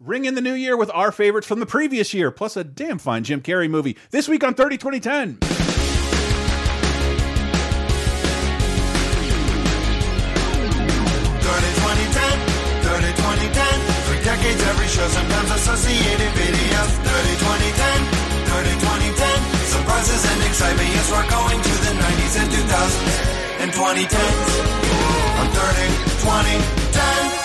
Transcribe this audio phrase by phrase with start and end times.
[0.00, 2.98] ring in the new year with our favorites from the previous year, plus a damn
[2.98, 3.96] fine Jim Carrey movie.
[4.10, 5.38] This week on 30 2010.
[13.00, 13.80] 30 2010.
[14.08, 16.90] Three decades, every show, sometimes associated videos.
[17.00, 18.04] 30 2010.
[18.50, 19.40] 30 2010.
[19.70, 20.88] Surprises and excitement.
[20.90, 23.16] Yes, we're going to the 90s and 2000s
[23.62, 24.48] and 2010s.
[25.40, 25.86] On 30
[26.24, 27.39] 2010.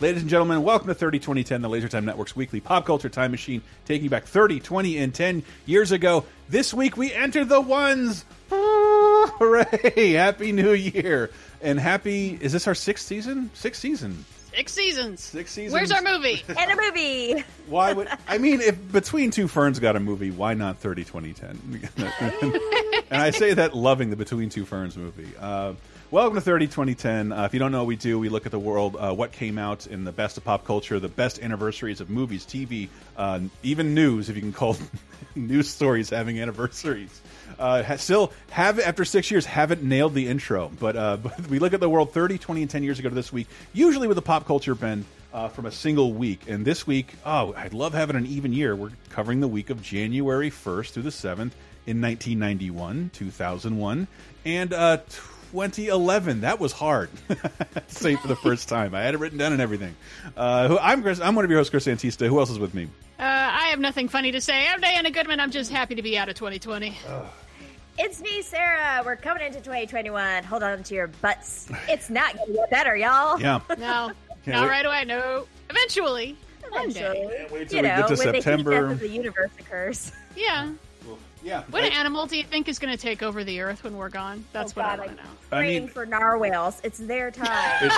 [0.00, 3.32] Ladies and gentlemen, welcome to 30 2010, the Laser Time Network's weekly pop culture time
[3.32, 6.24] machine, taking you back 30, 20, and 10 years ago.
[6.48, 8.24] This week we enter the ones.
[8.50, 10.12] Hooray!
[10.12, 11.28] Happy New Year.
[11.60, 13.50] And happy, is this our sixth season?
[13.52, 14.24] Sixth season.
[14.54, 15.20] Six seasons.
[15.20, 15.74] Six seasons.
[15.74, 16.42] Where's our movie?
[16.48, 17.44] and a movie.
[17.66, 21.90] Why would, I mean, if Between Two Ferns got a movie, why not 30, 2010?
[23.10, 25.28] and I say that loving the Between Two Ferns movie.
[25.38, 25.74] Uh,
[26.10, 27.32] welcome to 30 2010.
[27.32, 29.58] Uh, if you don't know we do, we look at the world, uh, what came
[29.58, 33.94] out in the best of pop culture, the best anniversaries of movies, TV, uh, even
[33.94, 34.76] news, if you can call
[35.36, 37.20] news stories having anniversaries.
[37.58, 41.74] Uh, still have after six years haven't nailed the intro, but, uh, but we look
[41.74, 44.22] at the world 30, 20, and 10 years ago to this week, usually with a
[44.22, 46.48] pop culture bend uh, from a single week.
[46.48, 48.74] And this week, oh, I'd love having an even year.
[48.74, 51.52] We're covering the week of January 1st through the 7th
[51.86, 54.08] in 1991, 2001,
[54.44, 54.98] and uh,
[55.50, 56.42] 2011.
[56.42, 57.36] That was hard to
[57.88, 58.94] say for the first time.
[58.94, 59.94] I had it written down and everything.
[60.36, 61.20] Uh, I'm Chris.
[61.20, 62.26] I'm one of your hosts, Chris Antista.
[62.28, 62.84] Who else is with me?
[63.18, 64.66] Uh, I have nothing funny to say.
[64.68, 65.40] I'm Diana Goodman.
[65.40, 66.96] I'm just happy to be out of 2020.
[67.98, 69.02] It's me, Sarah.
[69.04, 70.44] We're coming into 2021.
[70.44, 71.68] Hold on to your butts.
[71.88, 73.38] It's not going to get better, y'all.
[73.40, 73.60] Yeah.
[73.70, 74.12] No,
[74.44, 74.68] Can't not wait.
[74.70, 75.04] right away.
[75.04, 76.36] No, eventually.
[76.70, 77.00] One day.
[77.00, 77.36] Eventually.
[77.36, 78.70] Can't wait till You we know, get to when the heat September.
[78.82, 80.12] death of the universe occurs.
[80.36, 80.70] Yeah.
[81.42, 81.62] Yeah.
[81.70, 84.08] What I- animal do you think is going to take over the Earth when we're
[84.10, 84.44] gone?
[84.52, 85.30] That's Oh, what I want to know.
[85.52, 86.80] I mean- for narwhals.
[86.84, 87.90] It's their time.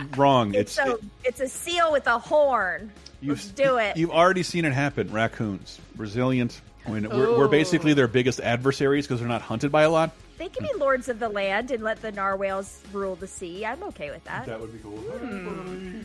[0.00, 0.54] it's wrong.
[0.54, 2.90] it's, It's, so, it's a seal with a horn.
[3.22, 3.96] You've, Let's do it.
[3.96, 5.10] You've already seen it happen.
[5.10, 6.60] Raccoons, resilient.
[6.86, 7.48] I mean, we're, we're Oh.
[7.48, 10.10] basically their biggest adversaries because they're not hunted by a lot.
[10.38, 13.64] They can be lords of the land and let the narwhals rule the sea.
[13.64, 14.44] I'm okay with that.
[14.46, 15.02] That would be cool.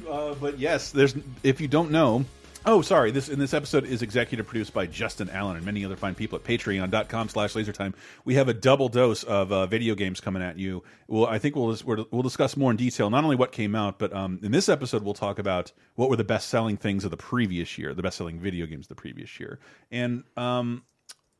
[0.10, 1.14] Uh, but yes, there's.
[1.44, 2.24] If you don't know.
[2.64, 3.10] Oh, sorry.
[3.10, 6.38] This in this episode is executive produced by Justin Allen and many other fine people
[6.38, 7.96] at patreon.com slash lasertime.
[8.24, 10.84] We have a double dose of uh, video games coming at you.
[11.08, 11.76] Well, I think we'll,
[12.12, 15.02] we'll discuss more in detail, not only what came out, but um, in this episode,
[15.02, 18.18] we'll talk about what were the best selling things of the previous year, the best
[18.18, 19.58] selling video games of the previous year.
[19.90, 20.84] And um,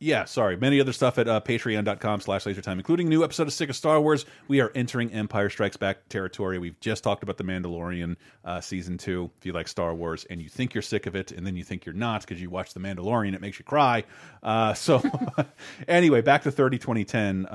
[0.02, 0.58] yeah, sorry.
[0.58, 3.76] Many other stuff at uh, patreon.com slash lasertime, including a new episode of Sick of
[3.76, 4.26] Star Wars.
[4.48, 6.58] We are entering Empire Strikes Back territory.
[6.58, 9.30] We've just talked about The Mandalorian uh, season two.
[9.38, 11.64] If you like Star Wars and you think you're sick of it, and then you
[11.64, 14.04] think you're not because you watch The Mandalorian, it makes you cry.
[14.42, 15.04] Uh, so,
[15.88, 17.46] anyway, back to 30 2010.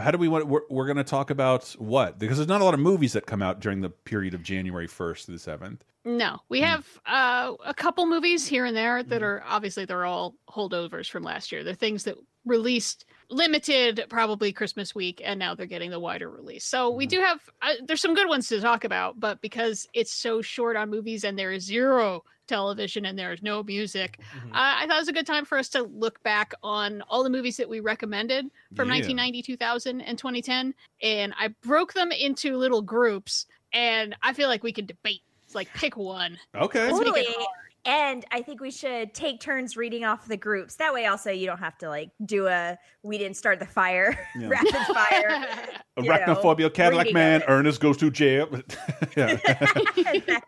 [0.00, 0.46] How do we want?
[0.46, 2.18] We're, we're going to talk about what?
[2.18, 4.88] Because there's not a lot of movies that come out during the period of January
[4.88, 5.80] 1st to the 7th.
[6.04, 6.36] No, Hmm.
[6.48, 11.10] we have uh, a couple movies here and there that are obviously they're all holdovers
[11.10, 11.62] from last year.
[11.62, 12.16] They're things that
[12.46, 16.64] released limited probably Christmas week, and now they're getting the wider release.
[16.64, 20.12] So we do have uh, there's some good ones to talk about, but because it's
[20.12, 24.26] so short on movies and there is zero television and there is no music, uh,
[24.52, 27.30] I thought it was a good time for us to look back on all the
[27.30, 28.44] movies that we recommended
[28.76, 28.96] from Yeah.
[28.96, 34.62] 1990, 2000, and 2010, and I broke them into little groups, and I feel like
[34.62, 35.22] we could debate.
[35.52, 36.38] Like pick one.
[36.54, 36.92] Okay.
[36.92, 37.46] Let's make it Totally.
[37.84, 37.96] Hard.
[37.96, 40.76] And I think we should take turns reading off the groups.
[40.76, 44.18] That way, also, you don't have to like do a "we didn't start the fire"
[44.38, 44.48] Yeah.
[44.50, 45.46] rapid fire.
[45.96, 47.42] you know, Arachnophobia, Cadillac Man.
[47.48, 48.48] Ernest goes to jail.
[49.16, 49.38] yeah.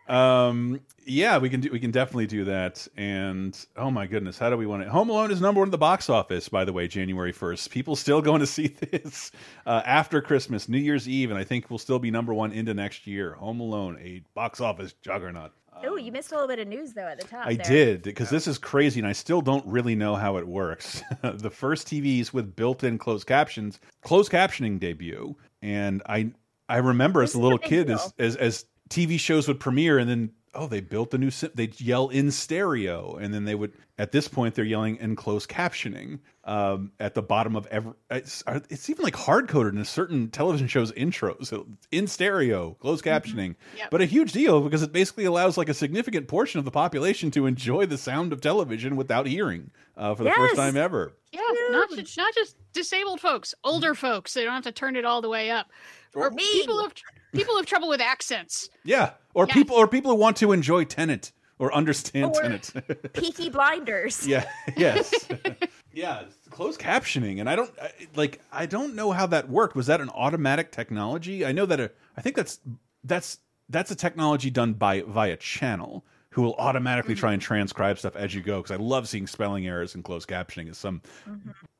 [0.07, 1.69] um, yeah, we can do.
[1.71, 2.87] We can definitely do that.
[2.95, 4.89] And oh my goodness, how do we want it?
[4.89, 6.49] Home Alone is number one at the box office.
[6.49, 7.69] By the way, January first.
[7.71, 9.31] People still going to see this
[9.65, 12.73] uh, after Christmas, New Year's Eve, and I think we'll still be number one into
[12.73, 13.33] next year.
[13.33, 15.51] Home Alone, a box office juggernaut.
[15.83, 17.45] Oh, you missed a little bit of news though at the top.
[17.45, 17.65] I there.
[17.65, 21.01] did because this is crazy, and I still don't really know how it works.
[21.21, 26.31] the first TVs with built-in closed captions, closed captioning debut, and I
[26.69, 27.95] I remember This as a little a kid deal.
[27.95, 31.51] as, as as TV shows would premiere, and then oh they built a new sim-
[31.55, 35.49] they'd yell in stereo, and then they would at this point they're yelling in closed
[35.49, 37.93] captioning um, at the bottom of every.
[38.09, 42.71] It's, it's even like hard coded in a certain television shows intros so in stereo,
[42.79, 43.91] closed captioning, Yep.
[43.91, 47.31] but a huge deal because it basically allows like a significant portion of the population
[47.31, 51.13] to enjoy the sound of television without hearing uh, for the first time ever.
[51.31, 51.41] Yeah,
[51.71, 54.33] not just, not just disabled folks, older folks.
[54.33, 55.67] They don't have to turn it all the way up.
[56.15, 56.43] Or Me.
[56.51, 56.93] people have
[57.33, 58.69] people who have trouble with accents.
[58.83, 59.53] Yeah, or Yeah.
[59.53, 63.13] people or people who want to enjoy Tenet or understand Or- Tenet.
[63.13, 64.27] Peaky Blinders.
[64.27, 64.45] yeah.
[64.77, 65.13] Yes.
[65.93, 66.23] yeah.
[66.49, 68.39] Closed captioning, and I don't I, like.
[68.51, 69.75] I don't know how that worked.
[69.75, 71.43] Was that an automatic technology?
[71.45, 71.79] I know that.
[71.79, 72.59] A, I think that's
[73.03, 73.39] that's
[73.69, 78.33] that's a technology done by via channel who will automatically try and transcribe stuff as
[78.35, 81.01] you go because I love seeing spelling errors and closed captioning as some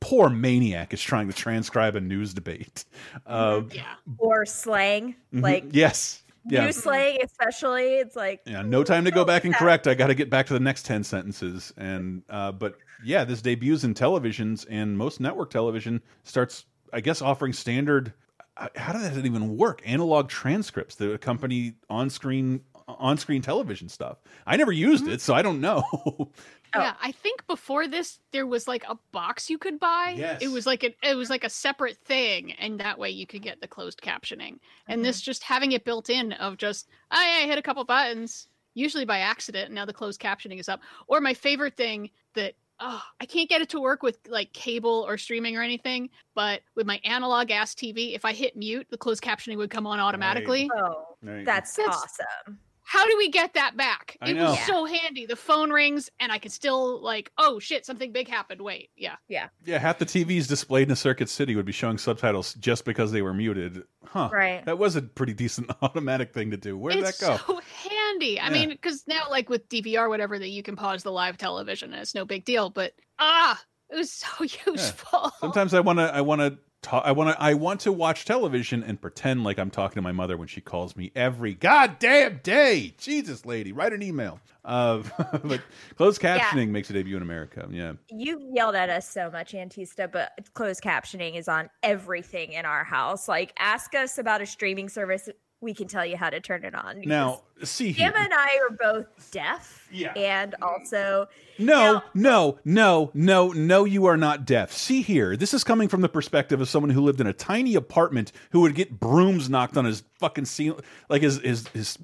[0.00, 2.84] poor maniac is trying to transcribe a news debate.
[3.26, 3.84] Uh, Yeah.
[4.18, 6.64] Or slang, mhm, like yes, yeah.
[6.66, 7.94] new slang, especially.
[7.96, 9.86] It's like Yeah, no time to go back and correct.
[9.86, 13.42] I got to get back to the next ten sentences, and uh, but yeah, this
[13.42, 18.12] debuts in televisions, and most network television starts, I guess, offering standard.
[18.56, 19.82] uh, How does that even work?
[19.84, 24.18] Analog transcripts that accompany on-screen on-screen television stuff.
[24.46, 25.82] I never used it, so I don't know.
[26.74, 26.80] Oh.
[26.80, 30.14] Yeah, I think before this there was like a box you could buy.
[30.16, 30.42] Yes.
[30.42, 33.42] It was like a it was like a separate thing, and that way you could
[33.42, 34.58] get the closed captioning.
[34.88, 37.84] And this just having it built in of just oh yeah, I hit a couple
[37.84, 40.80] buttons, usually by accident, and now the closed captioning is up.
[41.06, 45.04] Or my favorite thing that oh, I can't get it to work with like cable
[45.06, 48.98] or streaming or anything, but with my analog ass TV, if I hit mute, the
[48.98, 50.68] closed captioning would come on automatically.
[50.76, 52.58] oh, that's, That's- awesome.
[52.86, 54.16] How do we get that back?
[54.20, 54.50] I It know.
[54.50, 55.26] was so handy.
[55.26, 58.60] The phone rings and I could still like, oh shit, something big happened.
[58.60, 59.16] Wait, yeah.
[59.28, 62.84] yeah, Yeah, half the TVs displayed in a Circuit City would be showing subtitles just
[62.84, 63.82] because they were muted.
[64.04, 64.28] Huh?
[64.32, 64.64] Right.
[64.66, 66.76] That was a pretty decent automatic thing to do.
[66.76, 67.54] Where did it's that go?
[67.54, 68.38] so handy.
[68.38, 68.52] I Yeah.
[68.52, 72.02] mean, because now like with DVR, whatever, that you can pause the live television and
[72.02, 72.68] it's no big deal.
[72.70, 73.60] But ah,
[73.90, 74.28] it was so
[74.66, 75.32] useful.
[75.40, 76.58] Sometimes I want to I want to talk
[76.92, 80.12] I want to I want to watch television and pretend like I'm talking to my
[80.12, 82.94] mother when she calls me every goddamn day.
[82.98, 84.40] Jesus, lady, write an email.
[84.64, 85.02] Uh,
[85.44, 85.60] but
[85.96, 87.68] closed captioning makes a debut in America.
[87.70, 87.94] Yeah.
[88.10, 92.84] You've yelled at us so much, Antista, but closed captioning is on everything in our
[92.84, 93.28] house.
[93.28, 95.28] Like, ask us about a streaming service.
[95.64, 97.00] We can tell you how to turn it on.
[97.06, 98.08] Now, see here.
[98.08, 99.88] Emma and I are both deaf.
[99.90, 100.12] Yeah.
[100.12, 101.26] And also,
[101.58, 104.72] No, Now- no, no, no, no, you are not deaf.
[104.72, 107.74] See here, this is coming from the perspective of someone who lived in a tiny
[107.76, 111.98] apartment who would get brooms knocked on his fucking ceiling, like his his his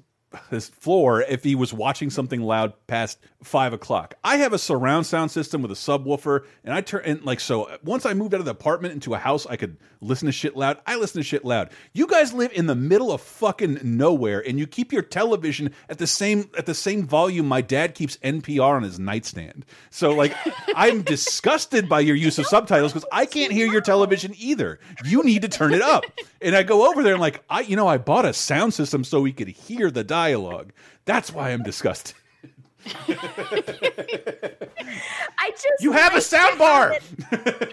[0.49, 4.13] his floor if he was watching something loud past five o'clock.
[4.23, 7.69] I have a surround sound system with a subwoofer, and I turn and like so.
[7.83, 10.55] Once I moved out of the apartment into a house, I could listen to shit
[10.55, 10.79] loud.
[10.85, 11.69] I listen to shit loud.
[11.93, 15.97] You guys live in the middle of fucking nowhere, and you keep your television at
[15.97, 19.65] the same at the same volume my dad keeps NPR on his nightstand.
[19.89, 20.35] So like,
[20.75, 24.79] I'm disgusted by your use of subtitles because I can't hear your television either.
[25.03, 26.03] You need to turn it up.
[26.41, 29.03] And I go over there and like, I you know I bought a sound system
[29.03, 30.20] so we could hear the dialogue.
[31.05, 32.15] That's why I'm disgusted.
[35.37, 36.91] I just You have a like to sound bar.
[36.93, 37.03] it-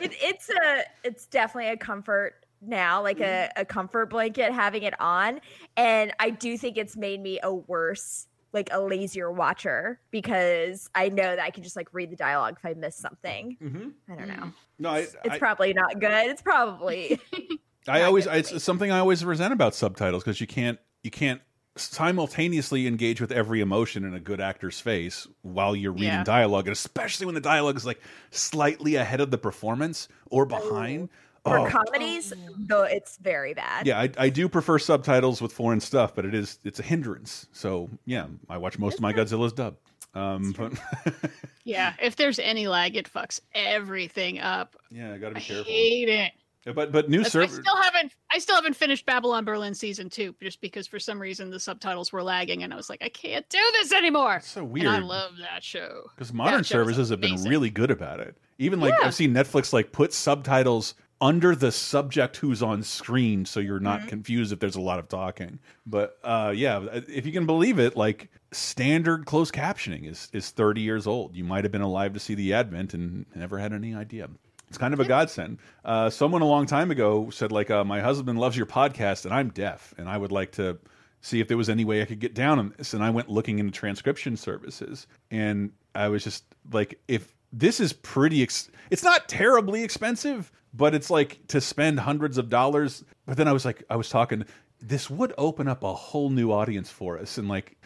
[0.02, 4.98] it- it's a, it's definitely a comfort now, like a, a comfort blanket having it
[5.00, 5.40] on,
[5.76, 11.08] and I do think it's made me a worse, like a lazier watcher because I
[11.08, 13.56] know that I can just like read the dialogue if I miss something.
[13.62, 13.92] Mhm.
[14.10, 14.52] I don't know.
[14.78, 16.26] No, I, It's, it's I, probably not good.
[16.26, 17.20] It's probably
[17.88, 21.40] I always it's something I always resent about subtitles because you can't you can't
[21.78, 26.24] simultaneously engage with every emotion in a good actor's face while you're reading Yeah.
[26.24, 31.08] dialogue, and especially when the dialogue is like slightly ahead of the performance or behind.
[31.44, 33.86] for Oh, comedies, though it's very bad.
[33.86, 37.46] yeah, I, I do prefer subtitles with foreign stuff, but it is it's a hindrance.
[37.52, 39.76] So yeah, I watch most of my Godzilla's dub.
[40.14, 40.72] Um, but
[41.64, 44.76] yeah, if there's any lag, it fucks everything up.
[44.90, 45.64] yeah, I got to I be careful.
[45.64, 46.32] hate it.
[46.74, 50.34] But but new why I still haven't I still haven't finished Babylon Berlin season two,
[50.42, 53.48] just because for some reason the subtitles were lagging and I was like, I can't
[53.48, 54.36] do this anymore.
[54.36, 54.86] It's so And weird.
[54.86, 56.04] I love that show.
[56.14, 58.36] Because modern show services have been really good about it.
[58.58, 59.06] Even like Yeah.
[59.06, 64.00] I've seen Netflix like put subtitles under the subject who's on screen so you're not
[64.00, 64.08] Mm-hmm.
[64.08, 65.58] confused if there's a lot of talking.
[65.86, 70.80] But uh yeah, if you can believe it, like standard closed captioning is is 30
[70.80, 71.34] years old.
[71.36, 74.28] You might have been alive to see the advent and never had any idea.
[74.68, 75.58] It's kind of a godsend.
[75.84, 79.32] Uh, someone a long time ago said, like, uh, my husband loves your podcast and
[79.32, 80.78] I'm deaf, and I would like to
[81.20, 82.94] see if there was any way I could get down on this.
[82.94, 87.92] And I went looking into transcription services, and I was just like, if this is
[87.92, 93.04] pretty, ex it's not terribly expensive, but it's like to spend hundreds of dollars.
[93.26, 94.44] But then I was like, I was talking,
[94.80, 97.76] this would open up a whole new audience for us, and like.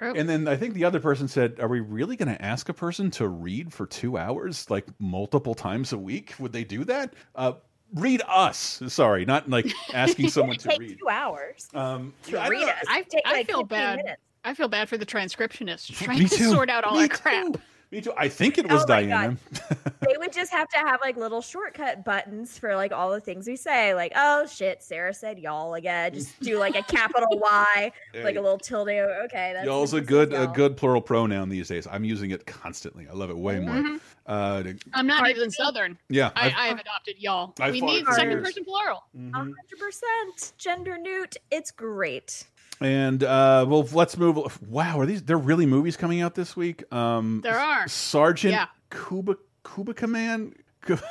[0.00, 0.14] It's true.
[0.20, 2.74] And then I think the other person said, "Are we really going to ask a
[2.74, 6.34] person to read for two hours, like multiple times a week?
[6.38, 7.14] Would they do that?
[7.34, 7.52] Uh,
[7.94, 8.80] read us.
[8.88, 10.98] Sorry, not like asking someone to Take read.
[10.98, 12.68] two hours Um, to I read know.
[12.68, 12.84] us.
[12.88, 13.96] I- Take I like feel bad.
[13.98, 14.22] minutes.
[14.44, 17.46] I feel bad for the transcriptionist trying to sort out all Me that crap.
[17.46, 17.60] too.
[17.92, 18.12] Me too.
[18.18, 19.36] I think it was Oh Diana.
[20.06, 23.46] they would just have to have like little shortcut buttons for like all the things
[23.46, 27.90] we say like oh shit sarah said y'all again just do like a capital y
[28.22, 30.46] like a little tilde okay that's Y'all's a good a y'all.
[30.48, 31.86] good plural pronoun these days.
[31.90, 33.06] I'm using it constantly.
[33.08, 33.74] I love it way more.
[33.76, 34.00] Mhm.
[34.26, 35.96] Uh, to- I'm not Hard even to- Southern.
[36.10, 37.54] yeah, I, I've- adopted y'all.
[37.58, 38.44] I we need second years.
[38.44, 39.04] person plural.
[39.16, 39.32] mhm.
[39.32, 42.44] 100% gender newt it's great
[42.80, 44.38] And uh, well, let's move.
[44.68, 45.22] Wow, are these?
[45.22, 46.84] They're really movies coming out this week.
[46.92, 47.88] Um, There are.
[47.88, 48.66] Sergeant Yeah.
[48.90, 50.54] Kuba Kubika Man.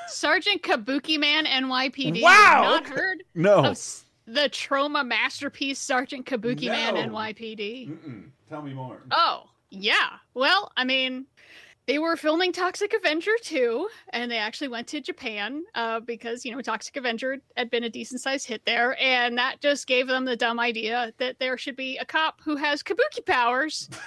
[0.07, 2.21] Sergeant Kabuki Man NYPD.
[2.23, 2.95] Wow, Not okay.
[2.95, 3.65] heard No.
[3.65, 3.77] of
[4.25, 7.89] the Troma masterpiece Sergeant Kabuki Man NYPD.
[7.89, 8.29] Mm-mm.
[8.49, 9.01] Tell me more.
[9.11, 10.09] Oh, yeah.
[10.33, 11.25] Well, I mean,
[11.87, 16.51] they were filming Toxic Avenger 2, and they actually went to Japan uh, because, you
[16.51, 19.01] know, Toxic Avenger had been a decent sized hit there.
[19.01, 22.57] And that just gave them the dumb idea that there should be a cop who
[22.57, 23.89] has kabuki powers.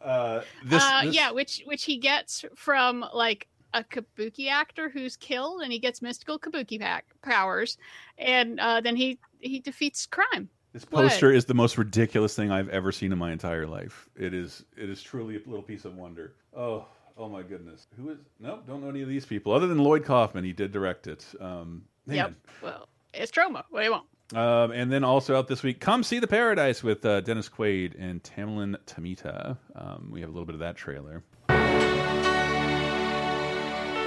[0.00, 5.16] Uh, this, uh, this- Yeah, which which he gets from like a kabuki actor who's
[5.16, 7.78] killed, and he gets mystical kabuki pack powers,
[8.18, 10.50] and uh, then he he defeats crime.
[10.74, 14.08] This poster is the most ridiculous thing I've ever seen in my entire life.
[14.16, 16.34] It is it is truly a little piece of wonder.
[16.54, 17.86] Oh, oh my goodness.
[17.96, 20.42] Who is No, don't know any of these people other than Lloyd Kaufman.
[20.42, 21.24] He did direct it.
[21.40, 22.16] Um, man.
[22.16, 22.34] Yep.
[22.60, 23.62] Well, it's Troma.
[23.70, 24.04] What do you want?
[24.34, 27.94] Um, and then also out this week, Come See the Paradise with uh, Dennis Quaid
[27.96, 29.56] and Tamlyn Tomita.
[29.76, 31.22] Um, we have a little bit of that trailer.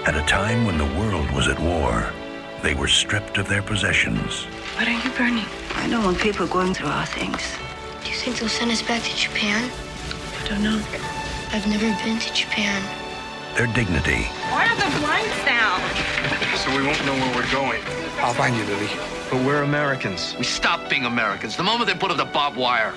[0.06, 2.12] At a time when the world was at war,
[2.64, 4.46] they were stripped of their possessions.
[4.76, 5.46] What are you burning?
[5.76, 7.42] I don't want people going through our things.
[8.04, 9.70] Do you think they'll send us back to Japan?
[10.44, 10.82] I don't know.
[11.52, 12.82] I've never been to Japan.
[13.56, 15.80] Their dignity Why are the blinds down?
[16.58, 17.82] so we won't know where we're going.
[18.20, 18.90] I'll find you, Lily.
[19.32, 20.36] But we're Americans.
[20.38, 22.94] We stop being Americans the moment they put up the barbed wire.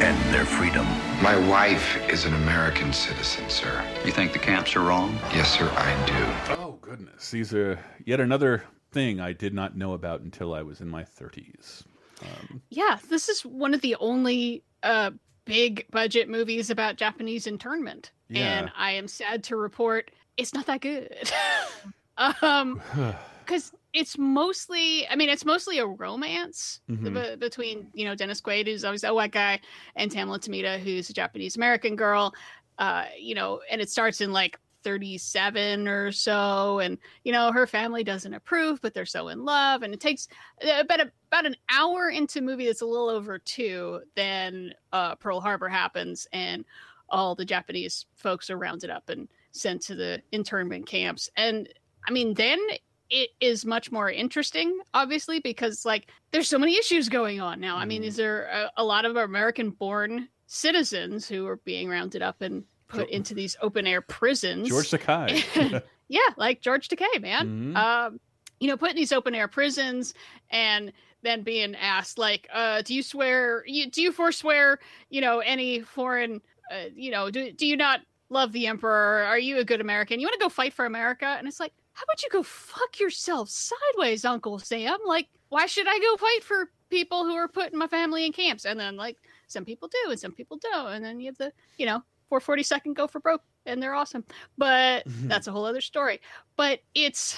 [0.00, 0.84] and their freedom.
[1.22, 3.82] My wife is an American citizen, sir.
[4.04, 5.18] You think the camps are wrong?
[5.32, 6.54] Yes, sir, I do.
[6.60, 7.30] Oh, goodness.
[7.30, 11.02] These are yet another thing I did not know about until I was in my
[11.04, 11.84] 30s.
[12.70, 15.10] Yeah, this is one of the only uh,
[15.44, 18.60] big budget movies about Japanese internment, Yeah.
[18.60, 21.30] and I am sad to report it's not that good.
[22.42, 22.80] um,
[23.44, 27.14] because it's mostly, I mean, it's mostly a romance Mhm.
[27.14, 29.60] be- between you know Dennis Quaid, who's always a white guy,
[29.94, 32.34] and Tamla Tomita, who's a Japanese American girl.
[32.78, 37.66] Uh, you know, and it starts in like 37 or so and you know her
[37.66, 40.28] family doesn't approve but they're so in love and it takes
[40.64, 45.16] uh, about a, about an hour into movie that's a little over two then uh,
[45.16, 46.64] pearl harbor happens and
[47.08, 51.68] all the japanese folks are rounded up and sent to the internment camps and
[52.06, 52.60] i mean then
[53.10, 57.76] it is much more interesting obviously because like there's so many issues going on now
[57.76, 58.06] i mean Mhm.
[58.06, 62.62] is there a, a lot of american born citizens who are being rounded up and
[62.88, 65.82] put into these open air prisons George Takei.
[66.08, 67.74] yeah, like George Takei, man.
[67.74, 67.76] Mhm.
[67.76, 68.20] Um,
[68.60, 70.14] you know, put in these open air prisons
[70.50, 73.64] and then being asked, like, uh, do you swear?
[73.66, 74.78] You do you forswear?
[75.10, 76.40] You know, any foreign?
[76.70, 79.24] Uh, you know, do do you not love the emperor?
[79.24, 80.20] Are you a good American?
[80.20, 81.26] You want to go fight for America?
[81.26, 84.98] And it's like, how about you go fuck yourself sideways, Uncle Sam?
[85.06, 88.64] Like, why should I go fight for people who are putting my family in camps?
[88.64, 89.16] And then like
[89.46, 90.92] some people do and some people don't.
[90.92, 94.24] And then you have the, you know, 442nd go for broke and they're awesome.
[94.56, 95.28] But mm-hmm.
[95.28, 96.20] that's a whole other story.
[96.56, 97.36] But it's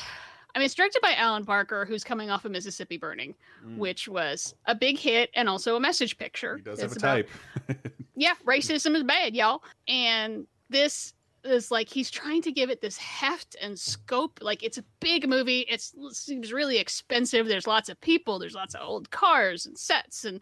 [0.55, 3.77] I mean it's directed by Alan Parker, who's coming off of Mississippi Burning, mm.
[3.77, 6.57] which was a big hit and also a message picture.
[6.57, 7.27] he does have a about-
[7.69, 7.79] type.
[8.17, 9.63] yeah, racism is bad, y'all.
[9.87, 11.15] And this
[11.45, 14.39] is like he's trying to give it this heft and scope.
[14.43, 15.61] Like it's a big movie.
[15.61, 17.47] It's it seems really expensive.
[17.47, 18.39] There's lots of people.
[18.39, 20.41] There's lots of old cars and sets, and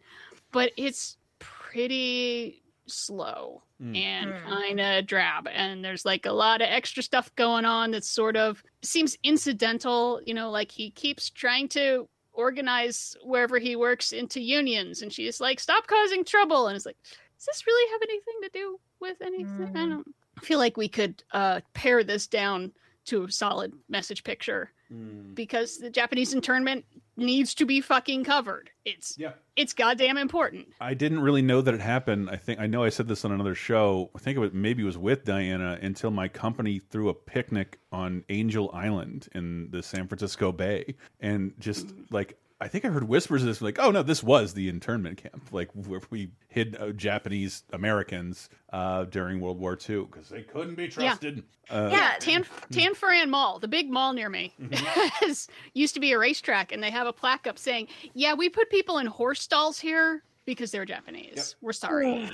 [0.53, 3.97] but it's pretty slow Mm.
[3.97, 4.43] and Mm.
[4.45, 5.49] kind of drab.
[5.49, 10.21] And there's like a lot of extra stuff going on that sort of seems incidental.
[10.25, 15.41] You know, like he keeps trying to organize wherever he works into unions, and she's
[15.41, 16.97] like, "Stop causing trouble," and it's like
[17.39, 19.77] does this really have anything to do with anything?
[19.77, 19.89] I Mm.
[19.91, 22.73] don't I feel like we could uh, pare this down
[23.07, 25.35] to a solid message picture Mm.
[25.35, 26.85] because the Japanese internment
[27.17, 28.71] needs to be fucking covered.
[28.85, 29.33] It's Yeah.
[29.57, 30.69] it's goddamn important.
[30.81, 32.29] I didn't really know that it happened.
[32.31, 34.11] I think I know I said this on another show.
[34.15, 37.79] I think it was maybe it was with Diana until my company threw a picnic
[37.91, 43.05] on Angel Island in the San Francisco Bay, and just like I think I heard
[43.05, 46.75] whispers of this, like, oh no, this was the internment camp, like where we hid
[46.81, 51.43] uh, Japanese Americans uh, during World War II because they couldn't be trusted.
[51.69, 52.15] Uh, Yeah.
[52.21, 56.73] Tan Tan Foran Mall, the big mall near me, has used to be a racetrack,
[56.73, 60.23] and they have a plaque up saying, "Yeah, we put people in horse stalls here
[60.47, 61.57] because they're Japanese.
[61.61, 62.31] We're sorry.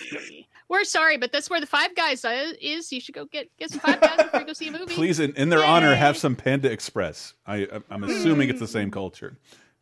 [0.68, 2.56] We're sorry, but that's where the Five Guys is.
[2.60, 2.92] is.
[2.92, 4.94] You should go get get some Five Guys before you go see a movie.
[4.94, 7.34] Please, in, in their honor, have some Panda Express.
[7.46, 9.36] I, I'm assuming it's the same culture.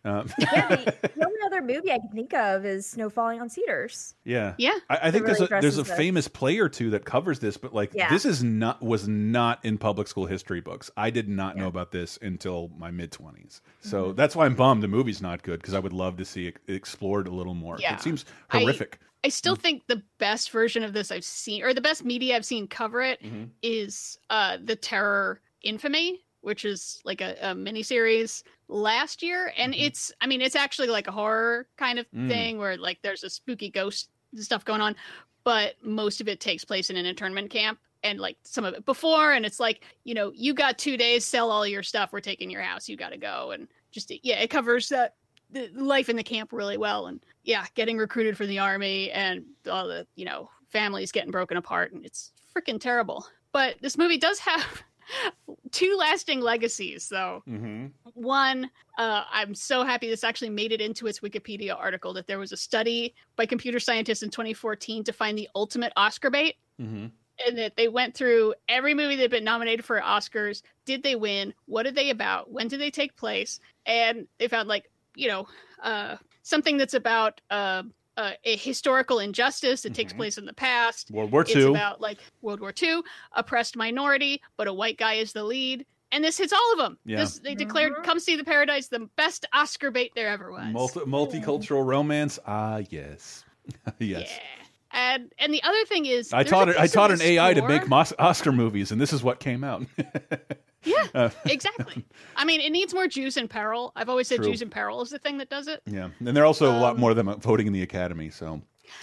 [0.04, 0.84] Um, yeah, the,
[1.16, 4.14] the only other movie I can think of is Snow Falling on Cedars.
[4.24, 4.78] Yeah, Yeah.
[4.88, 5.96] I, I think really there's a, there's a addresses this.
[5.96, 8.08] famous play or two that covers this, but like Yeah.
[8.08, 10.90] this is not was not in public school history books.
[10.96, 14.16] I did not know about this until my mid twenties, so Mm-hmm.
[14.16, 16.56] that's why I'm bummed the movie's not good because I would love to see it
[16.68, 17.76] explored a little more.
[17.78, 17.94] Yeah.
[17.94, 18.98] It seems horrific.
[19.22, 22.44] I still think the best version of this I've seen, or the best media I've
[22.46, 23.20] seen cover it,
[23.62, 24.34] is Mhm.
[24.54, 29.80] uh, the Terror Infamy, which is like a, a mini series last year, and Mhm.
[29.86, 32.28] it's, I mean, it's actually like a horror kind of Mm.
[32.28, 34.96] thing where like there's a spooky ghost stuff going on,
[35.44, 37.78] but most of it takes place in an internment camp.
[38.02, 41.22] And like some of it before, and it's like, you know, you got two days,
[41.26, 43.50] sell all your stuff, we're taking your house, you got to go.
[43.50, 45.16] And just, yeah, it covers that
[45.50, 49.44] the life in the camp really well and yeah getting recruited for the army and
[49.68, 54.16] all the you know families getting broken apart and it's freaking terrible but this movie
[54.16, 54.82] does have
[55.70, 57.86] two lasting legacies though Mm-hmm.
[58.14, 62.38] one uh, i'm so happy this actually made it into its wikipedia article that there
[62.38, 67.06] was a study by computer scientists in 2014 to find the ultimate oscar bait Mm-hmm.
[67.46, 70.62] and that they went through every movie that had been nominated for Oscars.
[70.86, 71.52] Did they win?
[71.66, 72.50] What are they about?
[72.50, 73.60] When did they take place?
[73.84, 75.46] And they found like you know
[75.82, 77.82] uh, something that's about uh,
[78.16, 80.16] uh, a historical injustice that takes Mhm.
[80.16, 81.10] place in the past.
[81.10, 83.00] World War It's about like World War II,
[83.32, 85.86] oppressed minority, but a white guy is the lead.
[86.12, 86.98] And this hits all of them.
[87.04, 87.18] Yeah.
[87.20, 88.02] This, they declared Mhm.
[88.04, 90.66] "Come See the Paradise" the best Oscar bait there ever was.
[90.72, 92.38] Multi- multicultural romance.
[92.46, 93.44] Ah, yes,
[94.00, 94.28] yes.
[94.32, 94.38] Yeah.
[94.92, 96.76] And and the other thing is, I taught it.
[96.78, 99.64] I taught an the AI to make Mos- Oscar movies, and this is what came
[99.64, 99.84] out.
[100.82, 101.06] Yeah.
[101.14, 102.06] Uh, exactly.
[102.36, 103.92] I mean, it needs more Jews in peril.
[103.96, 104.46] I've always said True.
[104.46, 105.82] Jews in peril is the thing that does it.
[105.84, 108.30] yeah, and there are also a lot Um, more of them voting in the Academy.
[108.30, 108.62] So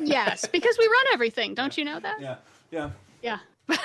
[0.00, 1.54] yes, because we run everything.
[1.54, 2.20] Don't you know that?
[2.20, 2.36] yeah,
[2.72, 2.90] yeah.
[3.22, 3.38] Yeah.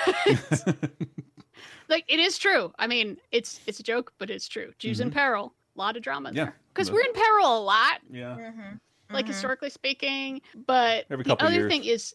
[1.88, 2.72] like it is true.
[2.78, 4.72] I mean, it's it's a joke, but it's true.
[4.78, 5.54] Jews in peril.
[5.76, 6.30] A lot of drama.
[6.32, 6.44] Yeah.
[6.46, 6.56] there.
[6.74, 8.36] Because we're in peril a lot, Yeah.
[8.36, 8.76] Mm-hmm.
[9.10, 9.32] Like mm-hmm.
[9.32, 10.40] historically speaking.
[10.54, 11.70] But Every the other years.
[11.70, 12.14] thing is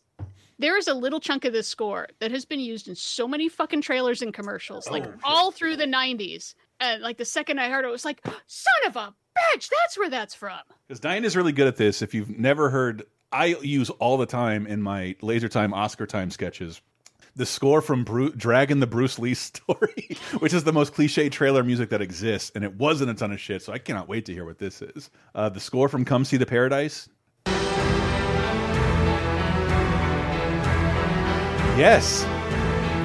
[0.59, 3.49] there is a little chunk of this score that has been used in so many
[3.49, 5.19] fucking trailers and commercials, like Oh, shit.
[5.23, 6.53] all through the '90s.
[6.79, 9.13] And like the second I heard it, it was like, "Son of a
[9.55, 12.01] bitch, that's where that's from." Because Diane is really good at this.
[12.01, 16.29] If you've never heard, I use all the time in my Laser Time Oscar Time
[16.31, 16.81] sketches.
[17.35, 21.63] The score from Bru Dragon the Bruce Lee story, which is the most cliche trailer
[21.63, 24.33] music that exists, and it wasn't a ton of shit, so I cannot wait to
[24.33, 25.09] hear what this is.
[25.33, 27.07] Uh, the score from Come See the Paradise.
[31.77, 32.23] Yes,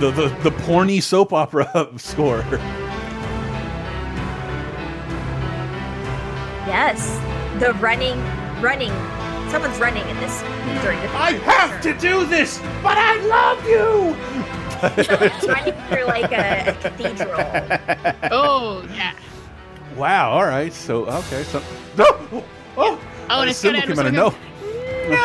[0.00, 2.44] the the the porny soap opera score.
[6.66, 7.16] Yes,
[7.60, 8.20] the running,
[8.60, 9.15] running.
[9.56, 10.42] Someone's running in this
[10.82, 11.08] during the.
[11.16, 14.14] I have to do this, but I love you.
[15.48, 17.40] running through like a, a cathedral.
[18.30, 19.14] Oh yeah.
[19.96, 20.32] Wow.
[20.32, 20.70] All right.
[20.74, 21.42] So okay.
[21.44, 21.62] So
[21.96, 22.04] no.
[22.04, 22.44] Oh.
[22.76, 25.16] Oh, and the it's symbol gonna came end out with of something no.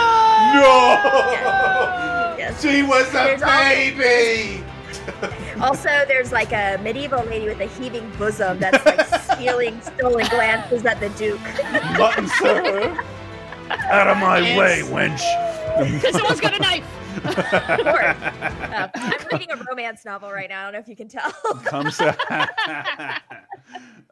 [0.63, 2.36] No.
[2.38, 2.62] Yes.
[2.62, 4.63] She was a There's also- baby.
[5.62, 9.06] Also, there's like a medieval lady with a heaving bosom that's like
[9.38, 11.39] stealing stolen glances at the Duke.
[12.00, 12.98] Mutton, sir.
[13.91, 14.57] Out of my Yes.
[14.57, 15.21] way, wench.
[15.93, 16.86] Because someone's got a knife.
[18.71, 20.62] Uh, I'm reading a romance novel right now.
[20.62, 21.29] I don't know if you can tell.
[21.65, 22.05] come see,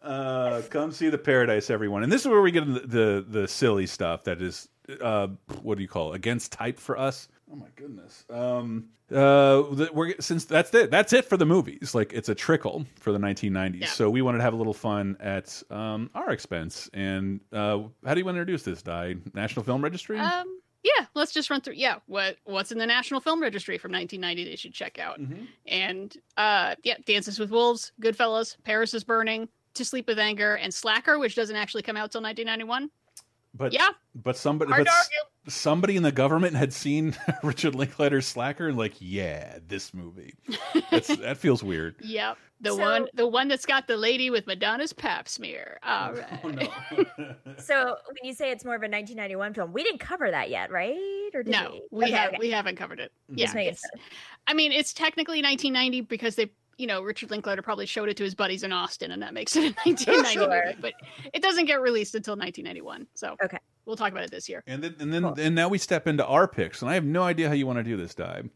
[0.03, 2.03] uh, come see the paradise, everyone.
[2.03, 4.67] And this is where we get the the, the silly stuff that is,
[5.01, 5.27] uh,
[5.61, 6.17] what do you call it?
[6.17, 7.29] against type for us?
[7.51, 8.25] Oh my goodness.
[8.29, 10.91] Um, uh, we're since that's it.
[10.91, 11.95] That's it for the movies.
[11.95, 13.81] Like it's a trickle for the 1990s.
[13.81, 13.87] Yeah.
[13.87, 16.89] So we wanted to have a little fun at um, our expense.
[16.93, 18.83] And uh, how do you want to introduce this?
[18.83, 20.19] Die National Film Registry.
[20.19, 21.73] Um, yeah, let's just run through.
[21.73, 25.19] Yeah, what what's in the National Film Registry from 1990 they should check out.
[25.19, 25.47] Mhm.
[25.67, 30.73] And uh, yeah, Dances with Wolves, Goodfellas, Paris is Burning, To Sleep with Anger, and
[30.73, 32.89] Slacker, which doesn't actually come out till 1991.
[33.53, 35.51] But Yeah, but somebody hard but to s- argue.
[35.51, 40.35] somebody in the government had seen Richard Linklater's Slacker and like, yeah, this movie.
[40.91, 41.95] That's, that feels weird.
[42.03, 45.79] Yep, the So- one the one that's got the lady with Madonna's pap smear.
[45.83, 46.39] All oh, right.
[46.43, 46.49] Oh,
[47.17, 47.35] no.
[47.57, 50.71] so when you say it's more of a 1991 film, we didn't cover that yet,
[50.71, 51.29] right?
[51.33, 51.99] Or did No, we?
[51.99, 52.37] we Okay, have okay.
[52.39, 53.11] we haven't covered it.
[53.31, 53.37] Mm-hmm.
[53.39, 53.99] Just Yeah,
[54.47, 58.23] I mean it's technically 1990 because they, you know, Richard Linklater probably showed it to
[58.23, 60.47] his buddies in Austin, and that makes it a 1990 Sure.
[60.65, 60.77] movie.
[60.81, 60.93] But
[61.33, 63.05] it doesn't get released until 1991.
[63.15, 63.57] So Okay.
[63.85, 64.63] we'll talk about it this year.
[64.65, 65.35] And then and then Cool.
[65.37, 67.77] and now we step into our picks, and I have no idea how you want
[67.79, 68.49] to do this, Dive.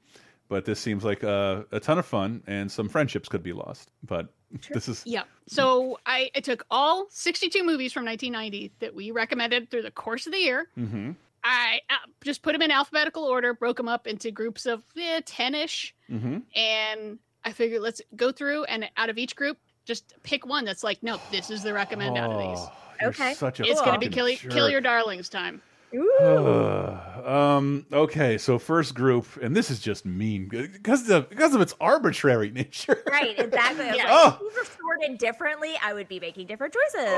[0.49, 3.91] But this seems like a, a ton of fun, and some friendships could be lost.
[4.03, 4.33] But
[4.73, 5.23] this is Yeah.
[5.47, 10.25] So I, I took all 62 movies from 1990 that we recommended through the course
[10.27, 10.67] of the year.
[10.75, 11.11] hmm
[11.45, 15.19] I uh, just put them in alphabetical order, broke them up into groups of eh,
[15.25, 15.93] 10 ish.
[16.07, 20.63] hmm And I figured let's go through and out of each group, Just pick one
[20.65, 22.65] that's like, no, this is the recommend out of these.
[22.65, 23.33] Oh, Okay.
[23.33, 25.61] such a It's going to be fucking kill, kill your darlings time.
[25.93, 26.97] Ooh.
[27.25, 27.85] um.
[27.91, 28.37] Okay.
[28.37, 33.03] So first group, and this is just mean because of because of its arbitrary nature.
[33.11, 33.85] Right, exactly.
[33.89, 34.03] I Yeah.
[34.05, 34.27] like, Oh.
[34.29, 37.09] if these were sorted differently, I would be making different choices.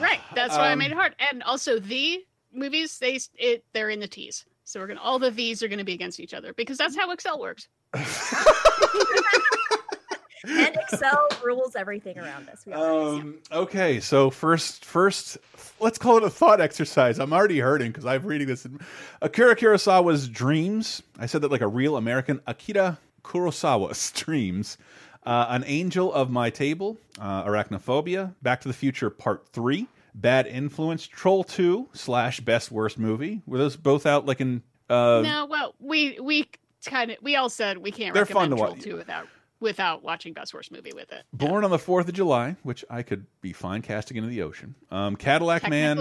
[0.00, 0.20] Right.
[0.34, 1.14] That's why I Um, made it hard.
[1.18, 4.44] And also the movies, they it they're in the T's.
[4.64, 7.10] So we're gonna all the V's are gonna be against each other because that's how
[7.10, 7.68] Excel works.
[10.46, 12.66] And Excel rules everything around us.
[12.66, 13.08] We all know.
[13.18, 13.38] Um.
[13.50, 13.98] Okay.
[14.00, 15.38] So first, first,
[15.80, 17.18] let's call it a thought exercise.
[17.18, 18.66] I'm already hurting because I'm reading this.
[19.22, 21.02] Akira Kurosawa's Dreams.
[21.18, 22.42] I said that like a real American.
[22.46, 24.76] Akira Kurosawa's Dreams.
[25.24, 26.98] Uh, An Angel of My Table.
[27.18, 28.34] Uh, Arachnophobia.
[28.42, 29.86] Back to the Future Part Three.
[30.14, 31.06] Bad Influence.
[31.06, 33.40] Troll Two slash Best Worst Movie.
[33.46, 34.62] Were those both out like in?
[34.90, 36.50] Uh, no, well, we we
[36.86, 38.80] kind of we all said we can't They're fun to watch.
[38.80, 39.26] 2 without
[39.60, 41.24] without watching Best Worst Movie with it.
[41.32, 44.74] Born on the Fourth of July, which I could be fine casting into the ocean.
[44.90, 45.96] Um, Cadillac Man.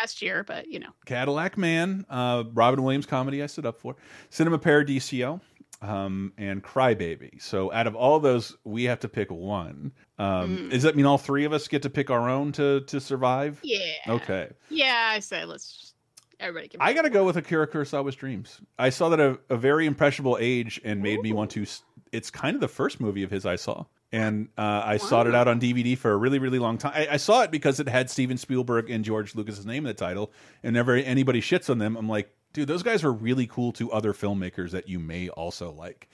[0.00, 0.90] Last year, but you know.
[1.04, 3.96] Cadillac Man, uh, Robin Williams comedy I stood up for,
[4.30, 5.40] Cinema Paradiso,
[5.82, 7.42] um, and Crybaby.
[7.42, 9.92] So out of all those, we have to pick one.
[10.18, 13.00] Um, Does that mean all three of us get to pick our own to to
[13.00, 13.58] survive?
[13.62, 13.78] Yeah.
[14.08, 14.50] Okay.
[14.70, 15.94] Yeah, I say let's just
[16.40, 18.60] everybody can I got to go with Akira Kurosawa's Dreams.
[18.78, 21.66] I saw that at a, a very impressionable age and made me want to.
[22.12, 23.84] It's kind of the first movie of his I saw.
[24.10, 26.92] And uh, I sought it out on DVD for a really, really long time.
[26.94, 29.94] I, I saw it because it had Steven Spielberg and George Lucas's name in the
[29.94, 30.32] title.
[30.62, 33.90] And never anybody shits on them, I'm like, dude, those guys are really cool to
[33.92, 36.08] other filmmakers that you may also like.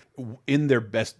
[0.46, 1.16] In their best,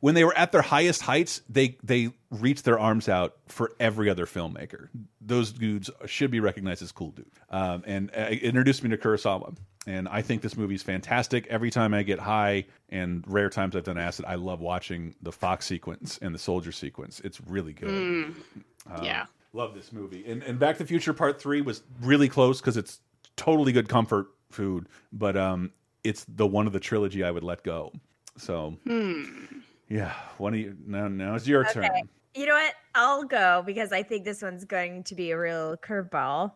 [0.00, 4.08] when they were at their highest heights, they they reached their arms out for every
[4.08, 4.88] other filmmaker.
[5.20, 7.36] Those dudes should be recognized as cool dudes.
[7.50, 9.56] Um, and uh, introduced me to Kurosawa.
[9.86, 11.46] And I think this movie's fantastic.
[11.48, 15.32] Every time I get high, and rare times I've done acid, I love watching the
[15.32, 17.20] Fox sequence and the soldier sequence.
[17.20, 17.88] It's really good.
[17.88, 18.34] Mm,
[18.90, 19.26] Um, yeah.
[19.54, 20.24] Love this movie.
[20.30, 23.00] And, and Back to the Future Part 3 was really close because it's
[23.36, 25.72] totally good comfort food, but um,
[26.04, 27.92] it's the one of the trilogy I would let go.
[28.36, 29.24] So, Hmm.
[29.88, 30.76] yeah, one of you.
[30.86, 31.72] Now, now it's your Okay.
[31.88, 32.08] turn.
[32.34, 32.74] You know what?
[32.94, 36.52] I'll go because I think this one's going to be a real curveball.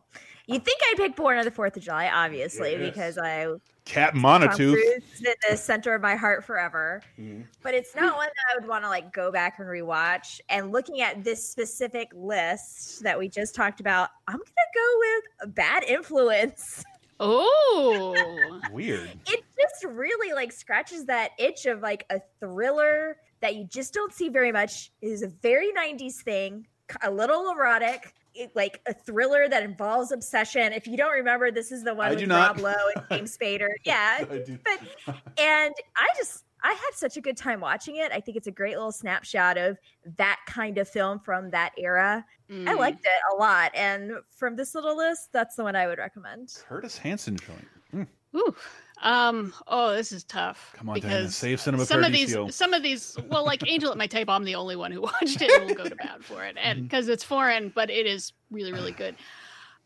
[0.46, 2.90] You'd think I'd pick Born on the Fourth of July, obviously, Yes.
[2.90, 3.46] because I
[3.85, 4.78] Cat Monotooth.
[4.78, 7.02] In the center of my heart forever.
[7.18, 7.46] Mhm.
[7.62, 10.40] But it's not one that I would want to like go back and rewatch.
[10.48, 14.98] And looking at this specific list that we just talked about, I'm gonna go
[15.46, 16.85] with Bad Influence.
[17.25, 18.61] Oh.
[18.73, 19.11] Weird.
[19.27, 24.13] It just really like scratches that itch of like a thriller that you just don't
[24.13, 24.91] see very much.
[25.01, 26.67] It is a very 90s thing,
[27.03, 28.13] a little erotic.
[28.35, 30.73] It, like a thriller that involves obsession.
[30.73, 32.57] If you don't remember, this is the one I with do not.
[32.57, 33.69] Rob Lowe and James Spader.
[33.85, 34.59] Yeah, I do.
[34.65, 34.81] but
[35.39, 38.12] and I just I had such a good time watching it.
[38.12, 39.79] I think it's a great little snapshot of
[40.16, 42.25] that kind of film from that era.
[42.51, 42.79] I Mm.
[42.79, 46.55] liked it a lot, and from this little list, that's the one I would recommend.
[46.68, 47.68] Curtis Hanson joint.
[47.94, 48.07] Mm.
[48.37, 48.55] Ooh.
[49.03, 49.53] Um.
[49.66, 50.72] Oh, this is tough.
[50.77, 52.44] Come on, Diana, because save Cinema some of Paradiso.
[52.46, 55.01] these, some of these, well, like Angel at My Tape, I'm the only one who
[55.03, 56.64] watched it and will go to bat for it, Mm-hmm.
[56.66, 59.16] and because it's foreign, but it is really, really good.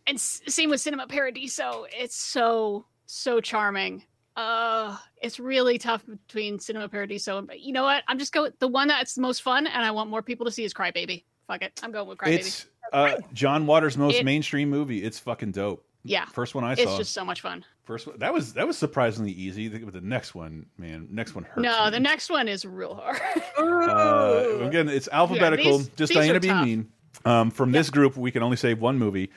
[0.06, 1.86] And s- same with Cinema Paradiso.
[1.90, 4.04] It's so, so charming.
[4.36, 8.04] Uh, it's really tough between Cinema Paradiso and, but you know what?
[8.08, 10.52] I'm just going the one that's the most fun, and I want more people to
[10.52, 11.24] see is Crybaby.
[11.46, 12.38] Fuck it, I'm going with Crybaby.
[12.40, 15.02] It's uh, John Waters' most It- mainstream movie.
[15.02, 15.84] It's fucking dope.
[16.04, 16.82] yeah, First one I saw.
[16.82, 16.98] it's saw.
[16.98, 17.64] just so much fun.
[17.84, 19.68] First one that was that was surprisingly easy.
[19.68, 21.62] But the next one, man, next one hurts.
[21.62, 21.90] No, me.
[21.92, 23.20] the next one is real hard.
[23.58, 25.78] Uh, again, it's alphabetical.
[25.78, 26.64] these- just these are Diana be tough.
[26.66, 26.88] mean.
[27.24, 29.30] Um, from this group, we can only save one movie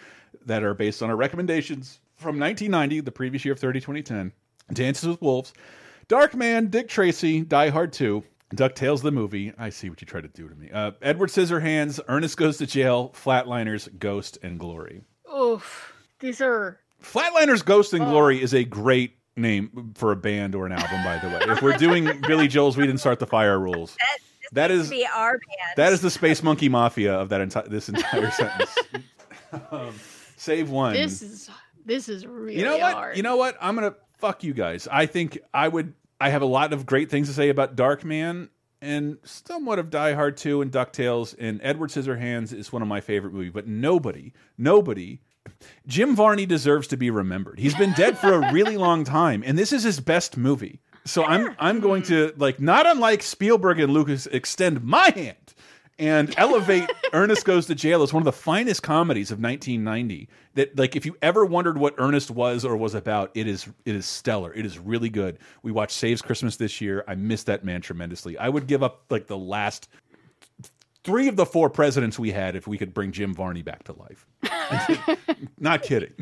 [0.46, 4.34] that are based on our recommendations from 1990, the previous year of 30 2010.
[4.73, 5.53] Dances with Wolves,
[6.08, 8.23] Dark Man, Dick Tracy, Die Hard 2,
[8.55, 9.53] DuckTales the movie.
[9.58, 10.69] I see what you try to do to me.
[10.71, 15.03] Uh, Edward Scissorhands, Ernest Goes to Jail, Flatliners, Ghost and Glory.
[15.36, 17.97] Oof, these are Flatliners, Ghost Oh.
[17.97, 21.53] and Glory is a great name for a band or an album, by the way.
[21.53, 23.95] If we're doing Billy Joel's We Didn't Start the Fire rules,
[24.51, 25.75] that Needs is to be our band.
[25.77, 28.75] that is the Space Monkey Mafia of that entire this entire sentence.
[29.71, 29.93] um,
[30.38, 30.93] save one.
[30.93, 31.49] this is
[31.86, 32.93] this is really you know what?
[32.93, 33.17] hard.
[33.17, 33.55] You know what?
[33.62, 34.88] I'm gonna fuck you guys.
[34.91, 35.93] I think I would.
[36.21, 38.49] I have a lot of great things to say about Dark Man
[38.82, 43.01] and somewhat of Die Hard 2 and DuckTales and Edward Scissorhands is one of my
[43.01, 45.19] favorite movies, but nobody, nobody
[45.88, 47.60] Jim Varney deserves to be remembered.
[47.60, 50.79] He's been dead for a really long time, and this is his best movie.
[51.05, 55.53] So I'm I'm going to like not unlike Spielberg and Lucas extend my hand
[56.00, 60.28] and elevate Ernest Goes to Jail is one of the finest comedies of 1990.
[60.56, 63.96] That like if you ever wondered what Ernest was or was about, it is it
[63.96, 64.54] is stellar.
[64.54, 65.38] It is really good.
[65.62, 67.04] We watched Saves Christmas this year.
[67.08, 68.38] I miss that man tremendously.
[68.38, 69.90] I would give up like the last
[71.04, 73.94] three of the four presidents we had if we could bring Jim Varney back to
[73.94, 74.26] life.
[75.60, 76.14] Not kidding.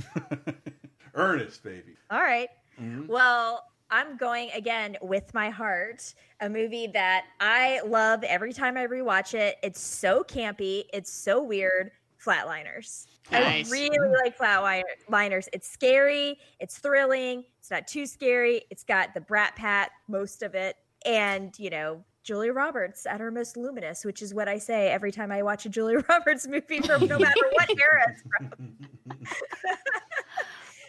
[1.14, 1.96] Ernest, baby.
[2.12, 2.50] All right.
[2.82, 3.08] Mhm.
[3.08, 6.14] Well, I'm going again with my heart.
[6.42, 9.58] A movie that I love every time I rewatch it.
[9.64, 10.84] It's so campy.
[10.94, 11.92] It's so weird.
[12.24, 13.06] Flatliners.
[13.32, 13.70] Nice.
[13.70, 15.48] I really like Flatliners.
[15.54, 16.38] It's scary.
[16.60, 17.44] It's thrilling.
[17.60, 18.64] It's not too scary.
[18.70, 22.04] It's got the Brat Pack most of it, and you know.
[22.24, 25.66] Julia Roberts at her most luminous, which is what I say every time I watch
[25.66, 28.76] a Julia Roberts movie from no matter what era it's from.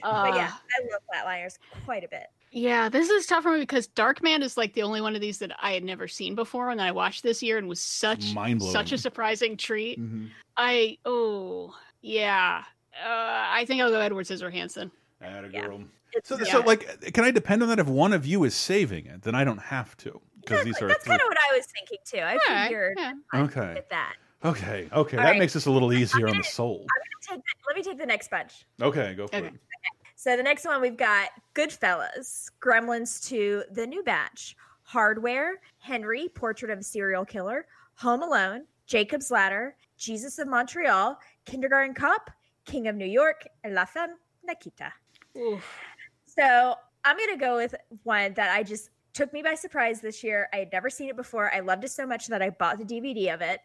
[0.02, 2.26] but yeah, Uh, I love Flatliners quite a bit.
[2.50, 5.38] Yeah, this is tough for me because Darkman is like the only one of these
[5.38, 8.34] that I had never seen before, and that I watched this year and was such
[8.60, 10.00] such a surprising treat.
[10.00, 10.30] Mhm.
[10.56, 12.64] I oh yeah,
[13.04, 13.06] uh,
[13.50, 14.90] I think I'll go Edward Scissorhansen.
[15.20, 15.66] Atta Yeah.
[15.66, 15.84] girl.
[16.12, 16.44] It's, So, yeah.
[16.44, 19.22] so, like, can I depend on that if one of you is saving it?
[19.22, 21.10] Then I don't have to because these are That's three.
[21.10, 22.20] kind of what I was thinking too.
[22.20, 23.12] I Alright, figured yeah.
[23.34, 23.82] I'd Okay.
[23.90, 24.14] that.
[24.44, 25.38] Okay, okay, All that right.
[25.38, 26.86] makes this a little easier on the soul.
[26.88, 28.64] I'm gonna take the, let me take the next bunch.
[28.80, 29.46] Okay, go for Okay.
[29.48, 29.54] it.
[30.18, 36.72] So the next one we've got Goodfellas, Gremlins 2, The New Batch, Hardware, Henry, Portrait
[36.72, 42.32] of a Serial Killer, Home Alone, Jacob's Ladder, Jesus of Montreal, Kindergarten Cop,
[42.64, 44.92] King of New York, and La Femme Nikita.
[45.36, 45.64] Oof.
[46.26, 50.48] So I'm gonna go with one that I just took me by surprise this year.
[50.52, 51.54] I had never seen it before.
[51.54, 53.60] I loved it so much that I bought the DVD of it.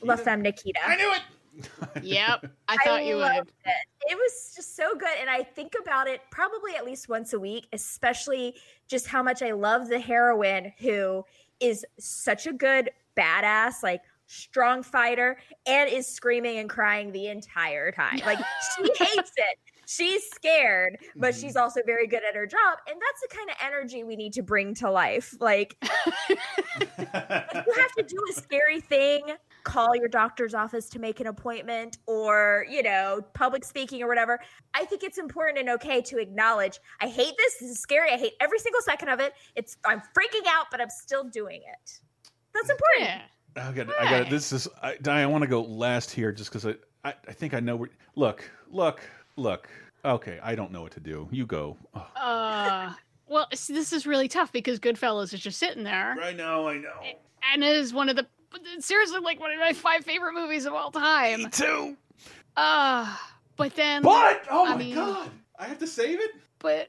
[0.00, 0.80] La Femme Nikita.
[0.86, 1.20] I knew it.
[2.02, 3.48] Yep, I thought you would.
[3.64, 3.72] It.
[4.08, 5.16] it was just so good.
[5.20, 8.54] And I think about it probably at least once a week, especially
[8.88, 11.24] just how much I love the heroine who
[11.60, 17.90] is such a good badass, like strong fighter, and is screaming and crying the entire
[17.90, 18.20] time.
[18.24, 18.38] Like
[18.76, 19.58] she hates it.
[19.86, 21.40] She's scared, but mm-hmm.
[21.40, 22.78] she's also very good at her job.
[22.86, 25.34] And that's the kind of energy we need to bring to life.
[25.40, 25.76] Like
[26.28, 26.36] you
[26.78, 29.22] have to do a scary thing,
[29.68, 34.40] call your doctor's office to make an appointment or, you know, public speaking or whatever.
[34.74, 37.58] I think it's important and okay to acknowledge, I hate this.
[37.58, 38.10] This is scary.
[38.10, 39.34] I hate every single second of it.
[39.56, 42.00] It's I'm freaking out, but I'm still doing it.
[42.54, 43.00] That's important.
[43.00, 43.22] Yeah.
[43.56, 44.30] I got, I got.
[44.30, 45.24] This is, I, Diane.
[45.24, 47.90] I want to go last here, just because I, I, I think I know where.
[48.14, 49.00] Look, look,
[49.36, 49.68] look.
[50.04, 51.28] Okay, I don't know what to do.
[51.32, 51.76] You go.
[51.94, 52.92] Oh, Uh,
[53.26, 57.00] well, this is really tough because Goodfellas is just sitting there, I know, I know.
[57.52, 58.26] and it is one of the
[58.80, 61.44] seriously like one of my five favorite movies of all time.
[61.44, 61.96] Me too.
[62.56, 63.14] Uh
[63.56, 66.30] but then But oh I my mean- god, I have to save it.
[66.58, 66.88] but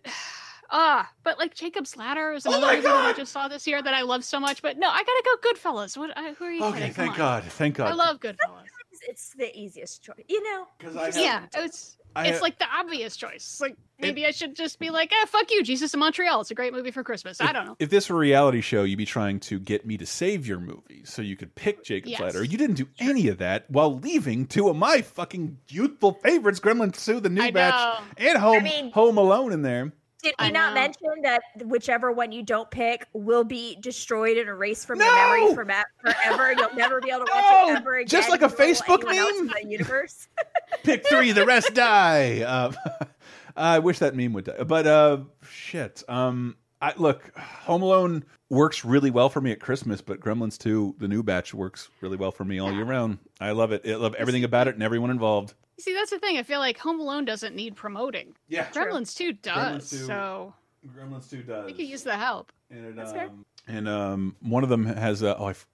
[0.71, 3.65] ah, but like Jacob's Ladder is Oh another my movie that I just saw this
[3.67, 4.61] year that I love so much.
[4.61, 5.97] But no, I gotta go Goodfellas.
[5.97, 6.15] What?
[6.17, 6.93] I, who are you Okay, kidding?
[6.93, 7.17] Thank on.
[7.17, 7.91] God, thank God.
[7.91, 8.65] I love Goodfellas.
[8.91, 10.23] It's, it's the easiest choice.
[10.27, 13.59] You know, because I have, Yeah, it's I it's like the obvious choice.
[13.61, 16.41] Like maybe I should just be like, eh, fuck you, Jesus in Montreal.
[16.41, 17.39] It's a great movie for Christmas.
[17.39, 17.75] I don't know.
[17.79, 20.59] If this were a reality show, you'd be trying to get me to save your
[20.59, 22.19] movie so you could pick Jacob's Yes.
[22.21, 22.43] Ladder.
[22.43, 27.03] You didn't do any of that while leaving two of my fucking youthful favorites, Gremlins
[27.05, 28.05] 2, The New I Batch, know.
[28.17, 29.93] and Home mean- Home Alone in there.
[30.21, 34.85] Did we not mention that whichever one you don't pick will be destroyed and erased
[34.85, 35.05] from No!
[35.05, 36.53] your memory for ma- forever?
[36.53, 37.69] You'll never be able to watch No!
[37.73, 38.07] it ever again.
[38.07, 39.47] Just like a Facebook meme?
[39.47, 40.27] the universe.
[40.83, 42.41] Pick three, the rest die.
[42.41, 42.71] Uh,
[43.55, 44.63] I wish that meme would die.
[44.63, 46.03] But uh, shit.
[46.07, 50.95] Um, I look, Home Alone works really well for me at Christmas, but Gremlins 2,
[50.97, 53.19] the new batch, works really well for me all year round.
[53.39, 53.81] I love it.
[53.87, 55.53] I love everything about it and everyone involved.
[55.79, 56.37] See, that's the thing.
[56.37, 58.35] I feel like Home Alone doesn't need promoting.
[58.47, 59.83] Yeah, Gremlins 2 does.
[59.83, 60.53] Gremlins 2 So
[60.87, 61.69] Gremlins 2 does.
[61.69, 62.51] I could use the help.
[62.69, 63.27] And it, That's fair.
[63.27, 65.67] um, and um, one of them has uh, oh, I f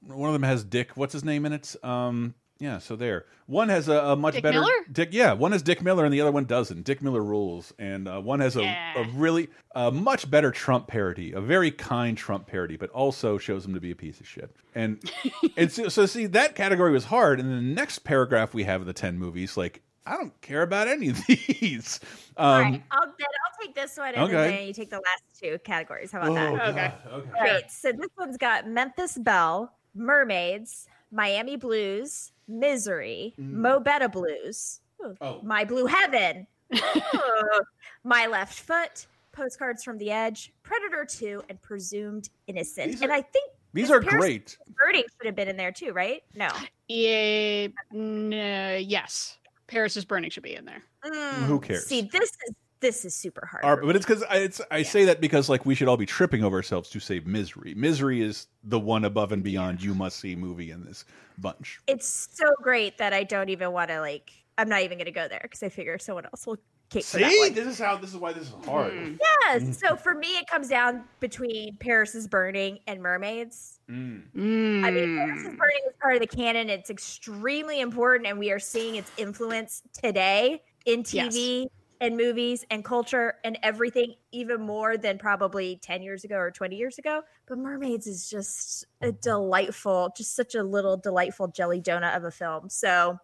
[0.00, 0.90] one of them has Dick.
[0.96, 1.74] What's his name in it?
[1.82, 2.78] Um, yeah.
[2.78, 4.72] So there, one has a, a much Dick better Miller?
[4.90, 5.10] Dick.
[5.12, 6.82] Yeah, one has Dick Miller, and the other one doesn't.
[6.84, 9.00] Dick Miller rules, and uh, one has a, Yeah.
[9.02, 13.64] a really a much better Trump parody, a very kind Trump parody, but also shows
[13.66, 14.54] him to be a piece of shit.
[14.74, 15.02] And
[15.56, 17.40] and so, so see that category was hard.
[17.40, 20.86] And the next paragraph we have of the ten movies, like I don't care about
[20.86, 21.98] any of these.
[22.36, 24.32] Um, All right, I'll, then I'll take this one, and Okay.
[24.56, 26.12] then you take the last two categories.
[26.12, 26.68] How about oh, that?
[26.68, 26.92] Okay.
[27.04, 27.30] God, okay.
[27.38, 34.80] All right, so this one's got Memphis Belle, Mermaids, Miami Blues, Misery, Mo Better Blues,
[35.20, 35.40] Oh.
[35.42, 36.46] My Blue Heaven,
[38.04, 42.92] My Left Foot, Postcards from the Edge, Predator 2, and Presumed Innocent.
[42.92, 44.58] These and are- I think These are Paris great.
[44.76, 46.22] Birding should have been in there too, right?
[46.34, 46.48] No.
[46.88, 49.38] Yeah, no, yes.
[49.66, 50.82] Paris is Burning should be in there.
[51.04, 51.86] Mm, Who cares?
[51.86, 53.64] See, this is this is super hard.
[53.64, 56.04] Our- but it's because I, it's, I say that because like we should all be
[56.06, 57.74] tripping over ourselves to save misery.
[57.74, 61.04] Misery is the one above and beyond you must see movie in this
[61.38, 61.80] bunch.
[61.86, 64.30] it's so great that I don't even want to like.
[64.58, 66.58] I'm not even going to go there because I figure someone else will
[66.90, 67.54] kick for that See, one.
[67.54, 68.92] this is how this is why this is hard.
[68.92, 69.18] Mm.
[69.20, 69.78] Yes.
[69.80, 73.80] So for me, it comes down between Paris is Burning and Mermaids.
[73.90, 74.84] Mm.
[74.84, 76.68] I mean, Paris is Burning is part of the canon.
[76.70, 81.66] It's extremely important, and we are seeing its influence today in TV
[82.04, 86.76] and movies and culture and everything, even more than probably 10 years ago or 20
[86.76, 87.22] years ago.
[87.46, 92.30] But Mermaids is just a delightful, just such a little delightful jelly donut of a
[92.30, 92.68] film.
[92.68, 93.18] So,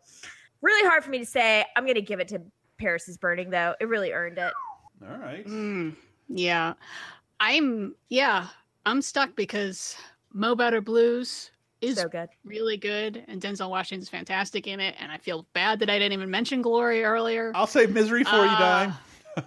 [0.63, 1.65] really hard for me to say.
[1.77, 2.41] I'm going to give it to
[2.79, 3.75] Paris is Burning, though.
[3.81, 4.53] It really earned it.
[5.07, 5.47] All right.
[5.47, 5.95] Mm,
[6.31, 6.73] yeah.
[7.39, 8.49] I'm yeah,
[8.87, 9.97] I'm stuck because
[10.33, 12.29] Mo Better Blues is So good.
[12.45, 16.13] really good and Denzel Washington's fantastic in it and I feel bad that I didn't
[16.13, 17.53] even mention Glory earlier.
[17.55, 18.95] I'll save misery for you, Uh, Dime.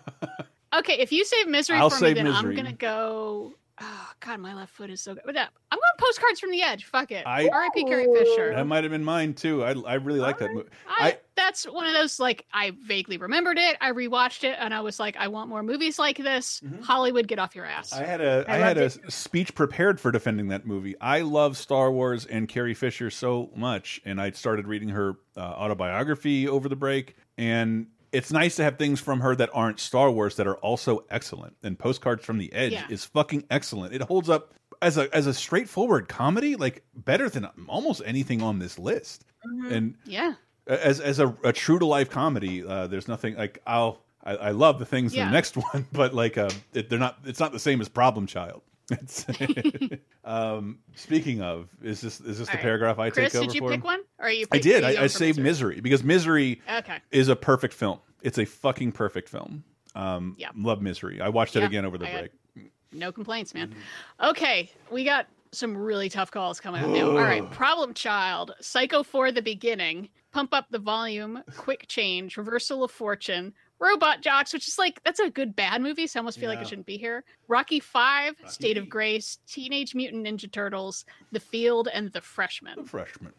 [0.76, 2.50] Okay, if you save misery I'll for save me, then Misery.
[2.52, 3.54] I'm gonna go.
[3.80, 5.22] Oh God, my left foot is so good.
[5.26, 6.86] But, uh, I'm going postcards from the edge.
[6.86, 7.28] Fuck it.
[7.28, 7.84] I- R.I.P.
[7.86, 8.54] Carrie Fisher.
[8.56, 9.63] That might have been mine too.
[9.63, 10.69] I I really like that movie.
[10.88, 13.78] I, I that's one of those like I vaguely remembered it.
[13.82, 16.62] I rewatched it and I was like, I want more movies like this.
[16.84, 17.91] Hollywood, get off your ass.
[17.93, 20.96] I had a I I, had a loved s- speech prepared for defending that movie.
[21.02, 25.39] I love Star Wars and Carrie Fisher so much, and I started reading her uh,
[25.41, 30.12] autobiography over the break, and it's nice to have things from her that aren't Star
[30.12, 31.56] Wars that are also excellent.
[31.63, 32.86] And Postcards from the Edge Yeah.
[32.89, 33.93] is fucking excellent.
[33.93, 38.60] It holds up as a as a straightforward comedy, like better than almost anything on
[38.60, 39.26] this list.
[39.69, 40.34] And yeah.
[40.67, 44.52] As as a, a true to life comedy, uh, there's nothing like I'll I, I
[44.52, 47.19] love the things in the next one, but like uh, it, they're not.
[47.26, 48.62] It's not the same as Problem Child.
[48.91, 49.26] It's,
[50.26, 52.62] um, speaking of, is this is this the All right.
[52.62, 53.69] paragraph I Chris, take over did you for?
[53.71, 54.02] pick one?
[54.19, 54.45] Or are you?
[54.52, 54.84] I did.
[54.84, 55.76] I, I saved Misery?
[55.76, 56.99] Misery because Misery Okay.
[57.12, 57.99] is a perfect film.
[58.21, 59.63] It's a fucking perfect film.
[59.95, 60.49] Um, Yeah.
[60.56, 61.21] love Misery.
[61.21, 62.32] I watched it Yeah, again over the I break.
[62.91, 63.73] No complaints, man.
[64.21, 67.10] Okay, we got some really tough calls coming up now.
[67.12, 72.84] All right, Problem Child, Psycho for the Beginning, Pump Up the Volume, Quick Change, Reversal
[72.84, 76.39] of Fortune, Robot Jox, which is like that's a good bad movie, so I almost
[76.39, 76.63] feel like Yeah.
[76.63, 77.24] it shouldn't be here.
[77.48, 82.86] Rocky Five, State of Grace, Teenage Mutant Ninja Turtles, The Field, and The Freshman.
[82.86, 83.34] Freshman.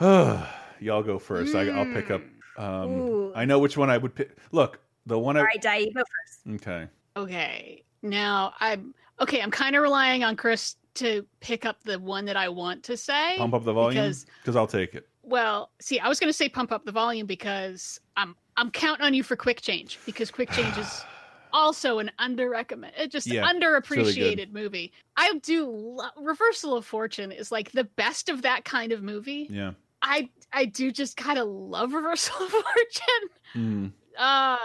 [0.00, 0.46] Mm.
[0.80, 1.54] Y'all go first.
[1.54, 2.20] I, I'll pick up.
[2.58, 4.36] Um, I know which one I would pick.
[4.52, 5.40] Look, the one I.
[5.40, 6.62] All right, Di, you go first.
[6.62, 6.88] Okay.
[7.16, 7.82] Okay.
[8.02, 9.40] Now I'm okay.
[9.40, 12.96] I'm kind of relying on Chris to pick up the one that I want to
[12.96, 13.36] say.
[13.38, 15.08] Pump up the volume because because I'll take it.
[15.22, 19.04] Well, see, I was going to say pump up the volume because I'm I'm counting
[19.04, 21.04] on you for quick change because quick change is
[21.52, 24.92] also an under recommend, just Yeah, it's really underappreciated movie.
[25.16, 29.48] I do lo- Reversal of Fortune is like the best of that kind of movie.
[29.50, 29.72] Yeah.
[30.02, 33.28] I I do just kind of love Reversal of Fortune.
[33.54, 33.92] Mm.
[34.18, 34.56] Uh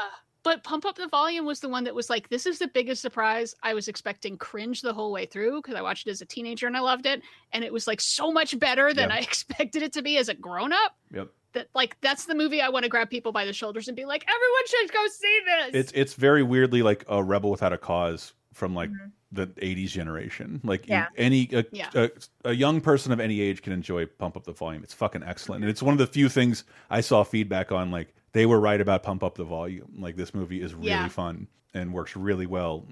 [0.43, 3.01] but Pump Up the Volume was the one that was like, this is the biggest
[3.01, 3.55] surprise.
[3.61, 6.67] I was expecting cringe the whole way through because I watched it as a teenager
[6.67, 7.21] and I loved it.
[7.51, 9.15] And it was like so much better than Yeah.
[9.15, 10.95] I expected it to be as a grown up.
[11.13, 11.29] Yep.
[11.53, 14.05] That like that's the movie I want to grab people by the shoulders and be
[14.05, 15.69] like, everyone should go see this.
[15.73, 19.09] It's it's very weirdly like a rebel without a cause from like mm-hmm.
[19.31, 20.61] The '80s generation.
[20.63, 21.07] Like Yeah.
[21.17, 21.89] any a, Yeah.
[21.93, 22.09] a,
[22.45, 24.83] a young person of any age can enjoy Pump Up the Volume.
[24.83, 27.91] It's fucking excellent, and it's one of the few things I saw feedback on.
[27.91, 29.93] Like they were right about Pump Up the Volume.
[29.99, 31.07] Like this movie is really Yeah.
[31.07, 32.85] fun and works really well.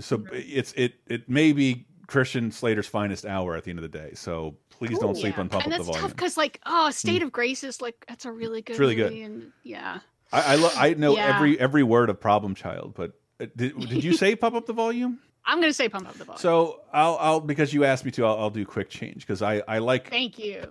[0.00, 3.98] So it's it it may be Christian Slater's finest hour at the end of the
[3.98, 4.12] day.
[4.14, 5.40] So please don't sleep Yeah.
[5.40, 6.16] on Pump and Up the that's tough Volume.
[6.16, 9.12] because like oh State of Grace is like that's a really good really good.
[9.12, 10.00] and yeah.
[10.32, 14.14] I I, I know every every word of Problem Child, but uh, did, did you
[14.14, 15.18] say Pump Up the Volume?
[15.46, 16.40] I'm gonna say Pump Up the Volume.
[16.40, 19.62] So I'll, I'll because you asked me to, I'll, I'll do quick change because I,
[19.68, 20.10] I like.
[20.10, 20.70] Thank you.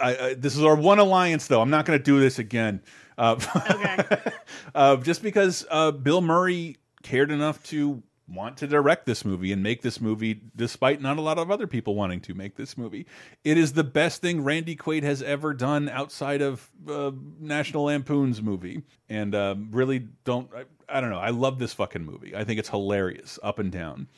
[0.00, 1.60] I, I, this is our one alliance, though.
[1.60, 2.82] I'm not going to do this again.
[3.16, 3.36] Uh,
[4.74, 9.62] uh, just because uh, Bill Murray cared enough to want to direct this movie and
[9.62, 13.06] make this movie, despite not a lot of other people wanting to make this movie.
[13.44, 18.42] It is the best thing Randy Quaid has ever done outside of uh, National Lampoon's
[18.42, 20.50] movie, and um, really don't.
[20.54, 21.18] I, I don't know.
[21.18, 22.34] I love this fucking movie.
[22.36, 24.08] I think it's hilarious, up and down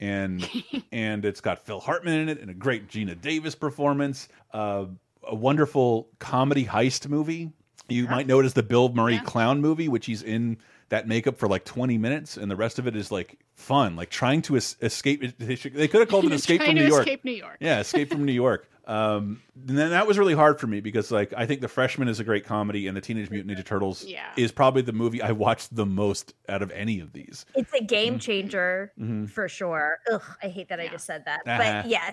[0.00, 0.48] and
[0.92, 4.28] and it's got Phil Hartman in it and a great Geena Davis performance.
[4.52, 4.86] Uh,
[5.26, 7.52] a wonderful comedy heist movie.
[7.88, 10.58] You might notice the Bill Murray clown movie, which he's in
[10.90, 14.10] that makeup for like 20 minutes, and the rest of it is like fun, like
[14.10, 15.38] trying to es escape.
[15.38, 17.00] They, should, they could have called it Escape from New York.
[17.00, 17.56] escape New York.
[17.60, 18.68] Yeah, Escape from New York.
[18.88, 22.08] Um, and then that was really hard for me because like I think The Freshman
[22.08, 24.30] is a great comedy, and the Teenage Mutant Ninja Turtles Yeah.
[24.36, 27.44] is probably the movie I watched the most out of any of these.
[27.54, 29.28] It's a game changer Mhm.
[29.30, 29.98] for sure.
[30.10, 31.40] Ugh, I hate that I just said that.
[31.46, 31.82] Uh-huh.
[31.82, 32.12] But yeah,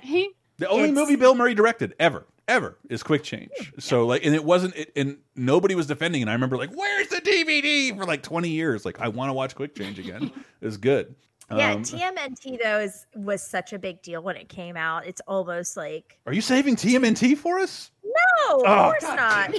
[0.57, 3.51] The only It's- movie Bill Murray directed ever, ever is Quick Change.
[3.79, 6.21] So like, and it wasn't, it, and nobody was defending.
[6.21, 6.23] it.
[6.23, 8.84] And I remember like, "Where's the DVD?" for like twenty years.
[8.86, 10.32] Like, I want to watch Quick Change again.
[10.61, 11.15] it was good.
[11.52, 11.74] Yeah.
[11.74, 15.06] Um, TMNT though is was such a big deal when it came out.
[15.06, 17.91] It's almost like are you saving TMNT for us?
[18.04, 19.52] no, of Oh, course God not.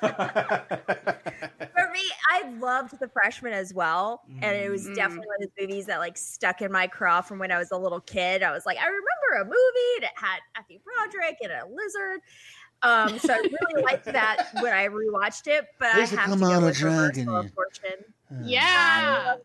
[0.00, 4.94] but me, I loved The Freshman as well, and it was Mm.
[4.94, 7.70] definitely one of the movies that like stuck in my craw from when I was
[7.70, 8.42] a little kid.
[8.42, 12.20] I was like, I remember a movie that had Matthew Broderick and a lizard.
[12.82, 16.30] Um, so I really liked that when I rewatched it, but There's a I have
[16.30, 17.26] to Komodo go with dragon.
[17.26, 18.04] Reversal of Fortune.
[18.44, 19.34] Yeah.
[19.34, 19.36] Uh,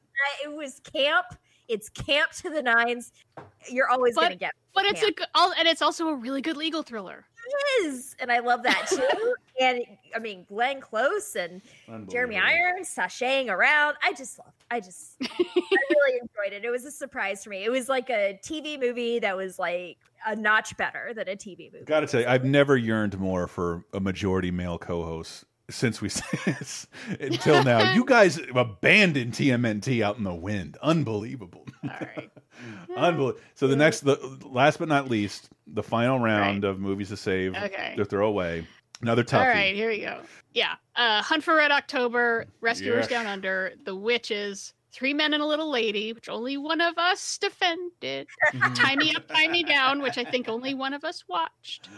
[0.43, 1.25] It was camp.
[1.71, 3.13] It's camp to the nines.
[3.69, 6.57] You're always But- gonna get, But it's a good, and it's also a really good
[6.57, 7.25] legal thriller.
[7.43, 9.35] It is, and I love that too.
[9.61, 9.81] and
[10.15, 11.61] I mean, Glenn Close and
[12.09, 13.95] Jeremy Irons sashaying around.
[14.03, 14.53] I just love.
[14.69, 15.27] I just, I
[15.89, 16.63] really enjoyed it.
[16.63, 17.63] It was a surprise for me.
[17.65, 21.71] It was like a TV movie that was like a notch better than a TV
[21.73, 21.83] movie.
[21.85, 26.09] Got to tell you, I've never yearned more for a majority male co-host since we
[26.09, 26.55] say
[27.19, 27.93] until now.
[27.95, 30.77] You guys abandoned TMNT out in the wind.
[30.81, 31.65] Unbelievable.
[31.83, 32.29] All right.
[32.95, 33.39] Unbelievable.
[33.55, 37.55] So the next, the last but not least, the final round of movies to save
[37.55, 37.93] Okay.
[37.97, 38.67] to throw away.
[39.01, 39.39] Another toughie.
[39.41, 40.21] All right, here we go.
[40.53, 40.75] Yeah.
[40.95, 43.09] Uh, Hunt for Red October, Rescuers Yes.
[43.09, 47.37] Down Under, The Witches, Three Men and a Little Lady, which only one of us
[47.37, 48.27] defended.
[48.53, 48.73] Mm-hmm.
[48.73, 51.89] Tie Me Up, Tie Me Down, which I think only one of us watched.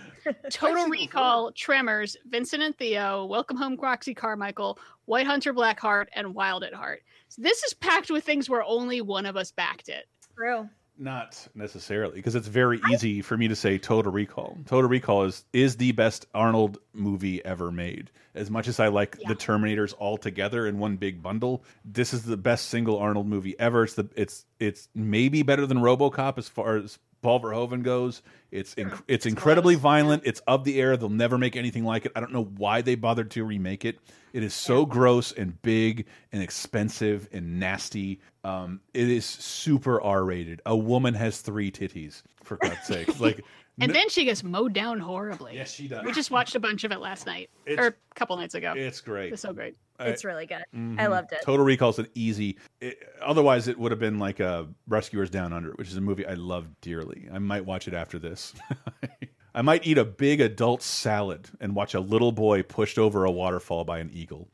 [0.51, 6.35] Total Recall, Tremors, Vincent and Theo, Welcome Home, Roxy Carmichael, White Hunter, Black Heart, and
[6.35, 7.01] Wild at Heart.
[7.29, 10.05] So this is packed with things where only one of us backed it.
[10.35, 10.69] True.
[10.97, 14.57] Not necessarily, because it's very easy for me to say Total Recall.
[14.67, 18.11] Total Recall is is the best Arnold movie ever made.
[18.35, 22.23] As much as I like the Terminators all together in one big bundle, this is
[22.23, 23.83] the best single Arnold movie ever.
[23.83, 28.21] It's the it's it's maybe better than RoboCop as far as Paul Verhoeven goes.
[28.51, 30.23] It's inc it's incredibly violent.
[30.25, 30.95] It's of the era.
[30.97, 32.11] They'll never make anything like it.
[32.15, 33.97] I don't know why they bothered to remake it.
[34.33, 38.19] It is so gross and big and expensive and nasty.
[38.43, 40.61] Um, it is super R rated.
[40.65, 43.07] A woman has three titties, for God's sake.
[43.19, 43.43] Like,
[43.79, 45.55] And then she gets mowed down horribly.
[45.55, 46.05] Yes, she does.
[46.05, 48.73] We just watched a bunch of it last night, It's- or a couple nights ago.
[48.77, 49.33] it's great.
[49.33, 49.75] It's so great.
[50.09, 50.63] It's really good.
[50.73, 51.09] I Mhm.
[51.09, 51.41] loved it.
[51.43, 52.57] Total Recall's an easy.
[52.81, 56.25] It, otherwise, it would have been like a Rescuers Down Under, which is a movie
[56.25, 57.27] I love dearly.
[57.31, 58.53] I might watch it after this.
[59.55, 63.31] I might eat a big adult salad and watch a little boy pushed over a
[63.31, 64.47] waterfall by an eagle.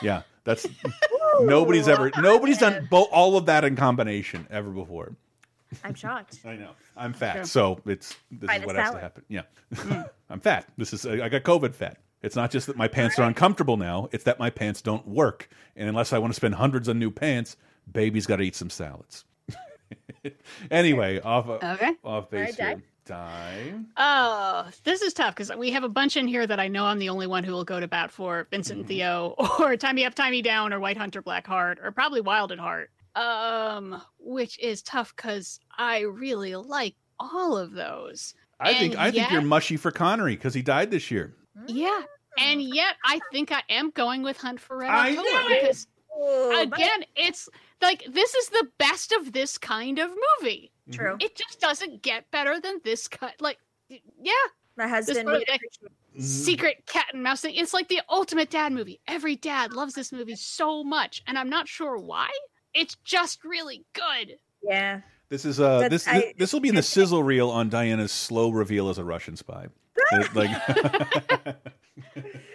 [0.00, 0.66] Yeah, that's
[1.40, 5.16] nobody's ever nobody's done all of that in combination ever before.
[5.82, 6.38] I'm shocked.
[6.44, 6.70] I know.
[6.96, 7.44] I'm fat, Sure.
[7.46, 9.24] so it's this Find is what has to happen.
[9.28, 9.42] Yeah,
[10.30, 10.68] I'm fat.
[10.76, 11.98] This is I got COVID fat.
[12.24, 15.48] It's not just that my pants are uncomfortable now; it's that my pants don't work.
[15.76, 17.56] And unless I want to spend hundreds on new pants,
[17.90, 19.24] baby's got to eat some salads.
[20.70, 21.92] anyway, off Okay.
[22.02, 22.82] off base right, here.
[23.06, 23.74] Di.
[23.98, 26.98] Oh, this is tough because we have a bunch in here that I know I'm
[26.98, 30.06] the only one who will go to bat for Vincent and Theo, or Tie Me
[30.06, 32.90] Up, Tie Me Down, or White Hunter, Black Heart, or probably Wild at Heart.
[33.14, 38.34] Um, which is tough because I really like all of those.
[38.58, 41.34] I think And I think you're mushy for Connery because he died this year.
[41.66, 42.02] Yeah,
[42.38, 45.60] and yet I think I am going with Hunt for Red I October it!
[45.62, 45.86] because
[46.20, 47.48] Ooh, but- again, it's
[47.82, 50.72] like this is the best of this kind of movie.
[50.92, 51.16] True.
[51.20, 53.32] It just doesn't get better than this kind.
[53.40, 54.32] Like, yeah,
[54.76, 55.28] My this husband.
[55.28, 55.60] sort of, like,
[56.18, 57.54] secret cat and mouse thing.
[57.54, 59.00] It's like the ultimate dad movie.
[59.08, 62.28] Every dad loves this movie so much, and I'm not sure why.
[62.74, 64.36] It's just really good.
[64.62, 65.00] Yeah.
[65.30, 68.12] This is uh That's- this I- this will be in the sizzle reel on Diana's
[68.12, 69.66] slow reveal as a Russian spy.
[69.96, 71.56] It- like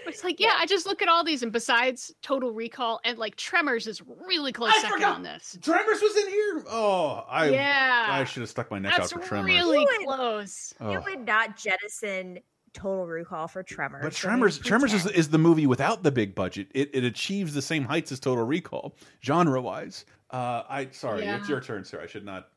[0.08, 3.36] It's like, yeah, I just look at all these, and besides Total Recall and like
[3.36, 5.16] Tremors is really close I second forgot.
[5.16, 5.58] on this.
[5.62, 6.64] Tremors was in here.
[6.70, 8.08] Oh, I Yeah.
[8.10, 9.48] I should have stuck my neck That's out for Tremors.
[9.52, 10.74] really You would- close.
[10.80, 10.92] Oh.
[10.92, 12.40] You would not jettison
[12.74, 14.04] Total Recall for Tremors.
[14.04, 16.68] But Tremors, mean, Tremors is, is the movie without the big budget.
[16.74, 20.06] It, it achieves the same heights as Total Recall, genre wise.
[20.32, 21.38] Uh, I sorry, Yeah.
[21.38, 22.02] it's your turn, sir.
[22.02, 22.50] I should not.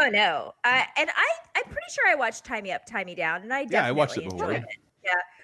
[0.00, 0.54] Oh no!
[0.64, 1.26] I and I
[1.56, 3.92] I'm pretty sure I watched Tie Me Up, Tie Me Down, and I Yeah, I
[3.92, 4.52] watched it before.
[4.52, 4.64] it.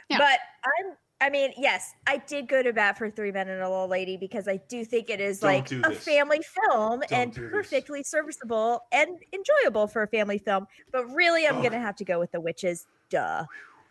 [0.09, 0.19] Yeah.
[0.19, 0.97] but I'm.
[1.21, 4.17] I mean, yes, I did go to bat for Three Men and a Little Lady
[4.19, 6.05] because I do think it is Don't like a this.
[6.05, 7.51] family film Don't and do this.
[7.51, 10.67] perfectly serviceable and enjoyable for a family film.
[10.93, 12.87] But really, I'm gonna have to go with The Witches.
[13.09, 13.45] Duh.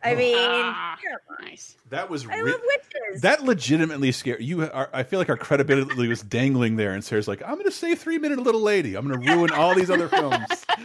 [0.03, 0.97] I mean, Ah,
[1.41, 1.77] nice.
[1.89, 3.21] That was I love witches.
[3.21, 4.63] that legitimately scared you.
[4.63, 7.71] Are, I feel like our credibility was dangling there, and Sarah's like, "I'm going to
[7.71, 8.95] say Three Minute Little Lady.
[8.95, 10.65] I'm going to ruin all these other films."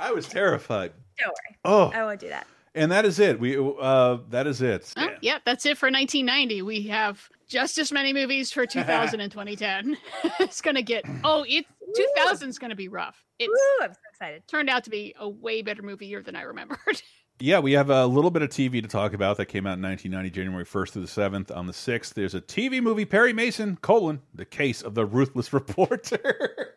[0.00, 0.92] I was terrified.
[1.18, 1.56] Don't worry.
[1.64, 1.90] Oh.
[1.94, 2.46] I won't do that.
[2.74, 3.38] And that is it.
[3.38, 4.92] We uh, that is it.
[4.96, 6.62] Oh, yeah, that's it for 1990.
[6.62, 9.96] We have just as many movies for 2000 and 2010.
[10.40, 13.24] it's gonna get oh, it 2000 is gonna be rough.
[13.38, 14.46] It's Woo, I'm so excited.
[14.48, 16.78] turned out to be a way better movie year than I remembered.
[17.40, 19.82] Yeah, we have a little bit of TV to talk about that came out in
[19.82, 21.54] 1990, January 1st through the 7th.
[21.54, 25.52] On the 6th, there's a TV movie, Perry Mason, colon, the case of the ruthless
[25.52, 26.76] reporter.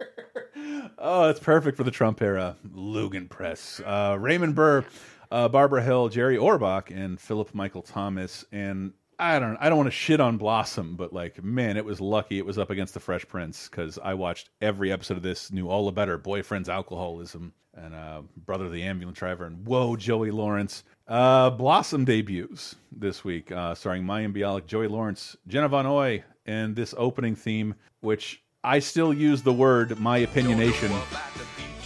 [0.98, 2.58] oh, it's perfect for the Trump era.
[2.76, 3.80] Lugan Press.
[3.86, 4.84] Uh, Raymond Burr,
[5.30, 8.44] uh, Barbara Hale, Jerry Orbach, and Philip Michael Thomas.
[8.52, 12.00] And I don't I don't want to shit on Blossom, but like man, it was
[12.00, 15.52] lucky it was up against the Fresh Prince because I watched every episode of this,
[15.52, 16.18] knew all the better.
[16.18, 20.84] Boyfriend's alcoholism and uh, brother the ambulance driver, and whoa, Joey Lawrence.
[21.08, 26.76] Uh, Blossom debuts this week, uh, starring Mayim Bialik, Joey Lawrence, Jenna Von Oy, and
[26.76, 30.90] this opening theme, which I still use the word my opinionation.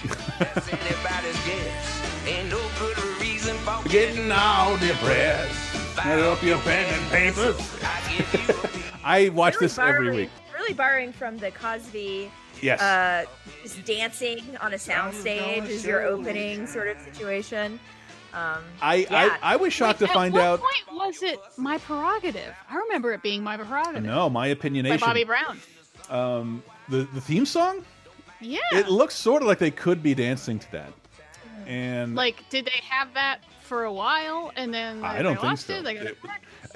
[3.90, 5.71] Getting all depressed.
[5.98, 7.58] Head up your pen and papers.
[9.04, 10.30] I watch Really this every week.
[10.54, 12.32] Really borrowing from the Cosby.
[12.62, 12.82] Yes.
[12.82, 13.26] Uh,
[13.64, 17.80] just dancing on a soundstage is your opening sort of situation.
[18.34, 19.38] Um, I, yeah.
[19.42, 20.62] I I was shocked Wait, to find at out.
[20.62, 22.56] what point was it my prerogative?
[22.70, 24.04] I remember it being my prerogative.
[24.04, 24.84] No, my opinionation.
[24.84, 25.00] By opinionation.
[25.02, 25.60] Bobby Brown.
[26.10, 27.84] Um, the the theme song.
[28.40, 28.60] Yeah.
[28.72, 30.94] It looks sort of like they could be dancing to that,
[31.68, 35.68] and like, did they have that for a while and then I don't think lost
[35.68, 35.76] so.
[35.76, 35.84] it?
[35.84, 36.18] They got it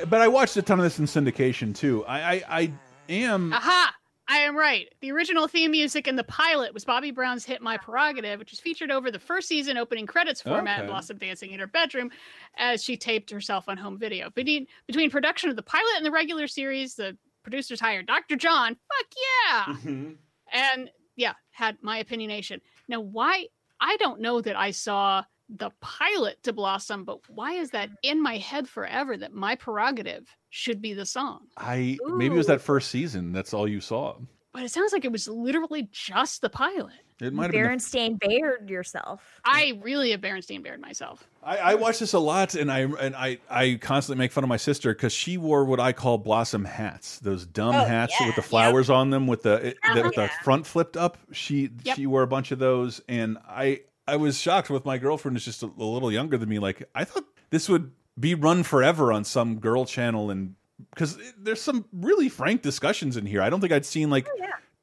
[0.09, 2.05] but I watched a ton of this in syndication too.
[2.05, 2.71] I I, I
[3.09, 3.93] am Aha!
[4.27, 4.91] I am right.
[5.01, 8.59] The original theme music in the pilot was Bobby Brown's hit My Prerogative, which was
[8.59, 10.87] featured over the first season opening credits format Okay.
[10.87, 12.09] Blossom dancing in her bedroom
[12.57, 14.31] as she taped herself on home video.
[14.31, 18.35] Between, between production of the pilot and the regular series, the producers hired Dr.
[18.35, 18.75] John.
[18.75, 19.07] Fuck
[19.45, 19.63] yeah!
[19.75, 20.11] Mm-hmm.
[20.51, 22.61] and yeah, had my opinionation.
[22.87, 23.47] Now, why?
[23.79, 27.95] I don't know that I saw the pilot to Blossom, but why is that mm.
[28.03, 31.47] in my head forever that My Prerogative should be the song?
[31.57, 33.31] I maybe it was that first season.
[33.31, 34.17] That's all you saw.
[34.55, 36.93] But it sounds like it was literally just the pilot.
[37.21, 37.61] It might have been.
[37.63, 39.21] the- Berenstain Baird yourself.
[39.45, 41.27] I really have Berenstain Baird myself.
[41.43, 44.47] I, I watch this a lot, and I and I I constantly make fun of
[44.47, 48.27] my sister because she wore what I call blossom hats, those dumb Oh, hats yeah,
[48.27, 50.97] with the flowers on them, with the eh, oh, it, the, with the front flipped
[50.97, 51.17] up.
[51.33, 51.95] She Yep.
[51.97, 55.45] she wore a bunch of those, and I I was shocked with my girlfriend, who's
[55.45, 56.59] just a, a little younger than me.
[56.59, 60.55] Like I thought this would be run forever on some girl channel, and
[60.89, 63.41] because there's some really frank discussions in here.
[63.41, 64.27] I don't think I'd seen like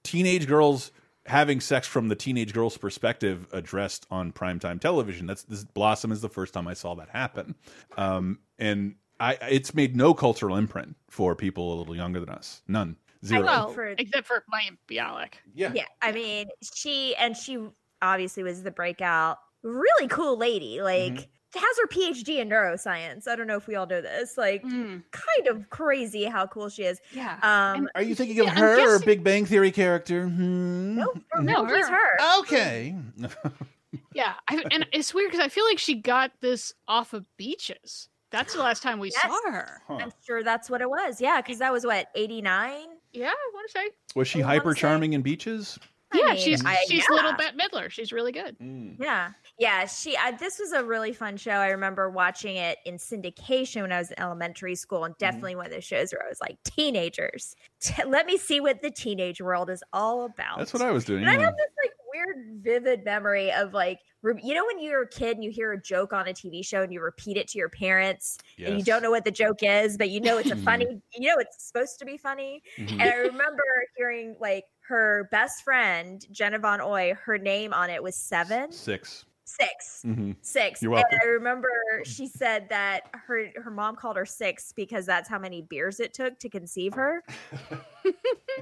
[0.05, 0.93] teenage girls
[1.27, 5.27] having sex from the teenage girl's perspective addressed on primetime television.
[5.27, 7.55] That's this Blossom is the first time I saw that happen.
[7.97, 12.63] Um, and I it's made no cultural imprint for people a little younger than us.
[12.69, 12.97] None.
[13.25, 13.45] Zero.
[13.45, 15.35] Well, For- except for Mayim Bialik.
[15.55, 15.71] yeah.
[15.75, 17.59] Yeah, I mean, she and she
[18.01, 20.83] obviously was the breakout, really cool lady.
[20.83, 21.23] Like, Mm-hmm.
[21.55, 23.27] Has her PhD in neuroscience.
[23.29, 24.37] I don't know if we all know this.
[24.39, 27.01] Like, Mm, kind of crazy how cool she is.
[27.13, 27.39] yeah.
[27.43, 30.27] Um, Are you thinking of Yeah, I'm her or Big Bang Theory character?
[30.29, 30.97] Hmm.
[30.97, 31.97] no, for No, real, she's her.
[32.19, 32.39] her.
[32.41, 32.95] Okay.
[34.15, 34.35] yeah.
[34.49, 38.09] I, and it's weird because I feel like she got this off of beaches.
[38.31, 39.21] That's the last time we Yes.
[39.23, 39.83] saw her.
[39.87, 39.99] Huh.
[40.01, 41.21] I'm sure that's what it was.
[41.21, 42.87] Yeah, because that was what 89.
[43.13, 43.89] Yeah, I want to say.
[44.15, 45.79] Was she I hyper charming in beaches?
[46.13, 47.15] I Yeah, mean, she's I- she's yeah.
[47.15, 47.91] little Bette Midler.
[47.91, 48.59] She's really good.
[48.59, 48.97] Mm.
[48.99, 49.87] Yeah, yeah.
[49.87, 50.17] She.
[50.17, 51.53] I, this was a really fun show.
[51.53, 55.25] I remember watching it in syndication when I was in elementary school, and mm-hmm.
[55.25, 57.57] definitely one of those shows where I was like, teenagers.
[57.81, 60.59] T- let me see what the teenage world is all about.
[60.59, 61.23] That's what I was doing.
[61.23, 65.03] And I have this like weird, vivid memory of like, re- you know, when you're
[65.03, 67.49] a kid and you hear a joke on a TV show and you repeat it
[67.49, 70.51] to your parents, and you don't know what the joke is, but you know it's
[70.51, 70.65] a mm-hmm.
[70.65, 72.63] funny, you know it's supposed to be funny.
[72.79, 72.93] Mhm.
[72.93, 73.63] And I remember
[73.97, 79.25] hearing like her best friend Jenna Von Oy, her name on it was seven, Six.
[79.45, 80.03] six.
[80.05, 80.33] Mm-hmm.
[80.41, 80.83] Six.
[80.83, 81.11] You're welcome.
[81.13, 81.69] And I remember
[82.05, 86.15] she said that her her mom called her six because that's how many beers it
[86.15, 87.23] took to conceive her.
[88.05, 88.15] and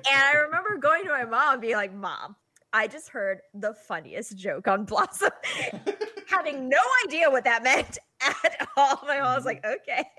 [0.06, 2.36] I remember going to my mom and being like, Mom,
[2.72, 5.30] I just heard the funniest joke on Blossom,
[6.28, 7.98] having no idea what that meant
[8.44, 9.00] at all.
[9.06, 10.04] My mom was like, okay.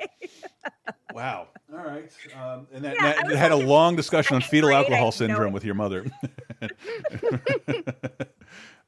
[1.13, 1.47] Wow.
[1.73, 2.09] All right.
[2.41, 5.49] Um, and that, Yeah, that had a like in long discussion on fetal alcohol syndrome
[5.49, 5.53] it.
[5.53, 6.05] with your mother.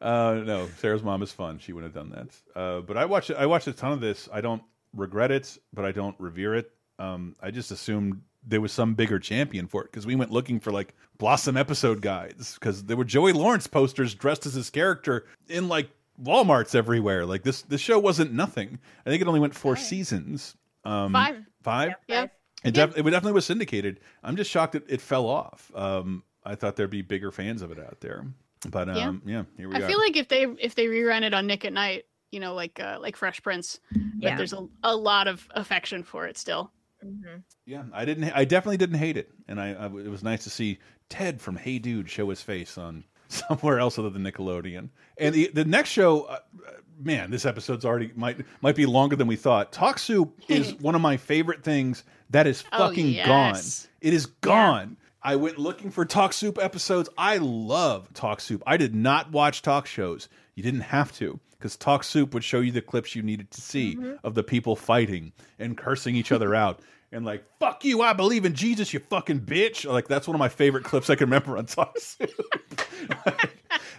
[0.01, 1.59] uh, no, Sarah's mom is fun.
[1.59, 2.59] She wouldn't have done that.
[2.59, 3.31] Uh, but I watched.
[3.31, 4.29] I watched a ton of this.
[4.31, 6.71] I don't regret it, but I don't revere it.
[6.97, 10.59] Um, I just assumed there was some bigger champion for it because we went looking
[10.59, 15.25] for like Blossom episode guides because there were Joey Lawrence posters dressed as his character
[15.49, 15.89] in like
[16.21, 17.25] Walmart's everywhere.
[17.25, 18.79] Like this, this show wasn't nothing.
[19.05, 20.55] I think it only went four seasons.
[20.85, 21.37] Um, Five.
[21.63, 21.93] Five.
[22.07, 22.27] Yeah.
[22.63, 23.99] It, def it definitely was syndicated.
[24.23, 25.71] I'm just shocked that it fell off.
[25.75, 28.25] Um, I thought there'd be bigger fans of it out there,
[28.69, 29.07] but Yeah.
[29.09, 29.77] um, yeah, here we go.
[29.77, 29.87] I go.
[29.87, 32.79] feel like if they if they rerun it on Nick at Night, you know, like
[32.79, 33.79] uh, like Fresh Prince,
[34.17, 34.29] Yeah.
[34.29, 36.71] like there's a, a lot of affection for it still.
[37.03, 37.43] Mhm.
[37.65, 38.31] yeah, I didn't.
[38.33, 41.57] I definitely didn't hate it, and I, I it was nice to see Ted from
[41.57, 43.03] Hey Dude show his face on
[43.33, 44.89] somewhere else other than Nickelodeon.
[45.17, 46.71] And the the next show, uh, uh,
[47.01, 49.71] man, this episode's already might might be longer than we thought.
[49.71, 53.27] Talk Soup is one of my favorite things that is Oh, fucking yes.
[53.27, 53.89] gone.
[54.01, 54.97] It is gone.
[55.25, 57.09] I went looking for Talk Soup episodes.
[57.17, 58.61] I love Talk Soup.
[58.67, 60.27] I did not watch talk shows.
[60.55, 63.61] You didn't have to because Talk Soup would show you the clips you needed to
[63.61, 66.81] see of the people fighting and cursing each other out.
[67.13, 70.39] And like "fuck you, I believe in Jesus, you fucking bitch." Like that's one of
[70.39, 72.29] my favorite clips I can remember on Talk Soup.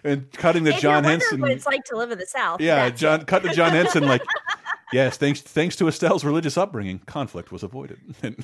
[0.03, 1.41] and cutting the if John Henson.
[1.41, 2.61] what it's like to live in the South.
[2.61, 3.27] Yeah, John it.
[3.27, 4.23] cut to John Henson like
[4.93, 7.99] yes, thanks thanks to Estelle's religious upbringing, conflict was avoided.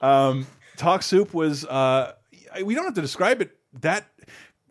[0.00, 0.46] um
[0.76, 2.12] Talk Soup was uh
[2.64, 4.06] we don't have to describe it that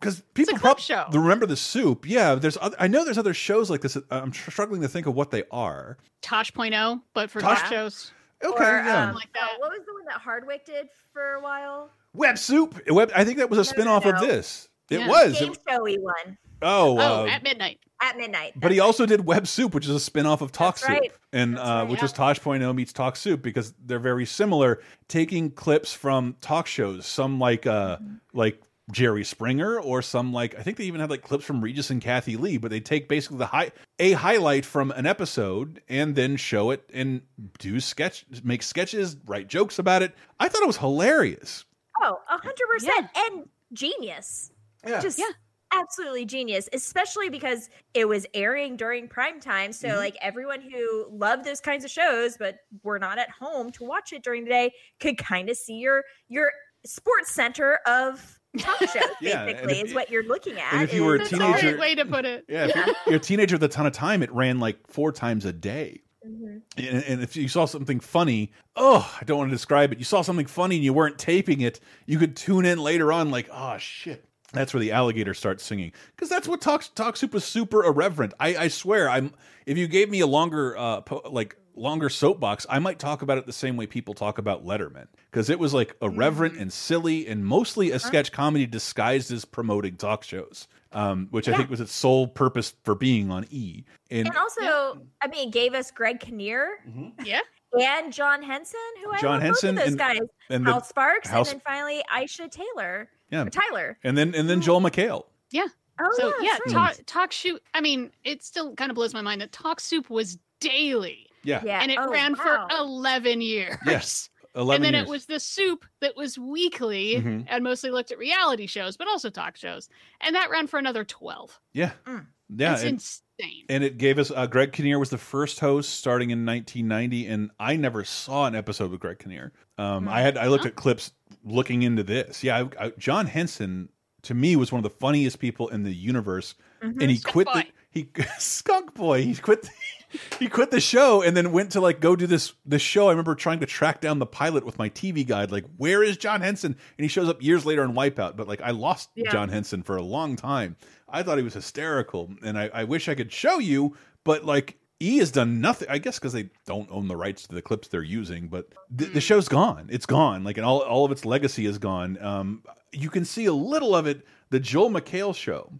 [0.00, 1.06] because people clip prob- show.
[1.12, 2.08] remember the soup.
[2.08, 3.96] Yeah, there's other, I know there's other shows like this.
[4.10, 5.96] I'm tr- struggling to think of what they are.
[6.22, 8.12] Tosh.0, but for Tosh- talk shows.
[8.44, 9.08] Okay, Or, yeah.
[9.08, 9.42] um, Like that.
[9.42, 11.90] uh, what was the one that Hardwick did for a while?
[12.14, 12.80] Web Soup.
[12.88, 14.68] Web I think that was a No, no, spin-off of this.
[14.90, 15.08] It Yeah.
[15.08, 15.38] was.
[15.38, 17.78] Game It- showy one oh, Oh, uh, at midnight.
[18.00, 18.52] at midnight.
[18.56, 21.00] But he That's also did Web Soup, which is a spin-off of Talk That's Soup,
[21.00, 21.12] right.
[21.32, 21.88] and That's uh, right.
[21.88, 22.04] which Yeah.
[22.06, 27.38] is Tosh.0 meets Talk Soup because they're very similar, taking clips from talk shows, some
[27.40, 28.14] like uh Mm-hmm.
[28.32, 31.90] like Jerry Springer, or some like I think they even had like clips from Regis
[31.90, 36.14] and Kathie Lee, but they take basically the high a highlight from an episode and
[36.14, 37.20] then show it and
[37.58, 40.14] do sketch, make sketches, write jokes about it.
[40.40, 41.64] I thought it was hilarious.
[42.00, 44.52] Oh, a hundred percent, and genius.
[44.86, 45.00] Yeah.
[45.00, 45.26] Just Yeah.
[45.74, 49.72] absolutely genius, especially because it was airing during prime time.
[49.72, 49.98] So, Mm-hmm.
[49.98, 54.12] like everyone who loved those kinds of shows, but were not at home to watch
[54.12, 56.52] it during the day, could kind of see your your
[56.86, 59.02] sports center of talk shows.
[59.20, 60.72] Yeah, basically, if- is what you're looking at.
[60.74, 62.44] and if you were a teenager- way to put it.
[62.48, 65.12] Yeah, if you're, you're a teenager with a ton of time, it ran like four
[65.12, 66.00] times a day.
[66.26, 66.62] Mhm.
[66.76, 69.98] and, and if you saw something funny, oh, I don't want to describe it.
[69.98, 73.30] You saw something funny and you weren't taping it, you could tune in later on,
[73.30, 74.24] like, oh shit.
[74.52, 78.32] That's where the alligator starts singing because that's what talk talk soup was super irreverent.
[78.40, 79.32] I, I swear, I'm
[79.66, 83.38] if you gave me a longer uh po like longer soapbox, I might talk about
[83.38, 87.26] it the same way people talk about Letterman because it was like irreverent and silly
[87.26, 91.80] and mostly a sketch comedy disguised as promoting talk shows, um, which I think was
[91.80, 93.84] its sole purpose for being on E.
[94.10, 96.78] And, And also, I mean, it gave us Greg Kinnear
[97.24, 97.40] Yeah.
[97.80, 100.28] and John Henson, who I John love Henson both of those and- guys.
[100.50, 103.08] and the- Hal Sparks, Hal- and then finally Aisha Taylor.
[103.30, 103.44] Yeah.
[103.44, 103.98] Tyler.
[104.02, 105.26] and then and then Joel McHale.
[105.50, 105.66] Yeah.
[106.00, 106.94] Oh, so yeah, that's right.
[106.96, 107.60] talk talk shoot.
[107.74, 111.62] I mean, it still kind of blows my mind that Talk Soup was daily, Yeah,
[111.64, 111.80] Yeah.
[111.82, 112.66] and it oh, ran wow.
[112.68, 113.76] for eleven years.
[113.86, 114.30] Yes.
[114.54, 115.08] eleven and then years.
[115.08, 117.44] it was the soup that was weekly Mhm.
[117.48, 119.88] and mostly looked at reality shows, but also talk shows,
[120.20, 121.58] and that ran for another twelve.
[121.72, 122.26] yeah, Mm.
[122.48, 123.64] yeah, That's and, insane.
[123.68, 127.50] and it gave us uh, Greg Kinnear was the first host starting in 1990, and
[127.60, 129.52] I never saw an episode with Greg Kinnear.
[129.76, 130.68] Um, I had I looked Huh?
[130.70, 131.12] at clips
[131.44, 132.42] looking into this.
[132.42, 133.90] Yeah, I, I, John Henson
[134.22, 137.46] to me was one of the funniest people in the universe, and he Skunk quit
[137.46, 137.52] Boy.
[137.52, 139.22] the he skunk boy.
[139.22, 139.62] He quit.
[139.62, 139.70] The,
[140.38, 143.08] he quit the show and then went to like go do this this show.
[143.08, 146.16] I remember trying to track down the pilot with my TV guide, like where is
[146.16, 146.72] John Henson?
[146.72, 148.36] And he shows up years later on Wipeout.
[148.36, 149.30] But like I lost Yeah.
[149.30, 150.76] John Henson for a long time.
[151.08, 154.76] I thought he was hysterical, and I, I wish I could show you, but like.
[155.00, 157.86] E has done nothing, I guess, because they don't own the rights to the clips
[157.86, 158.48] they're using.
[158.48, 160.42] But the, the show's gone; it's gone.
[160.42, 162.20] Like, and all all of its legacy is gone.
[162.20, 164.26] Um, you can see a little of it.
[164.50, 165.72] The Joel McHale show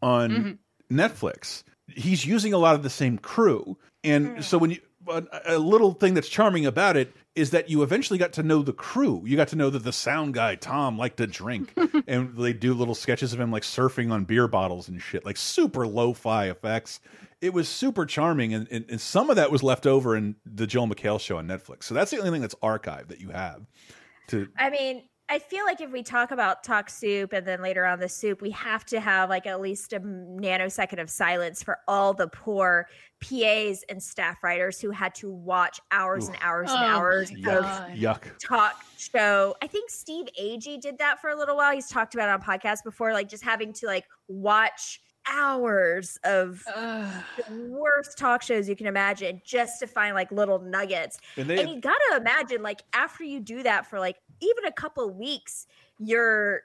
[0.00, 0.96] on Mm-hmm.
[0.96, 1.64] Netflix.
[1.88, 4.40] He's using a lot of the same crew, and hmm.
[4.40, 4.78] so when you
[5.08, 8.62] a, a little thing that's charming about it is that you eventually got to know
[8.62, 9.22] the crew.
[9.24, 11.72] You got to know that the sound guy Tom liked to drink,
[12.06, 15.36] and they do little sketches of him like surfing on beer bottles and shit, like
[15.36, 17.00] super lo-fi effects.
[17.40, 20.66] It was super charming, and, and, and some of that was left over in the
[20.66, 21.84] Joel McHale show on Netflix.
[21.84, 23.66] So that's the only thing that's archived that you have.
[24.28, 27.84] To I mean, I feel like if we talk about talk soup and then later
[27.84, 31.78] on the soup, we have to have like at least a nanosecond of silence for
[31.88, 32.86] all the poor
[33.20, 37.36] PAs and staff writers who had to watch hours and hours and Oh hours of
[37.36, 38.22] yuck.
[38.38, 39.56] talk show.
[39.60, 41.72] I think Steve Agee did that for a little while.
[41.74, 46.62] He's talked about it on podcasts before, like just having to like watch hours of
[46.72, 47.24] Ugh.
[47.48, 51.18] the worst talk shows you can imagine just to find like little nuggets.
[51.36, 54.72] And they and you gotta imagine, like after you do that for like even a
[54.72, 55.66] couple weeks,
[55.98, 56.62] your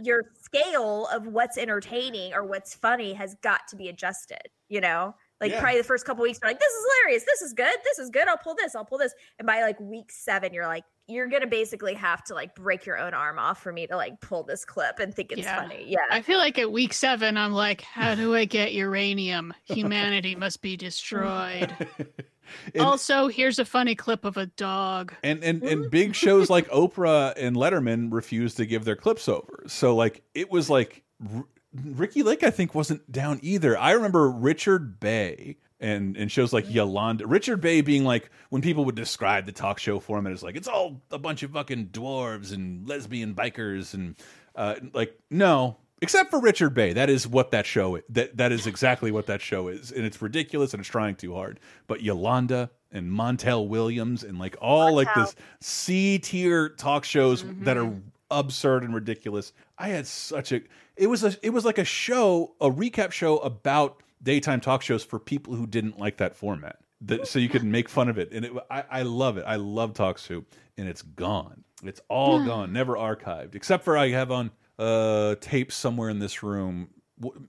[0.00, 4.48] your scale of what's entertaining or what's funny has got to be adjusted.
[4.68, 5.60] You know, like Yeah.
[5.60, 7.24] probably the first couple weeks, you're like, "This is hilarious.
[7.24, 7.76] This is good.
[7.84, 8.28] This is good.
[8.28, 8.74] I'll pull this.
[8.74, 12.34] I'll pull this." And by like week seven, you're like, you're gonna basically have to
[12.34, 15.32] like break your own arm off for me to like pull this clip and think
[15.32, 15.56] it's Yeah.
[15.60, 15.84] funny.
[15.86, 15.98] Yeah.
[16.10, 19.52] I feel like at week seven, I'm like, how do I get uranium?
[19.64, 21.76] Humanity must be destroyed.
[22.74, 25.14] And- also, here's a funny clip of a dog.
[25.22, 29.64] and and and big shows like Oprah and Letterman refused to give their clips over.
[29.66, 31.02] So like it was like
[31.34, 33.78] R Ricki Lake I think wasn't down either.
[33.78, 37.26] I remember Richard Bey and and shows like Yolanda.
[37.26, 40.68] Richard Bey being like when people would describe the talk show format as like it's
[40.68, 44.16] all a bunch of fucking dwarves and lesbian bikers and
[44.54, 46.92] uh like no except for Richard Bey.
[46.92, 48.02] That is what that show is.
[48.10, 51.34] That that is exactly what that show is, and it's ridiculous and it's trying too
[51.34, 51.60] hard.
[51.86, 57.78] But Yolanda and Montel Williams and like all like this C tier talk shows that
[57.78, 58.00] are mm-hmm.
[58.30, 59.52] absurd and ridiculous.
[59.78, 60.60] I had such a
[60.96, 65.04] it was a it was like a show, a recap show about daytime talk shows
[65.04, 66.78] for people who didn't like that format.
[67.04, 69.44] That, so you could make fun of it, and it, I, I love it.
[69.44, 70.46] I love Talk Soup,
[70.78, 71.64] and it's gone.
[71.82, 76.42] It's all gone, never archived, except for I have on uh tapes somewhere in this
[76.42, 76.88] room.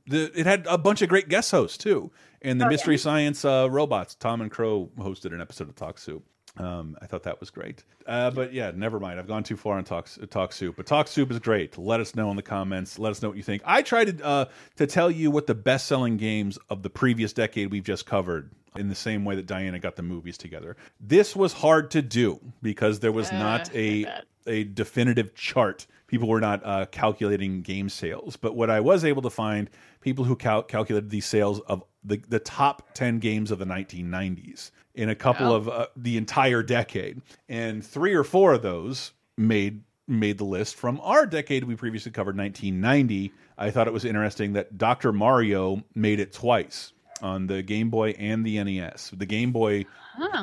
[0.05, 2.11] The, it had a bunch of great guest hosts too,
[2.41, 4.13] and the Mystery Science uh, robots.
[4.13, 6.23] Tom and Crow hosted an episode of Talk Soup.
[6.57, 7.83] Um, I thought that was great.
[8.05, 9.19] Uh, but yeah, never mind.
[9.19, 10.75] I've gone too far on Talk Talk Soup.
[10.75, 11.77] But Talk Soup is great.
[11.77, 12.99] Let us know in the comments.
[12.99, 13.63] Let us know what you think.
[13.65, 17.33] I tried to uh, to tell you what the best selling games of the previous
[17.33, 18.51] decade we've just covered.
[18.75, 22.39] In the same way that Diana got the movies together, this was hard to do
[22.63, 24.05] because there was not a
[24.47, 25.85] a definitive chart.
[26.13, 29.67] People were not uh, calculating game sales, but what I was able to find,
[29.99, 34.69] people who cal calculated the sales of the the top ten games of the 1990s
[34.93, 35.55] in a couple Wow.
[35.55, 40.75] of uh, the entire decade, and three or four of those made made the list.
[40.75, 45.81] From our decade we previously covered 1990 i thought it was interesting that dr mario
[45.95, 49.85] made it twice on the game boy and the nes the game boy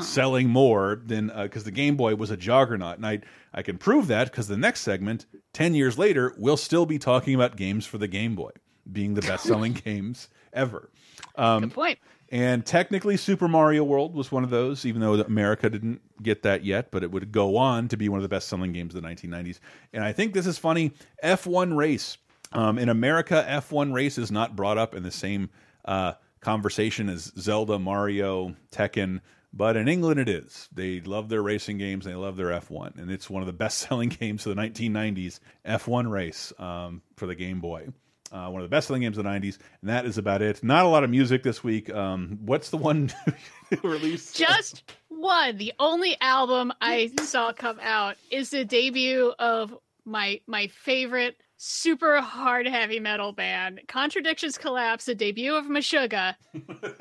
[0.01, 3.21] selling more than because the game boy was a juggernaut and i
[3.55, 7.35] i can prove that because the next segment 10 years later we'll still be talking
[7.35, 8.51] about games for the game boy
[8.91, 10.91] being the best selling games ever
[11.37, 11.99] um, Good point.
[12.31, 16.65] and technically, Super Mario World was one of those, even though America didn't get that
[16.65, 19.03] yet, but it would go on to be one of the best selling games of
[19.03, 19.61] the 1990s.
[19.93, 20.93] And I think this is funny
[21.23, 22.19] F1 Race.
[22.53, 25.51] Um, in America, F1 Race is not brought up in the same
[25.85, 29.21] uh, conversation is Zelda, Mario, Tekken.
[29.53, 30.69] But in England, it is.
[30.73, 32.05] They love their racing games.
[32.05, 35.41] They love their F1, and it's one of the best-selling games of the 1990s.
[35.67, 37.89] F1 Race um, for the Game Boy
[38.33, 40.63] uh, one of the best-selling games of the '90s, and that is about it.
[40.63, 41.93] Not a lot of music this week.
[41.93, 43.11] Um, what's the one
[43.83, 44.33] release?
[44.33, 45.57] Just one.
[45.57, 52.23] The only album I saw come out is the debut of my my favorite super
[52.23, 56.35] hard heavy metal band, Contradictions Collapse, the debut of Meshuggah,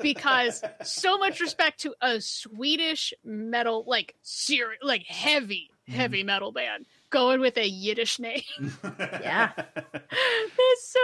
[0.02, 6.84] because so much respect to a Swedish metal, like ser- like heavy, heavy metal band,
[7.08, 8.42] going with a Yiddish name.
[9.22, 9.52] Yeah.
[9.56, 11.00] That's so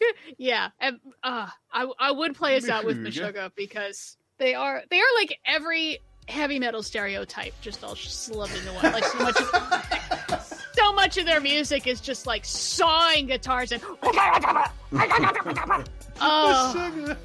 [0.00, 0.14] good.
[0.38, 3.32] Yeah, and uh, I I would play us out with Meshuggah.
[3.32, 8.72] Meshuggah because they are they are like every heavy metal stereotype, just all slumped into
[8.72, 8.92] one.
[8.92, 10.35] Like so much, of,
[10.86, 13.82] so much of their music is just like sawing guitars and.
[16.20, 17.16] oh,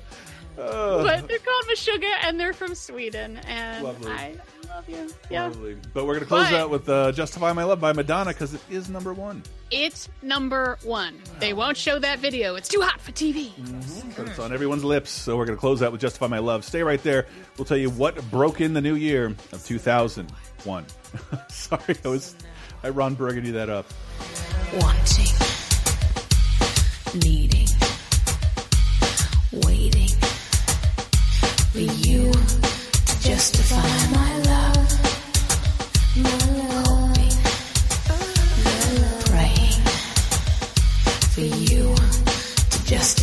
[0.57, 4.11] Oh, but they're called Meshuggah and they're from Sweden, and Lovely.
[4.11, 4.35] I
[4.67, 5.07] love you.
[5.29, 5.77] Yeah, lovely.
[5.93, 8.61] But we're gonna close But- out with uh, "Justify My Love" by Madonna because it
[8.69, 9.43] is number one.
[9.71, 11.15] it's number one.
[11.39, 13.51] They won't show that video; it's too hot for TV.
[14.17, 16.83] But it's on everyone's lips, so we're gonna close out with "Justify My Love." Stay
[16.83, 17.27] right there.
[17.57, 20.85] We'll tell you what broke in the new year of 2001.
[21.49, 22.35] Sorry, I was
[22.83, 23.85] I Ron Burgundy that up.
[24.73, 25.35] wanting,
[27.19, 27.67] needing,
[29.51, 30.09] waiting
[31.69, 33.75] for you to justify
[34.15, 34.89] my love,
[36.17, 36.29] my
[36.73, 37.37] hoping,
[39.25, 39.81] praying
[41.29, 41.93] for you
[42.71, 43.20] to justify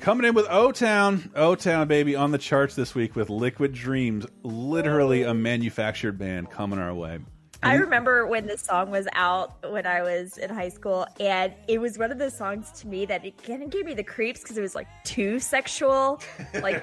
[0.00, 3.74] Coming in with O Town, O Town baby on the charts this week with Liquid
[3.74, 7.18] Dreams, literally a manufactured band coming our way.
[7.62, 11.78] I remember when this song was out when I was in high school, and it
[11.78, 14.40] was one of those songs to me that it kind of gave me the creeps
[14.40, 16.22] because it was like too sexual.
[16.62, 16.82] Like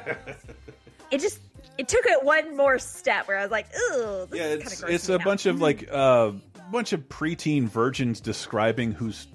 [1.12, 1.40] it just
[1.80, 4.84] it took it one more step where I was like, "Ooh, this Yeah, is it's
[4.84, 6.36] of it's a bunch of like a
[6.72, 9.26] bunch of preteen virgins describing whose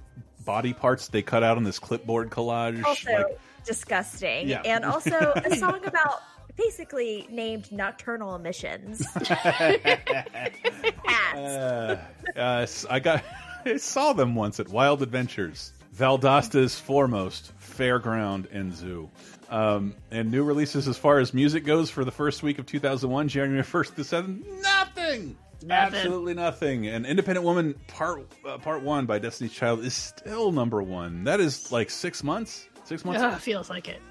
[0.44, 2.84] body parts they cut out on this clipboard collage.
[2.84, 4.62] also like, disgusting, Yeah.
[4.64, 6.20] and also a song about
[6.56, 9.06] basically named nocturnal emissions.
[11.34, 11.96] uh,
[12.36, 13.24] uh, I got
[13.64, 19.10] I saw them once at Wild Adventures, Valdosta's Foremost, Fairground, and Zoo.
[19.50, 23.28] Um, and new releases as far as music goes for the first week of 2001,
[23.28, 25.36] January 1st to 7th, nothing.
[25.64, 25.94] Nothing.
[25.98, 26.88] Absolutely nothing.
[26.88, 31.22] And Independent Woman Part uh, Part One by Destiny's Child is still number one.
[31.24, 32.66] That is like six months.
[32.92, 33.22] Six months.
[33.22, 34.02] Ugh, feels like it.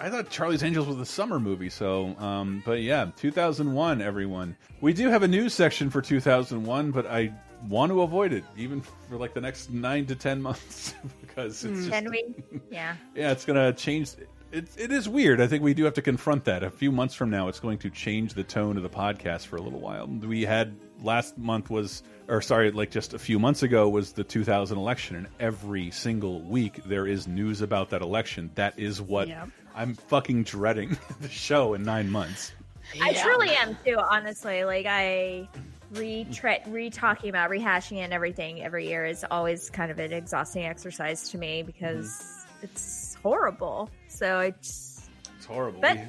[0.00, 1.68] I thought Charlie's Angels was a summer movie.
[1.68, 4.00] So, um, but yeah, 2001.
[4.00, 7.34] Everyone, we do have a news section for 2001, but I
[7.68, 11.80] want to avoid it even for like the next nine to ten months because it's
[11.80, 12.34] just, Can we?
[12.70, 12.96] Yeah.
[13.14, 14.12] yeah, it's gonna change.
[14.52, 15.42] It, it is weird.
[15.42, 16.62] I think we do have to confront that.
[16.62, 19.56] A few months from now, it's going to change the tone of the podcast for
[19.56, 20.06] a little while.
[20.06, 24.24] We had last month was, or sorry, like just a few months ago was the
[24.24, 28.50] 2000 election, and every single week there is news about that election.
[28.54, 29.48] That is what Yep.
[29.74, 32.52] I'm fucking dreading the show in nine months.
[33.00, 34.64] I truly am too, honestly.
[34.64, 35.48] Like I
[35.92, 36.26] re
[36.66, 40.64] re talking about rehashing it and everything every year is always kind of an exhausting
[40.64, 42.64] exercise to me because Mm-hmm.
[42.64, 43.90] it's horrible.
[44.08, 45.80] So it's It's horrible.
[45.80, 46.02] But- We-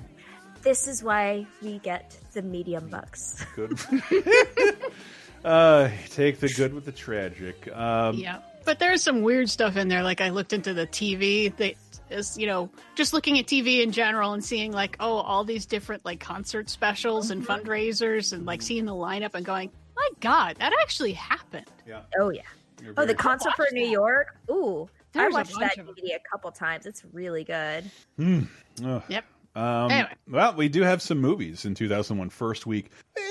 [0.63, 3.45] this is why we get the medium bucks.
[3.55, 3.79] good.
[5.45, 7.69] uh, take the good with the tragic.
[7.75, 8.39] Um, Yeah.
[8.65, 10.03] But there's some weird stuff in there.
[10.03, 11.73] Like I looked into the TV that
[12.09, 15.65] is, you know, just looking at TV in general and seeing like, oh, all these
[15.65, 20.55] different like concert specials and fundraisers and like seeing the lineup and going, my God,
[20.59, 21.65] that actually happened.
[21.85, 22.03] Yeah.
[22.17, 22.43] Oh yeah.
[22.81, 24.37] You're Oh, the very- concert for New York.
[24.49, 25.95] Ooh, There's a I watched that of 'em.
[25.95, 26.85] DVD a couple times.
[26.85, 27.91] It's really good.
[28.17, 29.03] Ugh.
[29.09, 29.25] Yep.
[29.55, 30.13] Um, Anyway.
[30.27, 32.89] Well, we do have some movies in 2001 first week,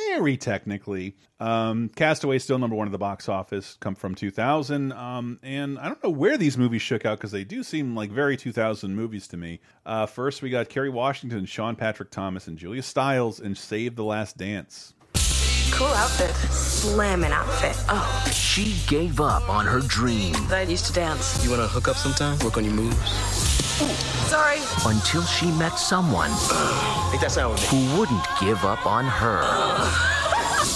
[0.08, 1.16] very technically.
[1.40, 4.92] Um, Castaway still number one at the box office, come from 2000.
[4.92, 8.10] Um, and I don't know where these movies shook out because they do seem like
[8.10, 9.60] very 2000 movies to me.
[9.84, 14.04] Uh, first, we got Kerry Washington, Sean Patrick Thomas, and Julia Stiles in Save the
[14.04, 14.94] Last Dance.
[15.72, 16.30] Cool outfit.
[16.52, 17.76] Slamming outfit.
[17.88, 18.30] Oh.
[18.30, 21.42] She gave up on her dream I used to dance.
[21.42, 22.38] You wanna hook up sometime?
[22.40, 23.61] Work on your moves?
[24.28, 24.58] Sorry.
[24.86, 26.30] until she met someone
[27.10, 27.86] Make that sound with me.
[27.86, 29.40] who wouldn't give up on her.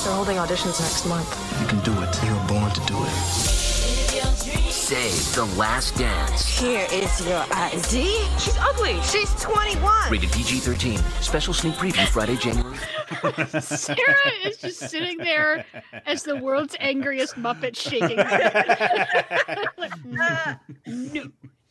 [0.04, 1.28] They're holding auditions next month.
[1.60, 2.22] You can do it.
[2.24, 3.12] You were born to do it.
[4.70, 6.46] Save the Last Dance.
[6.60, 8.24] Here is your ID.
[8.38, 9.00] She's ugly.
[9.02, 10.12] She's 21.
[10.12, 10.98] Rated PG 13.
[11.20, 12.76] Special sneak preview Friday, January.
[13.60, 15.64] Sarah is just sitting there
[16.06, 18.18] as the world's angriest Muppet shaking.
[18.18, 19.66] her head.
[19.78, 21.24] Like, no, no,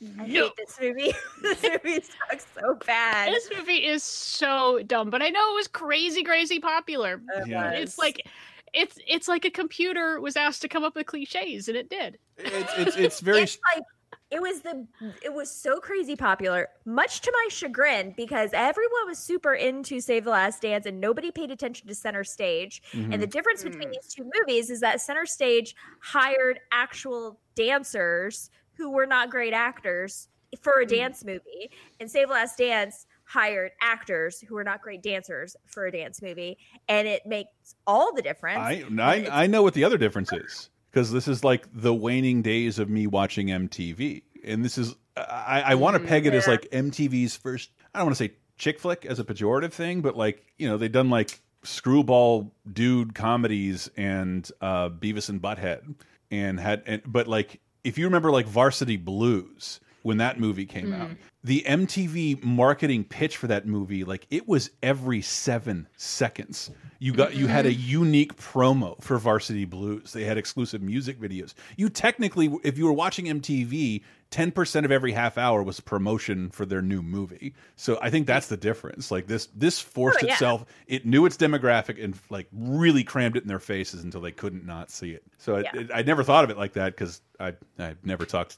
[0.04, 0.22] Mm-hmm.
[0.22, 0.44] I no.
[0.44, 1.14] hate this movie.
[1.42, 3.34] this movie sucks so bad.
[3.34, 7.22] This movie is so dumb, but I know it was crazy, crazy popular.
[7.36, 7.72] It Yeah.
[7.72, 8.28] It's like
[8.74, 12.18] it's it's like a computer was asked to come up with cliches, and it did.
[12.38, 13.44] It's, it's, it's very.
[13.44, 13.84] it's like
[14.32, 14.86] it was the
[15.24, 20.24] it was so crazy popular much to my chagrin because everyone was super into save
[20.24, 23.30] the last dance and nobody paid attention to center stage and the mm-hmm.
[23.30, 23.94] difference between mm.
[23.94, 30.28] these two movies is that center stage hired actual dancers who were not great actors
[30.62, 31.72] for a dance movie.
[32.00, 36.58] And save last dance hired actors who were not great dancers for a dance movie.
[36.88, 38.60] And it makes all the difference.
[38.60, 42.42] I, I, I know what the other difference is because this is like the waning
[42.42, 46.48] days of me watching MTV, and this is I, I want to peg it as
[46.48, 47.70] like MTV's first.
[47.94, 50.78] I don't want to say chick flick as a pejorative thing, but like you know
[50.78, 55.96] they've done like screwball dude comedies and uh, Beavis and Butthead,
[56.32, 60.92] and had and but like if you remember like Varsity Blues when that movie came
[60.92, 61.18] out, mm.
[61.44, 66.72] the MTV marketing pitch for that movie like it was every seven seconds.
[67.00, 67.90] You got you had a mm-hmm.
[67.90, 70.14] unique promo for Varsity Blues.
[70.14, 71.54] They had exclusive music videos.
[71.78, 76.50] You technically, if you were watching MTV, ten percent of every half hour was promotion
[76.50, 77.54] for their new movie.
[77.76, 79.12] So I think that's the difference.
[79.12, 80.34] Like this, this forced Oh, yeah.
[80.34, 80.66] itself.
[80.88, 84.66] It knew its demographic and like really crammed it in their faces until they couldn't
[84.66, 85.24] not see it.
[85.38, 85.72] So Yeah.
[85.94, 88.58] I, I never thought of it like that because I I never talked.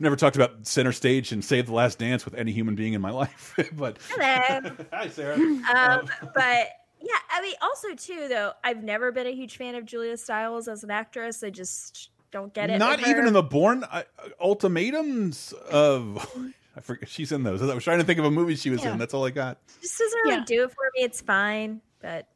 [0.00, 3.00] Never talked about center stage and save the last dance with any human being in
[3.00, 4.74] my life, but Hello.
[4.92, 5.36] hi Sarah.
[5.36, 6.68] um, but
[7.00, 10.68] yeah, I mean, also too, though, I've never been a huge fan of Julia Stiles
[10.68, 11.42] as an actress.
[11.44, 12.76] I just don't get it.
[12.78, 13.26] Not even her.
[13.26, 14.02] in the Bourne uh,
[14.40, 16.18] Ultimatums of.
[16.76, 17.62] I forget she's in those.
[17.62, 18.92] I was trying to think of a movie she was Yeah.
[18.92, 18.98] in.
[18.98, 19.58] That's all I got.
[19.80, 20.44] Just doesn't really Yeah.
[20.44, 21.04] do it for me.
[21.04, 22.26] It's fine, but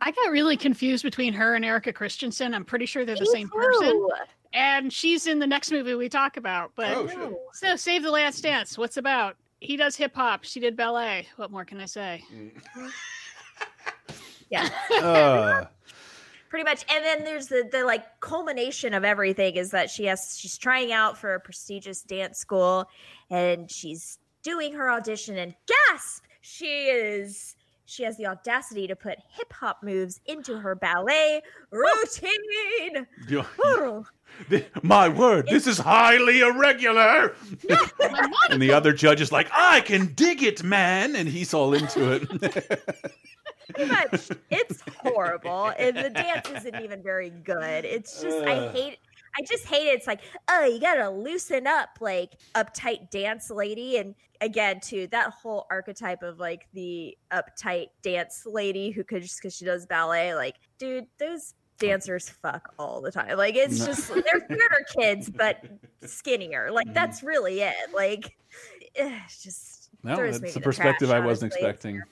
[0.00, 2.54] I got really confused between her and Erika Christensen.
[2.54, 4.08] I'm pretty sure they're the Me same person.
[4.54, 6.72] And she's in the next movie we talk about.
[6.74, 7.32] But Oh, shit.
[7.52, 8.76] so Save the Last Dance.
[8.78, 9.36] What's about?
[9.60, 10.44] He does hip hop.
[10.44, 11.28] She did ballet.
[11.36, 12.24] What more can I say?
[14.50, 14.68] Yeah,
[15.00, 15.64] Uh,
[16.52, 16.84] pretty much.
[16.94, 20.92] And then there's the the like culmination of everything is that she has she's trying
[20.92, 22.90] out for a prestigious dance school,
[23.30, 27.56] and she's doing her audition, and gasp, she is.
[27.86, 33.06] She has the audacity to put hip hop moves into her ballet routine.
[34.82, 37.34] my word, this is highly irregular.
[38.50, 42.12] and the other judge is like, I can dig it, man, and he's all into
[42.12, 42.82] it.
[43.74, 47.84] pretty much it's horrible and the dance isn't even very good.
[47.84, 48.98] It's just i hate
[49.38, 49.94] i just hate it.
[49.96, 55.30] It's like oh you gotta loosen up like uptight dance lady and again too that
[55.30, 60.34] whole archetype of like the uptight dance lady who could just because she does ballet
[60.34, 63.36] like dude those dancers fuck all the time.
[63.36, 63.86] Like it's No.
[63.86, 65.64] just they're theater kids but
[66.04, 66.70] skinnier.
[66.70, 66.94] Like Mm-hmm.
[66.94, 67.74] that's really it.
[67.92, 68.36] Like
[68.94, 72.02] it's just No, throws that's the perspective trash, I wasn't expecting.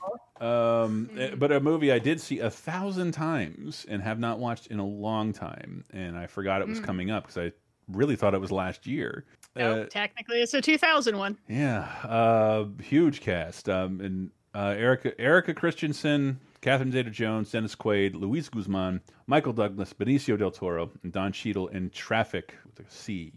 [0.41, 4.69] Um, eh, but a movie I did see a thousand times and have not watched
[4.69, 6.85] in a long time, and I forgot it was Mm.
[6.85, 7.53] coming up because I
[7.89, 9.25] really thought it was last year.
[9.57, 11.37] No, Uh, technically, it's a 2000 one.
[11.49, 13.69] yeah, uh, huge cast.
[13.69, 20.39] Um, and uh, Erica Erika Christensen, Catherine Zeta-Jones, Dennis Quaid, Luis Guzman, Michael Douglas, Benicio
[20.39, 23.33] del Toro, and Don Cheadle in Traffic with a C.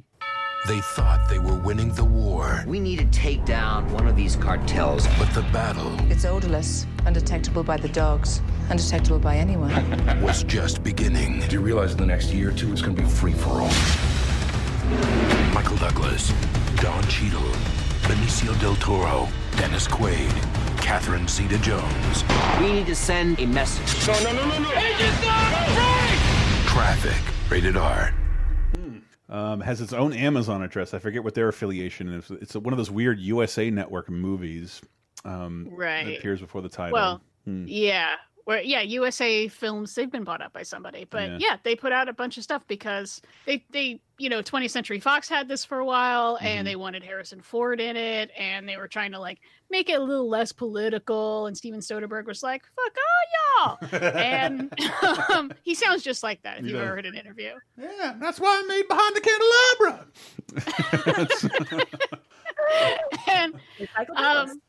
[0.65, 2.63] They thought they were winning the war.
[2.65, 5.05] We need to take down one of these cartels.
[5.19, 9.73] But the battle It's odorless, undetectable by the dogs, undetectable by anyone.
[10.21, 11.41] was just beginning.
[11.49, 13.49] Do you realize in the next year or two it's going to be free for
[13.49, 13.71] all?
[15.53, 16.31] Michael Douglas,
[16.77, 17.41] Don Cheadle,
[18.03, 20.31] Benicio del Toro, Dennis Quaid,
[20.81, 22.23] Catherine Zeta Jones.
[22.61, 24.07] We need to send a message.
[24.07, 24.69] No, no, no, no, no!
[26.67, 28.13] Traffic, rated R.
[29.33, 30.93] Um, has its own Amazon address.
[30.93, 32.29] I forget what their affiliation is.
[32.29, 34.79] It's one of those weird USA Network movies.
[35.25, 36.17] Um, that Right.
[36.19, 36.93] appears before the title.
[36.93, 37.65] Well, Hmm.
[37.67, 38.15] yeah.
[38.45, 41.37] Where yeah, USA Films they've been bought up by somebody, but Yeah.
[41.39, 41.57] yeah.
[41.63, 45.29] they put out a bunch of stuff because they they you know 20th Century Fox
[45.29, 46.45] had this for a while, Mm-hmm.
[46.45, 49.39] and they wanted Harrison Ford in it, and they were trying to like
[49.71, 51.45] make it a little less political.
[51.47, 54.73] And Steven Soderbergh was like, "Fuck all y'all," and
[55.33, 56.85] um, he sounds just like that if He you've does.
[56.87, 57.51] ever heard an interview.
[57.77, 60.05] Yeah, that's why I made Behind the Candelabra.
[63.27, 63.53] and
[64.17, 64.61] um,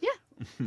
[0.00, 0.10] yeah,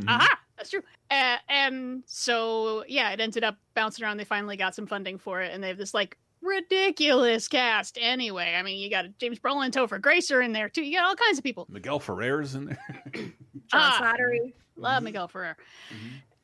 [0.08, 0.82] aha, that's true.
[1.10, 4.18] Uh, and so yeah, it ended up bouncing around.
[4.18, 7.96] They finally got some funding for it, and they have this like ridiculous cast.
[8.00, 10.82] Anyway, I mean, you got James Brolin and Topher Grace are in there too.
[10.82, 11.66] You got all kinds of people.
[11.70, 12.78] Miguel Ferrer's in there.
[13.14, 13.32] John
[13.72, 13.98] Ah.
[14.00, 14.52] Slattery.
[14.76, 15.56] Love Miguel Ferrer,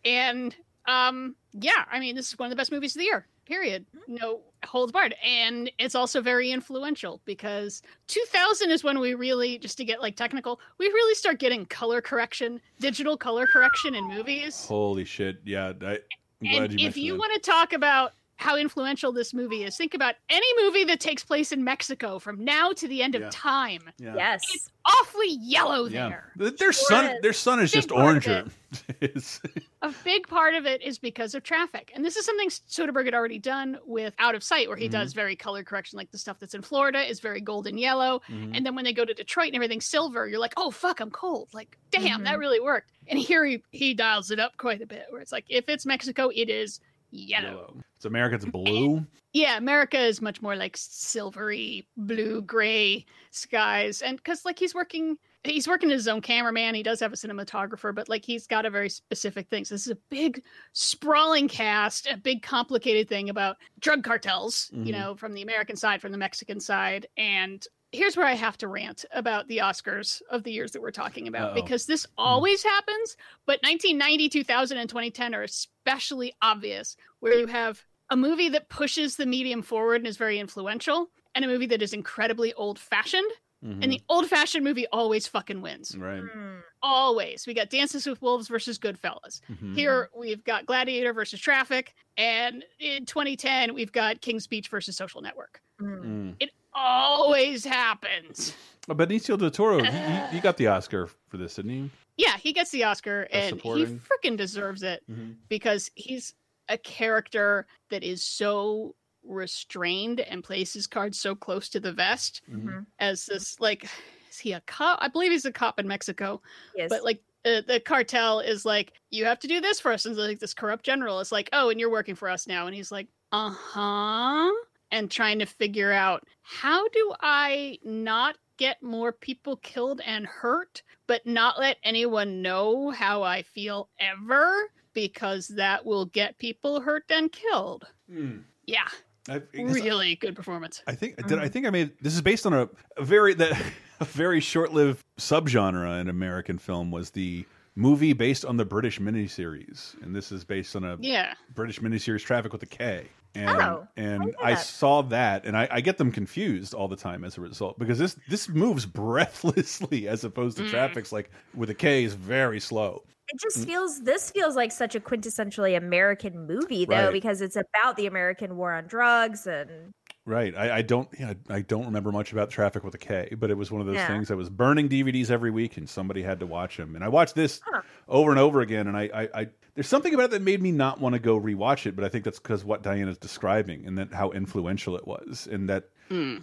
[0.05, 0.57] and
[0.87, 3.27] um, yeah, I mean, this is one of the best movies of the year.
[3.47, 3.85] Period.
[4.09, 9.77] No holds barred, and it's also very influential because 2000 is when we really, just
[9.79, 14.65] to get like technical, we really start getting color correction, digital color correction in movies.
[14.67, 15.41] Holy shit!
[15.45, 15.99] Yeah, I,
[16.43, 19.77] I'm glad and you if you want to talk about how influential this movie is,
[19.77, 23.23] think about any movie that takes place in Mexico from now to the end of
[23.23, 23.29] Yeah.
[23.33, 23.83] time.
[23.99, 24.15] Yeah.
[24.17, 24.43] Yes.
[24.53, 26.33] It's awfully yellow Yeah, there.
[26.39, 27.21] Th- their sun, is.
[27.23, 28.51] their sun is just part oranger.
[29.83, 31.93] A big part of it is because of traffic.
[31.95, 34.93] And this is something Soderbergh had already done with Out of Sight, where he Mhm.
[34.93, 35.97] does very color correction.
[35.97, 38.21] Like the stuff that's in Florida is very golden yellow.
[38.29, 38.57] Mhm.
[38.57, 41.11] And then when they go to Detroit and everything's silver, you're like, oh, fuck, I'm
[41.11, 41.51] cold.
[41.53, 42.41] Like, damn, that Mhm.
[42.41, 42.91] really worked.
[43.07, 45.87] And here he, he dials it up quite a bit, where it's like, if it's
[45.87, 46.81] Mexico, it is
[47.15, 47.77] yellow.
[47.97, 49.07] It's America's blue.
[49.33, 55.17] Yeah, America is much more like silvery, blue, gray skies, and because like he's working,
[55.43, 56.75] he's working as his own cameraman.
[56.75, 59.65] He does have a cinematographer, but like he's got a very specific thing.
[59.65, 60.43] So this is a big,
[60.73, 64.71] sprawling cast, a big, complicated thing about drug cartels.
[64.75, 64.87] Mhm.
[64.87, 68.57] You know, from the American side, from the Mexican side, and here's where I have
[68.59, 71.63] to rant about the Oscars of the years that we're talking about Uh-oh.
[71.63, 73.17] because this always happens,
[73.47, 79.17] but 1990, 2000, and 2010 are especially obvious where you have a movie that pushes
[79.17, 83.31] the medium forward and is very influential, and a movie that is incredibly old fashioned.
[83.67, 85.97] And the old fashioned movie always fucking wins.
[85.97, 86.21] right.
[86.23, 86.61] Mm.
[86.83, 87.47] Always.
[87.47, 89.41] We got Dances with Wolves versus Goodfellas.
[89.51, 89.75] Mhm.
[89.75, 91.95] Here we've got Gladiator versus Traffic.
[92.19, 95.63] And in 2010, we've got King's Speech versus Social Network.
[95.81, 96.35] Mm.
[96.41, 98.55] It always happens.
[98.89, 101.91] Oh, Benicio del Toro, he, he- he got the Oscar for this, didn't he?
[102.17, 103.87] Yeah, he gets the Oscar Best and supporting.
[103.87, 103.95] he
[104.31, 105.37] freaking deserves it Mhm.
[105.49, 106.35] because he's
[106.69, 112.43] a character that is so restrained and plays his cards so close to the vest
[112.51, 112.87] Mhm.
[112.99, 113.89] as this like
[114.31, 114.99] is he a cop?
[115.01, 116.43] I believe he's a cop in Mexico.
[116.77, 116.89] Yes.
[116.91, 120.07] But like uh, the cartel is like, you have to do this for us.
[120.07, 122.67] And like this corrupt general is like, oh, and you're working for us now.
[122.67, 124.51] And he's like, uh huh.
[124.95, 130.83] And trying to figure out how do I not get more people killed and hurt,
[131.09, 137.05] but not let anyone know how I feel ever, because that will get people hurt
[137.11, 137.89] and killed.
[138.09, 138.45] Mm.
[138.67, 138.87] Yeah,
[139.29, 140.83] I, I really good performance.
[140.87, 143.61] I think did I think I made this is based on a, a very that
[144.01, 150.01] a very short-lived subgenre in American film was the movie based on the British miniseries,
[150.03, 151.35] and this is based on a Yeah.
[151.53, 153.09] British miniseries Traffic with a K.
[153.35, 156.97] and Oh, and I I saw that, and I, I get them confused all the
[156.97, 160.65] time as a result because this this moves breathlessly as opposed to Mm.
[160.65, 163.05] traffic's like with a K is very slow.
[163.29, 163.67] It just Mm.
[163.67, 167.11] feels this feels like such a quintessentially American movie though Right.
[167.11, 169.93] because it's about the American war on drugs and
[170.27, 170.57] Right.
[170.57, 173.59] I, I don't yeah, I don't remember much about Traffic with a K, but it
[173.59, 174.07] was one of those Yeah.
[174.07, 176.95] things that was burning DVDs every week and somebody had to watch them.
[176.95, 177.83] And I watched this Huh.
[178.09, 180.71] over and over again and I, I, I there's something about it that made me
[180.73, 183.99] not want to go rewatch it, but I think that's because what Diana's describing and
[183.99, 185.91] that how influential it was and that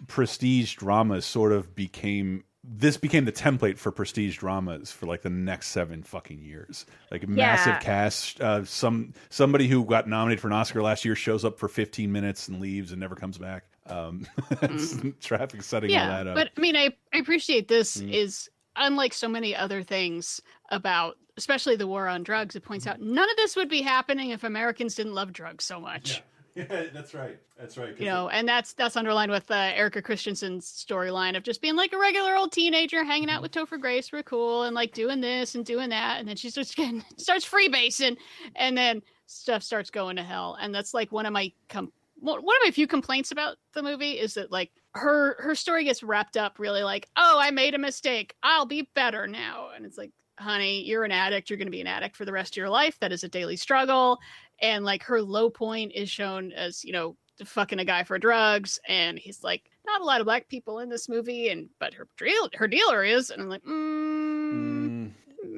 [0.08, 5.30] prestige dramas sort of became this became the template for prestige dramas for like the
[5.32, 6.86] next seven fucking years.
[7.10, 8.40] Like massive cast.
[8.40, 12.12] Uh, some somebody who got nominated for an Oscar last year shows up for 15
[12.12, 13.64] minutes and leaves and never comes back.
[13.92, 14.26] Um,
[15.20, 16.36] traffic setting all that up.
[16.36, 18.14] but i mean i, I appreciate this Mm.
[18.14, 20.40] is unlike so many other things
[20.70, 24.30] about especially the war on drugs it points out none of this would be happening
[24.30, 26.24] if americans didn't love drugs so much
[26.54, 27.40] yeah, that's right.
[27.58, 27.98] That's right.
[27.98, 31.94] you know and that's that's underlined with uh, erika christensen's storyline of just being like
[31.94, 33.36] a regular old teenager hanging Mm-hmm.
[33.38, 36.36] out with topher grace we're cool and like doing this and doing that and then
[36.36, 38.18] she starts getting starts freebasing
[38.56, 41.92] and then stuff starts going to hell and that's like one of my com-
[42.22, 46.04] one of my few complaints about the movie is that like her her story gets
[46.04, 48.36] wrapped up really like oh i made a mistake.
[48.44, 49.70] I'll be better now.
[49.76, 51.50] And it's like honey you're an addict.
[51.50, 52.98] You're going to be an addict for the rest of your life.
[53.00, 54.20] That is a daily struggle.
[54.62, 58.80] And like her low point is shown as you know fucking a guy for drugs
[58.88, 62.08] and he's like not a lot of black people in this movie and but her
[62.54, 64.21] her dealer is and i'm like mm,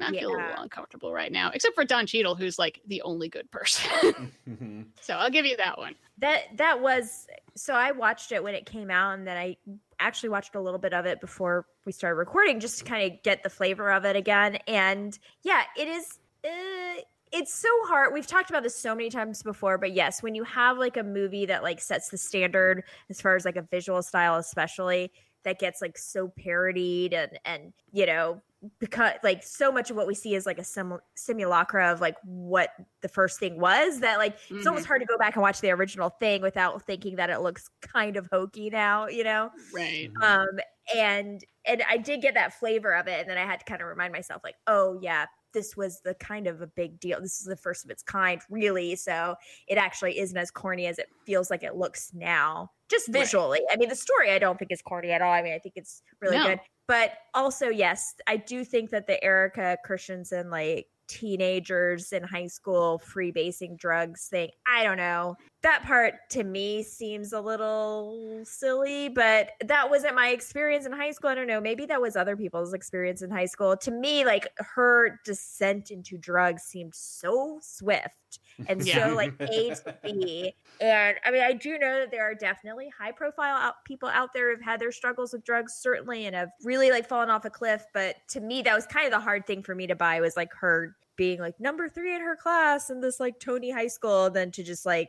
[0.02, 3.28] i feel a little uncomfortable right now except for don Cheadle, who's like the only
[3.28, 4.32] good person.
[5.00, 5.94] So i'll give you that one.
[6.18, 7.26] That that was
[7.56, 9.56] so I watched it when it came out and then I
[10.00, 13.22] actually watched a little bit of it before we started recording just to kind of
[13.22, 14.56] get the flavor of it again.
[14.66, 17.00] And yeah it is uh,
[17.32, 20.44] it's so hard we've talked about this so many times before but yes when you
[20.44, 24.02] have like a movie that like sets the standard as far as like a visual
[24.02, 25.10] style especially
[25.44, 28.40] that gets like so parodied and and you know
[28.78, 32.16] because like so much of what we see is like a sim- simulacra of like
[32.24, 32.70] what
[33.02, 34.88] the first thing was that like it's almost Mhm.
[34.88, 38.16] hard to go back and watch the original thing without thinking that it looks kind
[38.16, 39.50] of hokey now you know?
[39.74, 40.10] Right.
[40.22, 40.48] Um
[40.94, 43.80] and and i did get that flavor of it and then i had to kind
[43.80, 47.20] of remind myself like oh yeah this was the kind of a big deal.
[47.20, 49.36] This is the first of its kind really so
[49.68, 52.72] it actually isn't as corny as it feels like it looks now.
[52.90, 53.20] Just Right.
[53.20, 53.60] visually.
[53.70, 55.32] I mean the story i don't think is corny at all.
[55.32, 56.44] I mean i think it's really No.
[56.48, 62.46] good but also yes i do think that the erika christensen like teenagers in high
[62.46, 64.50] school freebasing drugs thing.
[64.66, 65.36] I don't know.
[65.62, 71.12] That part to me seems a little silly but that wasn't my experience in high
[71.12, 71.30] school.
[71.30, 71.60] I don't know.
[71.60, 73.76] Maybe that was other people's experience in high school.
[73.76, 78.38] To me like her descent into drugs seemed so swift
[78.68, 79.08] and Yeah.
[79.08, 80.54] so like a to b.
[80.80, 84.30] And i mean i do know that there are definitely high profile out, people out
[84.32, 87.50] there who've had their struggles with drugs certainly and have really like fallen off a
[87.50, 90.20] cliff but to me that was kind of the hard thing for me to buy
[90.20, 93.86] was like her being like number three in her class in this like tony high
[93.86, 95.08] school than to just like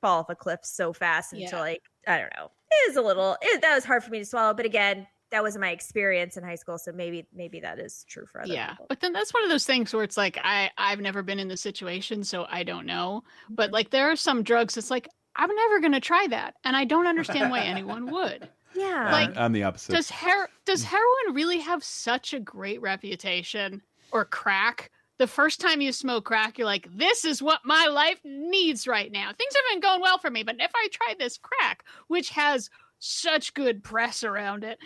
[0.00, 1.58] fall off a cliff so fast and Yeah.
[1.60, 2.50] like i don't know.
[2.70, 5.42] It is a little it, that was hard for me to swallow but again that
[5.42, 8.70] wasn't my experience in high school so maybe maybe that is true for other yeah
[8.70, 8.86] people.
[8.88, 11.48] but then that's one of those things where it's like i i've never been in
[11.48, 13.74] the situation so i don't know but mm-hmm.
[13.74, 16.84] like there are some drugs it's like i'm never going to try that and i
[16.84, 18.48] don't understand why anyone would.
[18.76, 19.12] Yeah.
[19.12, 19.92] Like, I'm, I'm the opposite.
[19.92, 23.80] does her does heroin really have such a great reputation
[24.10, 28.20] or crack the first time you smoke crack you're like this is what my life
[28.24, 29.30] needs right now.
[29.36, 32.70] Things have been going well for me but if i try this crack which has
[32.98, 34.78] such good press around it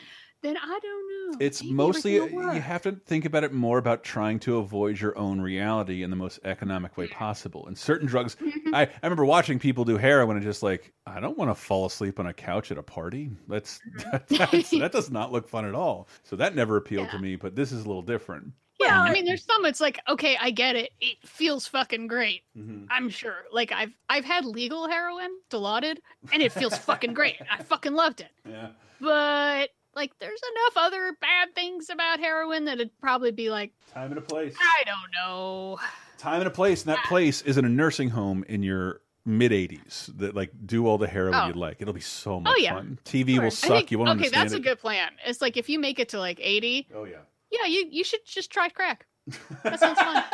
[0.42, 1.36] then i don't know.
[1.40, 5.16] It's Maybe mostly you have to think about it more about trying to avoid your
[5.18, 7.66] own reality in the most economic way possible.
[7.66, 8.74] And certain drugs Mm-hmm.
[8.74, 11.86] I, I remember watching people do heroin and just like i don't want to fall
[11.86, 13.30] asleep on a couch at a party.
[13.48, 14.34] That's, Mm-hmm.
[14.36, 16.08] that's that does not look fun at all.
[16.22, 18.52] So that never appealed to me but this is a little different
[18.88, 19.64] Yeah, I mean, there's some.
[19.64, 20.90] It's like, okay, I get it.
[21.00, 22.42] It feels fucking great.
[22.56, 22.86] Mhm.
[22.90, 23.44] I'm sure.
[23.52, 25.98] Like, I've I've had legal heroin, Dilaudid,
[26.32, 27.36] and it feels fucking great.
[27.50, 28.30] I fucking loved it.
[28.48, 28.68] yeah
[29.00, 34.10] But like, there's enough other bad things about heroin that it'd probably be like, time
[34.10, 35.78] and a place I don't know.
[36.18, 39.50] time and a place and that place is in a nursing home in your mid
[39.52, 41.46] 80s that like do all the heroin Oh.
[41.48, 42.74] you'd like it'll be so much oh, yeah.
[42.74, 45.10] fun tv will suck think- you won't okay, understand that's it a good plan.
[45.26, 47.16] It's like if you make it to like 80, oh yeah
[47.50, 49.06] yeah, you you should just try crack.
[49.62, 50.24] That sounds fun.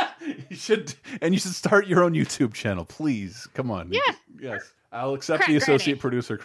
[0.49, 4.01] you should and you should start your own youtube channel please come on Yeah.
[4.41, 6.01] yes i'll accept Crack the associate granny.
[6.01, 6.41] producer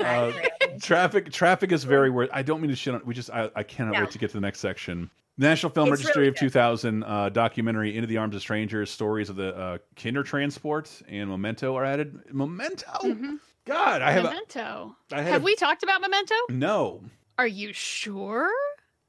[0.00, 0.32] uh,
[0.80, 3.62] traffic traffic is very worth i don't mean to shit on we just i, I
[3.62, 4.00] cannot No.
[4.00, 5.08] wait to get to the next section
[5.38, 9.30] National Film It's Registry really of 2000 uh, documentary Into the Arms of Strangers stories
[9.30, 12.20] of the uh, Kindertransport and Memento are added.
[12.30, 13.38] Memento?
[13.64, 14.94] God, I have Memento.
[15.12, 16.34] I had have a- we talked about Memento?
[16.50, 17.02] no.
[17.36, 18.48] Are you sure?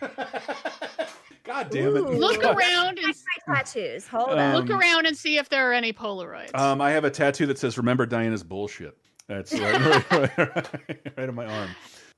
[1.44, 2.00] God damn it.
[2.02, 3.14] Look around and
[3.46, 4.06] My tattoos.
[4.08, 4.54] Hold Um, on.
[4.56, 6.54] look around and see if there are any Polaroids.
[6.58, 8.96] Um, I have a tattoo that says "Remember Diana's bullshit."
[9.28, 10.68] That's right, right, right,
[11.16, 11.70] right on my arm.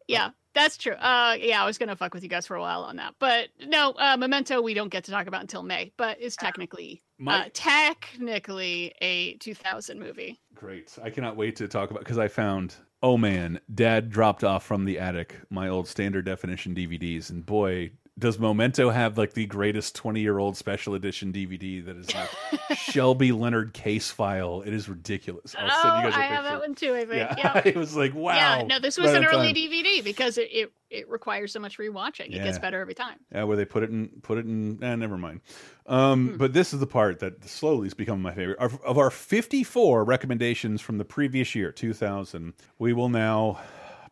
[0.09, 0.95] yeah, that's true.
[0.95, 3.49] Uh, yeah, I was gonna fuck with you guys for a while on that, but
[3.67, 7.47] no, uh, Memento we don't get to talk about until May, but it's technically, My-
[7.47, 10.41] uh, technically a 2000 movie.
[10.55, 10.97] Great.
[11.03, 12.75] I cannot wait to talk about because I found.
[13.03, 17.93] Oh man, Dad dropped off from the attic my old standard definition DVDs, and boy,
[18.19, 22.77] does Memento have like the greatest twenty year old special edition DVD that is like
[22.77, 24.63] Shelby Leonard case file.
[24.63, 25.55] It is ridiculous.
[25.57, 26.95] I'll oh, send you guys a I have that one too.
[26.95, 27.11] I think.
[27.13, 27.63] Yeah, Yeah.
[27.65, 28.35] it was like wow.
[28.35, 29.73] Yeah, no, this was Right an early time.
[29.73, 32.31] DVD because it, it it requires so much rewatching.
[32.31, 32.41] Yeah.
[32.41, 33.19] It gets better every time.
[33.33, 34.83] Yeah, where they put it in, put it in.
[34.83, 35.41] Eh, never mind.
[35.87, 38.59] Um, But this is the part that slowly has become my favorite.
[38.59, 43.61] Of, of our fifty-four recommendations from the previous year, two thousand, we will now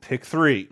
[0.01, 0.69] pick three.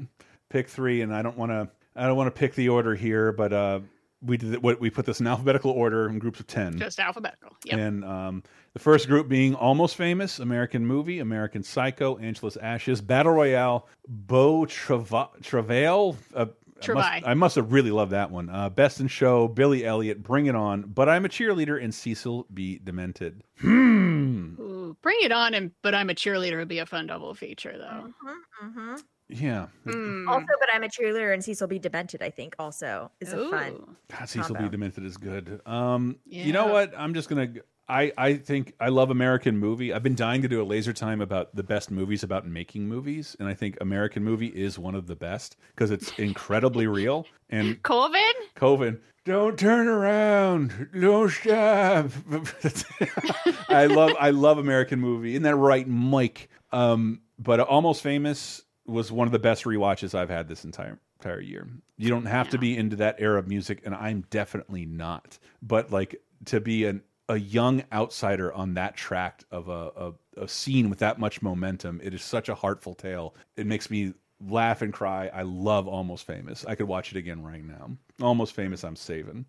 [0.50, 1.68] Pick three, and I don't want to.
[1.96, 3.80] I don't want to pick the order here, but uh,
[4.22, 6.78] we did what we put this in alphabetical order in groups of ten.
[6.78, 7.56] Just alphabetical.
[7.64, 7.78] Yep.
[7.78, 8.42] And um,
[8.72, 14.66] the first group being Almost Famous, American Movie, American Psycho, Angela's Ashes, Battle Royale, Beau
[14.66, 16.16] Trava Travail.
[16.34, 16.46] Uh,
[16.86, 18.50] I must, I must have really loved that one.
[18.50, 22.46] Uh, Best in Show, Billy Elliot, Bring It On, But I'm a Cheerleader, and Cecil
[22.52, 22.78] B.
[22.82, 23.42] Demented.
[23.60, 24.54] Hmm.
[24.60, 27.76] Ooh, bring it on, and but I'm a cheerleader would be a fun double feature
[27.78, 28.12] though.
[28.60, 28.96] hmm
[29.28, 29.66] Yeah.
[29.86, 30.28] Mm.
[30.28, 31.78] Also, but I'm a cheerleader and Cecil B.
[31.78, 32.22] Demented.
[32.22, 33.72] I think also is a fun.
[33.72, 33.96] Ooh.
[34.10, 34.58] God, Cecil B.
[34.60, 34.70] combo.
[34.70, 35.60] Demented is good.
[35.66, 36.92] Um, You know what?
[36.96, 37.48] I'm just gonna.
[37.88, 39.92] I I think I love American movie.
[39.92, 43.36] I've been dying to do a laser time about the best movies about making movies,
[43.38, 47.26] and I think American movie is one of the best because it's incredibly real.
[47.50, 48.20] And Colvin?
[48.54, 52.10] Coven, don't turn around, don't stop.
[53.68, 55.32] I love I love American movie.
[55.32, 56.48] Isn't that right, Mike?
[56.72, 61.40] Um, but Almost Famous was one of the best rewatches I've had this entire entire
[61.40, 61.66] year.
[61.96, 65.38] You don't have to be into that era of music, and I'm definitely not.
[65.62, 70.48] But like to be an a young outsider on that tract of a, a, a
[70.48, 73.34] scene with that much momentum, it is such a heartful tale.
[73.56, 74.12] It makes me
[74.46, 75.30] laugh and cry.
[75.32, 76.64] I love Almost Famous.
[76.66, 77.90] I could watch it again right now.
[78.20, 79.46] Almost Famous, I'm saving.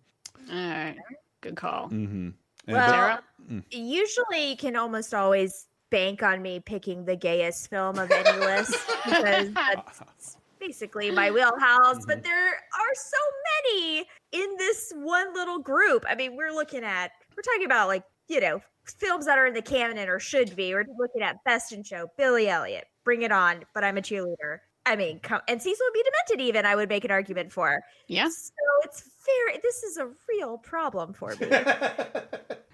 [0.50, 0.96] All right,
[1.42, 1.88] good call.
[1.90, 2.30] Mm-hmm.
[2.68, 3.22] Well, Sarah?
[3.70, 8.76] usually you can almost always bank on me picking the gayest film of any list
[9.04, 12.04] because that's basically my wheelhouse.
[12.06, 12.22] But mm-hmm.
[12.22, 13.18] there are so
[13.64, 16.04] many in this one little group.
[16.08, 19.54] I mean, we're looking at we're talking about like you know films that are in
[19.54, 20.74] the canon or should be.
[20.74, 24.60] We're looking at Best in Show, Billy Elliot, Bring It On, but I'm a cheerleader.
[24.84, 26.48] I mean, come, and Cecil would be demented.
[26.48, 27.82] Even I would make an argument for.
[28.06, 28.28] Yeah.
[28.28, 28.52] So
[28.84, 29.60] it's fair.
[29.60, 31.48] This is a real problem for me.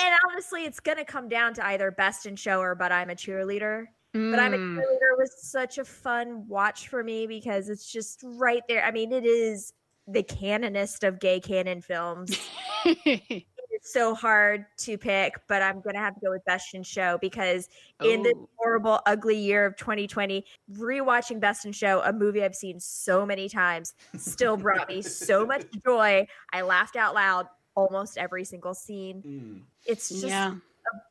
[0.00, 3.14] And honestly, it's gonna come down to either best in show or but I'm a
[3.14, 3.86] cheerleader.
[4.12, 4.76] But I'm a Mm.
[4.76, 8.84] cheerleader was such a fun watch for me because it's just right there.
[8.84, 9.72] I mean, it is
[10.06, 12.38] the canonist of gay canon films.
[12.84, 17.18] it's so hard to pick, but I'm gonna have to go with best in show
[17.20, 17.68] because
[18.04, 18.48] in this Oh.
[18.56, 23.48] horrible, ugly year of 2020, rewatching Best in Show, a movie I've seen so many
[23.48, 26.26] times, still brought me so much joy.
[26.52, 27.46] I laughed out loud
[27.78, 29.64] almost every single scene.
[29.86, 30.54] It's just Yeah.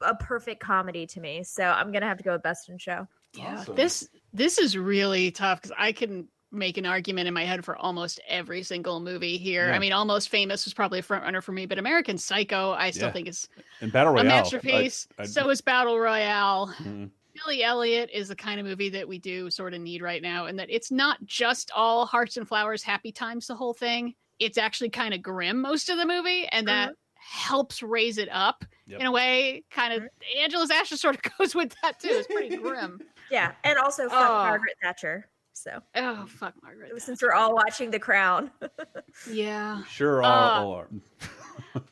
[0.02, 1.44] a, a perfect comedy to me.
[1.44, 3.08] So I'm gonna have to go with Best in Show.
[3.34, 7.64] Yeah, this this is really tough because I can make an argument in my head
[7.66, 9.68] for almost every single movie here.
[9.68, 9.76] Yeah.
[9.76, 12.92] I mean, Almost Famous was probably a front runner for me, but American Psycho, I
[12.92, 13.12] still Yeah.
[13.14, 13.50] think is
[13.82, 14.26] And Battle Royale.
[14.26, 15.08] a I- masterpiece.
[15.20, 16.74] I- so is Battle Royale.
[16.80, 17.12] Mhm.
[17.36, 20.46] Billy Elliot is the kind of movie that we do sort of need right now,
[20.46, 24.16] and that it's not just all hearts and flowers, happy times, the whole thing.
[24.40, 28.64] It's actually kind of grim most of the movie, and that helps raise it up
[28.86, 29.00] Yep.
[29.02, 29.64] in a way.
[29.70, 30.08] Kind of
[30.40, 32.10] Angela's Ashes sort of goes with that too.
[32.12, 33.00] It's pretty grim.
[33.30, 34.34] Yeah, and also fuck Oh.
[34.36, 35.28] Margaret Thatcher.
[35.52, 36.94] So Oh fuck, Margaret.
[37.02, 38.52] since we're all watching The Crown,
[39.30, 39.84] Yeah.
[39.90, 40.90] Sure, all, Uh, are.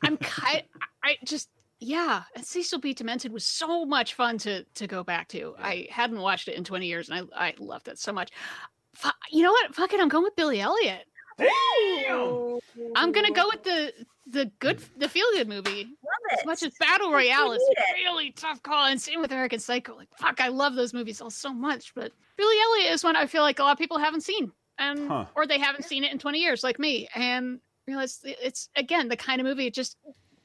[0.02, 0.62] I'm kind.
[1.04, 2.22] I just yeah.
[2.34, 2.94] And Cecil B.
[2.94, 5.54] Demented was so much fun to to go back to.
[5.58, 8.30] I hadn't watched it in 20 years, and I I loved it so much.
[8.94, 9.74] Fu- You know what?
[9.74, 10.00] Fuck it.
[10.00, 11.04] I'm going with Billy Elliot.
[11.38, 13.92] I'm gonna go with the
[14.28, 15.84] the good the feel good movie.
[15.84, 19.58] Love As much as Battle Royale is a really tough call, and same with American
[19.58, 19.96] Psycho.
[19.96, 23.26] Like fuck, I love those movies all so much, but Billy Elliot is one I
[23.26, 25.26] feel like a lot of people haven't seen, and Huh.
[25.34, 29.08] or they haven't seen it in 20 years, like me, and realize it- it's again
[29.08, 29.66] the kind of movie.
[29.66, 29.96] It just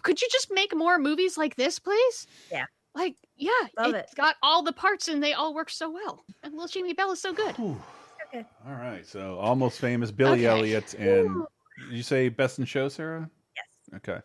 [0.04, 2.28] could you just make more movies like this, please?
[2.52, 2.66] Yeah.
[2.94, 4.18] Like yeah, Love it's it.
[4.18, 6.24] got all the parts and they all work so well.
[6.44, 7.56] And little Jamie Bell is so good.
[8.34, 10.60] All right, so almost famous Billy Okay.
[10.60, 11.44] Elliot and
[11.90, 13.30] Did you say best in show, Sarah?
[13.56, 13.96] Yes.
[13.98, 14.20] Okay.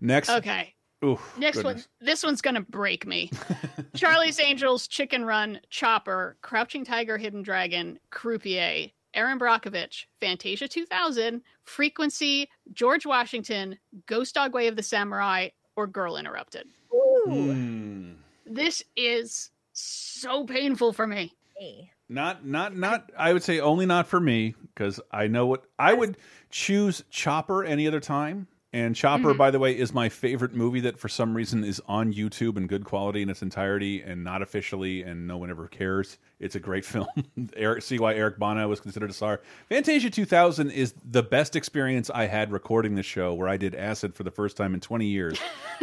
[0.00, 0.30] Next.
[0.30, 0.74] Okay.
[1.04, 1.88] Ooh, Next goodness.
[2.00, 2.06] one.
[2.06, 3.30] This one's gonna break me.
[3.96, 12.50] Charlie's Angels, Chicken Run, Chopper, Crouching Tiger, Hidden Dragon, Croupier, Erin Brockovich, Fantasia 2000, Frequency,
[12.74, 16.66] George Washington, Ghost Dog Way of the Samurai, or Girl Interrupted.
[16.94, 17.24] Ooh.
[17.26, 18.12] Hmm.
[18.44, 21.32] This is so painful for me.
[21.58, 21.90] Hey.
[22.10, 23.10] Not, not, not.
[23.16, 26.16] I would say only not for me because I know what I would
[26.50, 27.04] choose.
[27.08, 28.48] Chopper any other time.
[28.72, 29.38] And Chopper, Mhm.
[29.38, 32.66] by the way, is my favorite movie that for some reason is on YouTube in
[32.66, 36.18] good quality in its entirety and not officially, and no one ever cares.
[36.40, 37.06] It's a great film.
[37.54, 39.40] Eric, see why Eric Bana was considered a star.
[39.68, 44.14] Fantasia 2000 is the best experience I had recording the show, where I did acid
[44.14, 45.38] for the first time in 20 years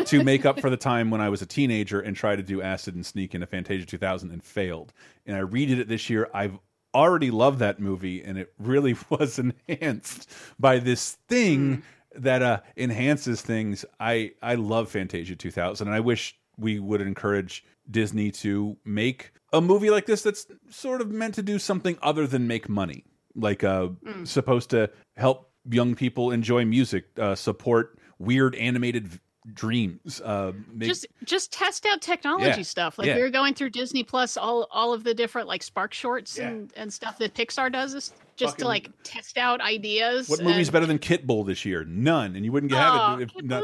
[0.06, 2.62] to make up for the time when I was a teenager and tried to do
[2.62, 4.92] acid and sneak into Fantasia 2000 and failed.
[5.26, 6.30] And I redid it this year.
[6.34, 6.58] I've
[6.94, 10.30] already loved that movie, and it really was enhanced
[10.60, 11.84] by this thing
[12.16, 13.86] that uh, enhances things.
[14.00, 19.62] I I love Fantasia 2000, and I wish we would encourage Disney to make a
[19.62, 23.04] movie like this that's sort of meant to do something other than make money,
[23.36, 24.28] like uh, Mm.
[24.28, 29.20] supposed to help young people enjoy music, uh, support weird animated v-
[29.54, 30.20] dreams.
[30.22, 32.98] Uh, make, just just test out technology Yeah, stuff.
[32.98, 33.16] Like yeah.
[33.16, 36.50] we were going through Disney Plus, all all of the different like Spark shorts Yeah.
[36.50, 40.28] and, and stuff that Pixar does, is just Fucking- to like test out ideas.
[40.28, 41.86] What movie's and- better than Kitbull this year?
[41.86, 43.64] None, and you wouldn't have Aw, it if not.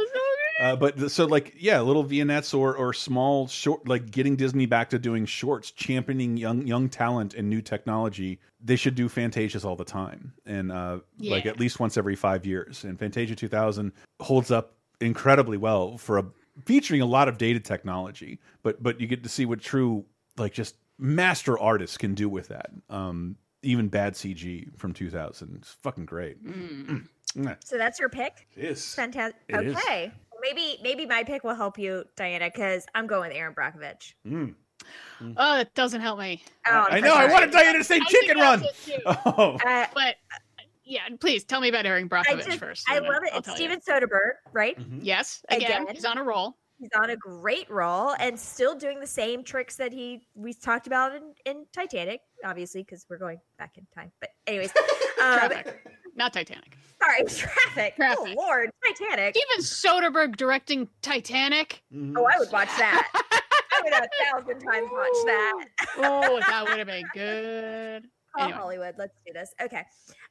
[0.63, 4.89] Uh, but so like yeah, little vignettes or or small short like getting Disney back
[4.91, 8.39] to doing shorts, championing young young talent and new technology.
[8.63, 12.45] They should do Fantasias all the time, and uh, like at least once every five
[12.45, 12.85] years.
[12.85, 13.91] And Fantasia 2000
[14.21, 16.25] holds up incredibly well for a
[16.63, 20.05] featuring a lot of dated technology, but but you get to see what true
[20.37, 22.69] like just master artists can do with that.
[22.89, 26.41] Um, even bad CG from 2000, it's fucking great.
[26.45, 26.85] Mm.
[26.85, 27.07] Mm.
[27.65, 28.47] So that's your pick.
[28.55, 28.93] It is.
[28.93, 29.41] Fantastic.
[29.47, 29.75] It is.
[29.75, 30.11] Okay.
[30.31, 34.13] Well, maybe maybe my pick will help you, Diana, because I'm going with Erin Brockovich.
[34.27, 34.55] Mm.
[35.37, 36.43] Oh, it doesn't help me.
[36.67, 37.13] Oh, I know.
[37.13, 38.59] I wanted Diana to say I think Chicken Run.
[38.61, 39.01] that's it too.
[39.25, 42.85] Oh, Uh, But uh, yeah, please tell me about Erin I Brockovich just first.
[42.89, 43.29] I love it.
[43.31, 43.69] I'll It's tell you.
[43.69, 44.77] Steven Soderbergh, right?
[44.99, 45.95] Yes, again, Again.
[45.95, 46.57] he's on a roll.
[46.79, 50.85] He's on a great roll and still doing the same tricks that he we talked
[50.87, 54.11] about in, in Titanic, obviously, because we're going back in time.
[54.19, 54.73] But anyways,
[55.23, 55.49] um,
[56.15, 56.77] not Titanic.
[57.03, 57.95] Sorry, traffic.
[58.01, 59.35] Oh Lord, Titanic.
[59.35, 61.83] Even Soderbergh directing Titanic.
[61.93, 63.09] Oh, I would watch that.
[63.31, 65.65] I would a thousand times watch that.
[65.97, 68.03] Oh, that would have been good.
[68.35, 68.57] Call Anyway.
[68.57, 68.95] Hollywood.
[68.97, 69.53] Let's do this.
[69.61, 69.83] Okay.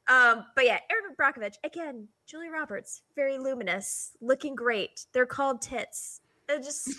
[0.09, 5.05] Um, but yeah, Erin Brockovich, again, Julia Roberts, very luminous, looking great.
[5.13, 6.19] They're called tits.
[6.47, 6.89] They're just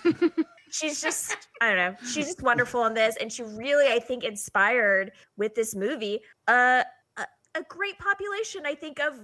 [0.70, 1.96] she's just I don't know.
[2.08, 3.16] She's just wonderful in this.
[3.20, 6.84] And she really, I think, inspired with this movie uh
[7.54, 9.20] a, great population, I think, of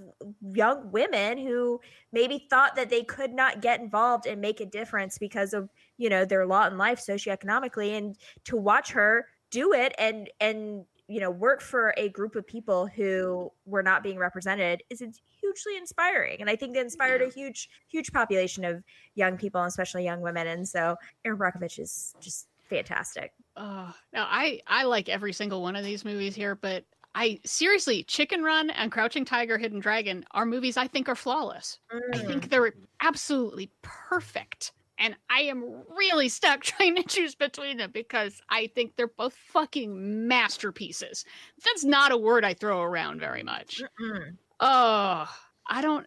[0.55, 1.81] young women who
[2.12, 6.09] maybe thought that they could not get involved and make a difference because of, you
[6.09, 7.97] know, their lot in life socioeconomically.
[7.97, 12.47] And to watch her do it and and you know work for a group of
[12.47, 15.01] people who were not being represented is
[15.40, 18.85] hugely inspiring and i think that inspired a huge huge population of
[19.16, 20.94] young people especially young women and so
[21.24, 26.05] erin brockovich is just fantastic Uh, no, I I like every single one of these
[26.05, 26.85] movies here, but
[27.15, 31.78] I seriously, Chicken Run and Crouching Tiger, Hidden Dragon are movies I think are flawless.
[31.91, 32.27] I Mm.
[32.27, 34.73] think they're absolutely perfect.
[34.99, 39.35] And I am really stuck trying to choose between them because I think they're both
[39.35, 41.24] fucking masterpieces.
[41.65, 43.82] That's not a word I throw around very much.
[44.01, 44.37] Mm-mm.
[44.61, 45.27] Oh,
[45.66, 46.07] I don't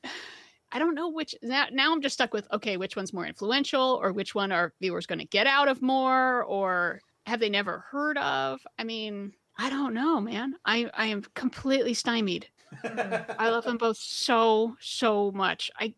[0.72, 4.00] I don't know which now, now I'm just stuck with okay, which one's more influential
[4.02, 7.80] or which one are viewers going to get out of more or have they never
[7.80, 8.66] heard of?
[8.78, 10.56] I mean, I don't know, man.
[10.66, 12.48] I I am completely stymied.
[12.84, 15.70] I love them both so so much.
[15.80, 15.94] I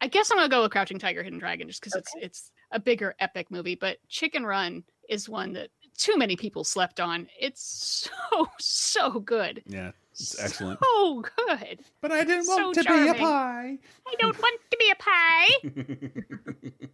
[0.00, 2.80] I guess I'm gonna go with Crouching Tiger, Hidden Dragon just because it's it's a
[2.80, 3.74] bigger epic movie.
[3.76, 7.28] But Chicken Run is one that too many people slept on.
[7.38, 10.80] It's so so good, yeah, it's excellent.
[10.82, 11.80] so good.
[12.00, 13.78] But I didn't So want to be a pie.
[14.06, 16.90] I don't want to be a pie.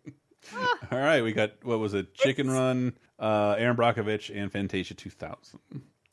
[0.93, 2.15] All right, we got what was it?
[2.15, 5.61] Chicken Run, uh, Erin Brockovich, and Fantasia 2000.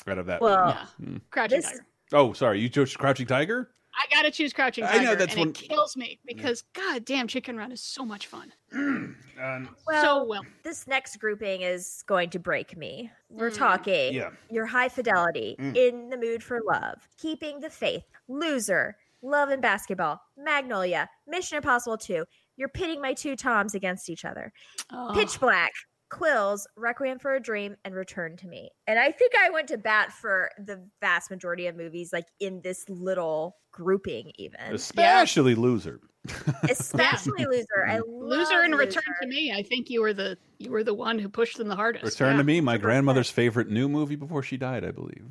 [0.07, 0.41] Out of that.
[0.41, 0.85] Well, Yeah.
[1.05, 1.17] Hmm.
[1.31, 1.85] Crouching This- Tiger.
[2.13, 3.71] Oh, sorry, you chose Crouching Tiger.
[3.97, 4.99] I gotta choose Crouching Tiger.
[4.99, 8.05] I know, that's and one- it kills me because God damn, Chicken Run is so
[8.05, 8.51] much fun.
[9.37, 10.43] Um, well, so well.
[10.63, 13.57] this next grouping is going to break me we're Mm.
[13.57, 14.29] talking Yeah.
[14.49, 15.75] your high fidelity Mm.
[15.75, 21.97] in the mood for love keeping the faith loser love and basketball magnolia mission impossible
[21.97, 22.23] 2
[22.57, 24.51] you're pitting my two toms against each other
[24.91, 25.71] Oh, Pitch Black,
[26.11, 28.69] Quills, Requiem for a Dream, and Return to Me.
[28.87, 32.61] And I think I went to bat for the vast majority of movies, like in
[32.61, 34.59] this little grouping, even.
[34.71, 35.99] Especially Loser.
[36.69, 37.85] Especially Loser.
[37.87, 39.17] I Loser and Return Loser.
[39.21, 39.51] to Me.
[39.55, 42.05] I think you were the you were the one who pushed them the hardest.
[42.05, 42.37] Return Yeah.
[42.37, 45.25] to Me, my grandmother's favorite new movie before she died, I believe.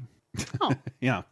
[0.61, 0.73] Oh.
[1.01, 1.23] yeah.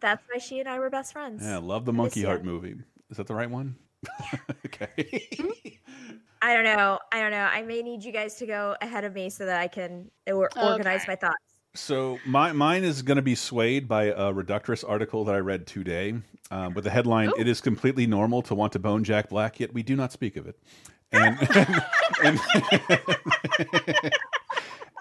[0.00, 1.42] That's why she and I were best friends.
[1.42, 2.22] Yeah, love the Monkey.
[2.22, 2.76] Heart movie.
[3.10, 3.76] Is that the right one?
[4.66, 5.28] okay.
[6.40, 6.98] I don't know.
[7.12, 7.38] I don't know.
[7.38, 10.50] I may need you guys to go ahead of me so that I can or-
[10.56, 11.12] organize Okay.
[11.12, 11.36] my thoughts.
[11.74, 15.66] So my mine is going to be swayed by a Reductress article that I read
[15.66, 16.14] today,
[16.50, 19.72] um, with the headline: "It is completely normal to want to bone Jack Black, yet
[19.74, 20.58] we do not speak of it."
[21.12, 21.38] And
[22.24, 22.40] and,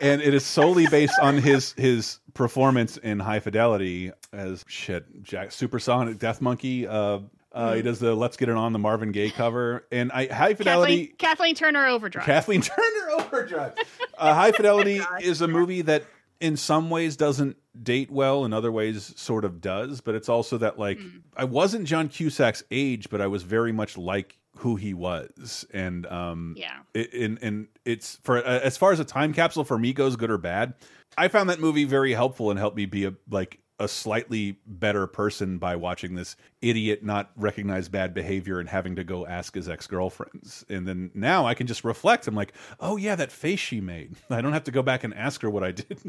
[0.01, 5.51] and it is solely based on his his performance in High Fidelity as shit Jack
[5.51, 6.85] Supersonic Death Monkey.
[6.87, 7.19] Uh,
[7.57, 10.53] uh, He does the "Let's Get It On" the Marvin Gaye cover, and I High
[10.53, 11.07] Fidelity.
[11.07, 12.25] Kathleen, Kathleen Turner Overdrive.
[12.25, 13.73] Kathleen Turner Overdrive.
[14.17, 16.03] Uh, High Fidelity is a movie that,
[16.39, 20.01] in some ways, doesn't date well, in other ways, sort of does.
[20.01, 20.99] But it's also that, like,
[21.35, 26.05] I wasn't John Cusack's age, but I was very much like who he was, and
[26.07, 26.79] um, Yeah.
[26.95, 30.15] it, and and it's for uh, as far as a time capsule for me goes,
[30.15, 30.73] good or bad.
[31.17, 35.05] I found that movie very helpful and helped me be a like a slightly better
[35.05, 39.69] person by watching this idiot not recognize bad behavior and having to go ask his
[39.69, 40.65] ex-girlfriends.
[40.67, 42.27] And then now I can just reflect.
[42.27, 44.15] I'm like, oh yeah, that face she made.
[44.29, 45.99] I don't have to go back and ask her what I did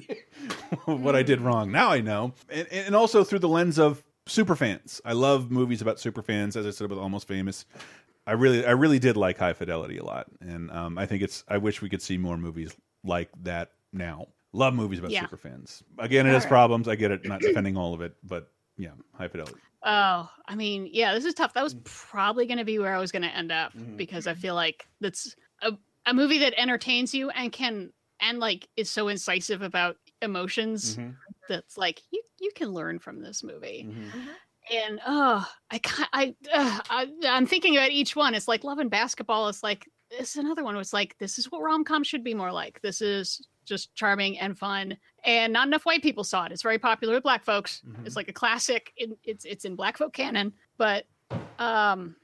[0.86, 1.70] what I did wrong.
[1.70, 2.32] Now I know.
[2.48, 5.00] And and also through the lens of superfans.
[5.04, 7.66] I love movies about superfans, as I said with Almost Famous.
[8.26, 10.26] I really I really did like High Fidelity a lot.
[10.40, 12.74] And um, I think it's I wish we could see more movies
[13.04, 14.28] like that now.
[14.52, 15.26] Love movies about Yeah.
[15.26, 15.82] superfans.
[15.98, 16.48] Again, it has Alright.
[16.48, 16.88] problems.
[16.88, 19.58] I get it, not defending all of it, but yeah, High Fidelity.
[19.84, 21.52] Oh, I mean, yeah, this is tough.
[21.54, 23.96] That was probably going to be where I was going to end up Mm-hmm.
[23.96, 25.72] because I feel like that's a,
[26.06, 31.10] a movie that entertains you and can and like is so incisive about emotions Mm-hmm.
[31.48, 33.86] that's like you you can learn from this movie.
[33.88, 34.28] Mm-hmm.
[34.70, 38.34] And oh, I can't, I, uh, I I'm thinking about each one.
[38.34, 39.48] It's like Love and Basketball.
[39.48, 40.74] It's like it's another one.
[40.74, 42.80] where It's like this is what rom com should be more like.
[42.80, 46.52] This is just charming and fun, and not enough white people saw it.
[46.52, 47.82] It's very popular with black folks.
[47.84, 48.16] It's mm-hmm.
[48.16, 48.92] like a classic.
[48.96, 51.04] In, it's it's in black folk canon, but
[51.58, 52.16] um,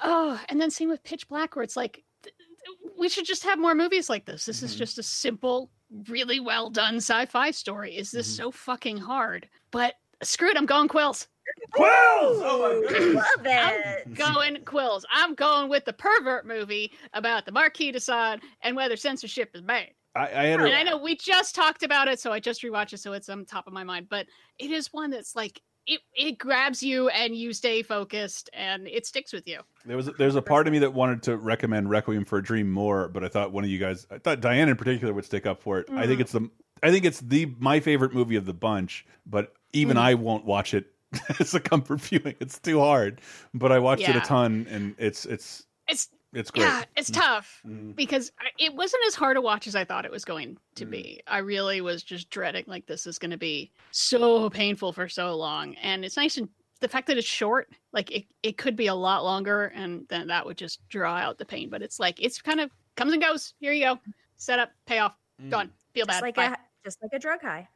[0.00, 3.44] oh, and then same with Pitch Black, where it's like th- th- we should just
[3.44, 4.44] have more movies like this.
[4.44, 4.78] This is mm-hmm.
[4.78, 5.70] just a simple,
[6.08, 7.96] really well done sci-fi story.
[7.96, 8.44] Is this mm-hmm.
[8.44, 9.48] so fucking hard?
[9.70, 11.26] But screw it, I'm going quills.
[11.72, 12.40] Quills!
[12.44, 14.02] Oh my Love it.
[14.06, 15.04] I'm going quills.
[15.12, 19.60] I'm going with the pervert movie about the Marquis de Sade and whether censorship is
[19.62, 19.88] bad.
[20.14, 22.62] I, I had And a, I know we just talked about it, so I just
[22.62, 24.08] rewatched it, so it's on top of my mind.
[24.10, 24.26] But
[24.58, 29.06] it is one that's like it, it grabs you and you stay focused and it
[29.06, 29.60] sticks with you.
[29.86, 32.70] There was there's a part of me that wanted to recommend Requiem for a Dream
[32.70, 35.46] more, but I thought one of you guys, I thought Diane in particular would stick
[35.46, 35.88] up for it.
[35.90, 36.22] I think Mm.
[36.22, 36.50] it's the
[36.84, 40.00] I think it's the my favorite movie of the bunch, but even Mm.
[40.00, 40.91] I won't watch it
[41.40, 42.34] as a comfort viewing.
[42.40, 43.20] It's too hard.
[43.54, 46.62] But I watched it a ton, and it's it's It's it's great.
[46.64, 47.94] yeah, it's tough Mhm.
[47.94, 50.90] because it wasn't as hard to watch as I thought it was going to Mm.
[50.90, 51.20] be.
[51.26, 55.34] I really was just dreading like this is going to be so painful for so
[55.36, 56.48] long, and it's nice and
[56.80, 60.26] the fact that it's short, like it, it could be a lot longer, and then
[60.28, 61.68] that would just draw out the pain.
[61.70, 63.54] But it's like it's kind of comes and goes.
[63.60, 63.98] Here you go,
[64.36, 65.14] set up, payoff,
[65.50, 65.70] gone.
[65.94, 66.22] Feel Just bad.
[66.22, 66.46] like Bye.
[66.46, 67.68] a just like a drug high,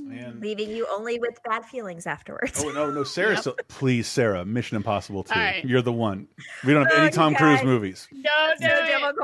[0.00, 2.62] And leaving you only with bad feelings afterwards.
[2.64, 3.40] oh no, no, Sarah, Yep.
[3.40, 5.34] still, please, Sarah, Mission Impossible two.
[5.34, 5.64] All right.
[5.64, 6.28] You're the one.
[6.64, 8.08] We don't have Oh, any you Tom Cruise movies.
[8.12, 8.30] No,
[8.60, 8.86] so no, it.
[8.86, 9.16] difficult.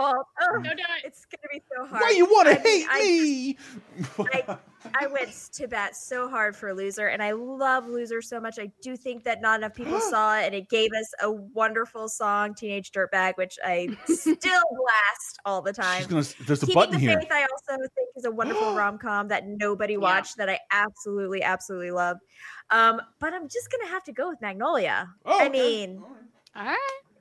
[0.42, 1.05] Oh, no, do it.
[1.05, 2.01] it's gonna be so hard.
[2.02, 3.59] Why you want to hate I- me?
[4.32, 4.56] I,
[4.94, 8.59] I went to bat so hard for Loser, and I love Loser so much.
[8.59, 12.09] I do think that not enough people saw it, and it gave us a wonderful
[12.09, 15.98] song, Teenage Dirtbag, which I still blast all the time.
[15.98, 16.47] She's gonna.
[16.47, 17.19] There's a Keeping button the here.
[17.19, 21.43] Faith, I also think is a wonderful rom com that nobody watched that I absolutely,
[21.43, 22.19] absolutely love.
[22.70, 25.09] Um, but I'm just gonna have to go with Magnolia.
[25.24, 25.48] Oh, I okay.
[25.48, 26.02] mean,
[26.56, 26.78] All right.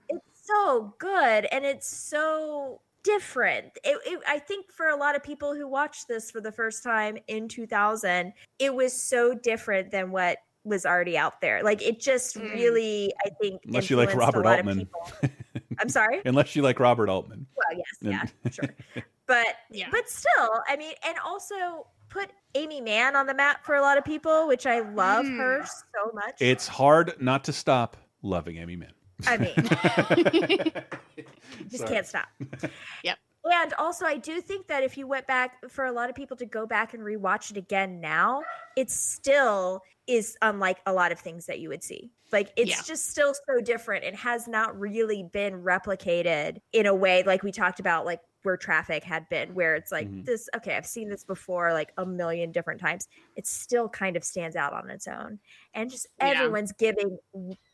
[0.09, 3.65] it's so good and it's so different.
[3.83, 6.83] It, it, I think for a lot of people who watched this for the first
[6.83, 11.61] time in 2000, it was so different than what was already out there.
[11.63, 12.53] Like it just Mm.
[12.53, 14.85] really, I think, Unless you like influenced a Robert lot of Altman.
[14.85, 15.69] people.
[15.79, 16.21] I'm sorry.
[16.25, 17.45] Unless you like Robert Altman.
[17.55, 18.69] Well, yes, yeah, sure.
[19.27, 19.87] But Yeah.
[19.91, 23.97] but still, I mean, and also put Aimee Mann on the map for a lot
[23.97, 25.67] of people, which I love her Mm.
[25.67, 26.35] so much.
[26.41, 28.93] It's hard not to stop loving Aimee Mann.
[29.27, 29.53] I mean,
[31.69, 31.89] just Sorry.
[31.89, 32.27] can't stop.
[33.03, 33.17] Yep.
[33.45, 36.37] And also, I do think that if you went back for a lot of people
[36.37, 38.41] to go back and rewatch it again now,
[38.77, 42.11] it still is unlike a lot of things that you would see.
[42.31, 42.81] Like it's Yeah.
[42.85, 47.51] just still so different It has not really been replicated in a way like we
[47.51, 50.25] talked about, like where traffic had been where it's like Mhm.
[50.25, 54.23] this okay i've seen this before like a million different times it still kind of
[54.23, 55.39] stands out on its own
[55.73, 56.27] and just Yeah.
[56.27, 57.17] everyone's giving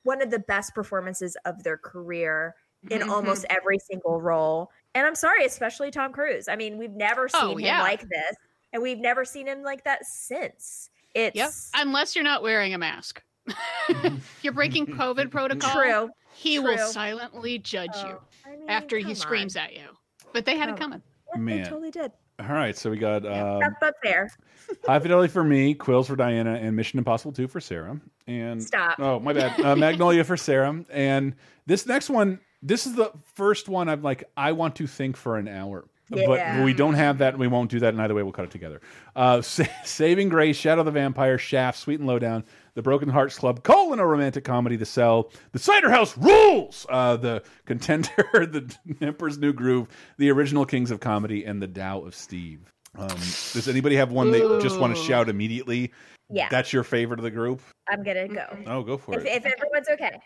[0.03, 2.55] one of the best performances of their career
[2.89, 7.27] in almost every single role and i'm sorry especially tom cruise i mean we've never
[7.27, 7.81] seen Oh, him yeah.
[7.81, 8.35] like this
[8.71, 11.49] and we've never seen him like that since it's Yep.
[11.73, 13.23] Unless you're not wearing a mask.
[14.43, 15.71] you're breaking COVID protocol.
[15.73, 16.09] True.
[16.35, 19.63] He will silently judge you Oh, I mean, after he screams on.
[19.63, 19.87] at you.
[20.33, 21.01] But they had it coming.
[21.27, 21.65] Yeah, they Man.
[21.65, 24.29] totally did All right, so we got um, that's but fair
[24.85, 27.99] High Fidelity for me, Quills for Diana, and Mission Impossible 2 for Sarah.
[28.27, 28.99] And Stop.
[28.99, 29.59] Oh, my bad.
[29.59, 30.83] Uh, Magnolia for Sarah.
[30.91, 31.35] And
[31.65, 35.37] this next one, this is the first one I'm like, I want to think for
[35.37, 35.85] an hour.
[36.09, 36.63] But Yeah.
[36.63, 37.93] we don't have that, and we won't do that.
[37.93, 38.81] And either way, we'll cut it together.
[39.15, 43.63] Uh, Sa- Saving Grace, Shadow the Vampire, Shaft, Sweet and Lowdown, The Broken Hearts Club,
[43.63, 49.37] colon a romantic comedy, The Cell, The Cider House Rules, uh, The Contender, The Emperor's
[49.37, 49.87] New Groove,
[50.17, 52.71] The Original Kings of Comedy, and The Tao of Steve.
[52.97, 55.91] Um, does anybody have one they just want to shout immediately?
[56.31, 57.61] yeah That's your favorite of the group?
[57.87, 59.27] i'm gonna go Oh, go for if, it.
[59.27, 60.19] if everyone's okay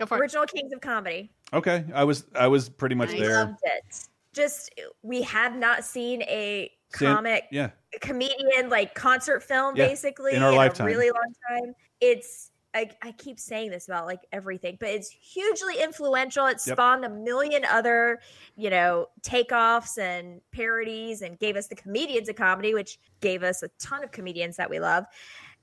[0.00, 0.20] Go for it.
[0.22, 3.20] original kings of comedy Okay, I was I was pretty much Nice.
[3.20, 3.44] there.
[3.44, 4.70] loved it just
[5.02, 7.70] we have not seen a comic yeah,
[8.00, 10.86] comedian like concert film Yeah, basically in our lifetime.
[10.86, 15.08] a really long time it's I, I keep saying this about like everything but it's
[15.08, 16.76] hugely influential it Yep.
[16.76, 18.20] spawned a million other
[18.56, 23.62] you know takeoffs and parodies and gave us the comedians of comedy which gave us
[23.62, 25.04] a ton of comedians that we love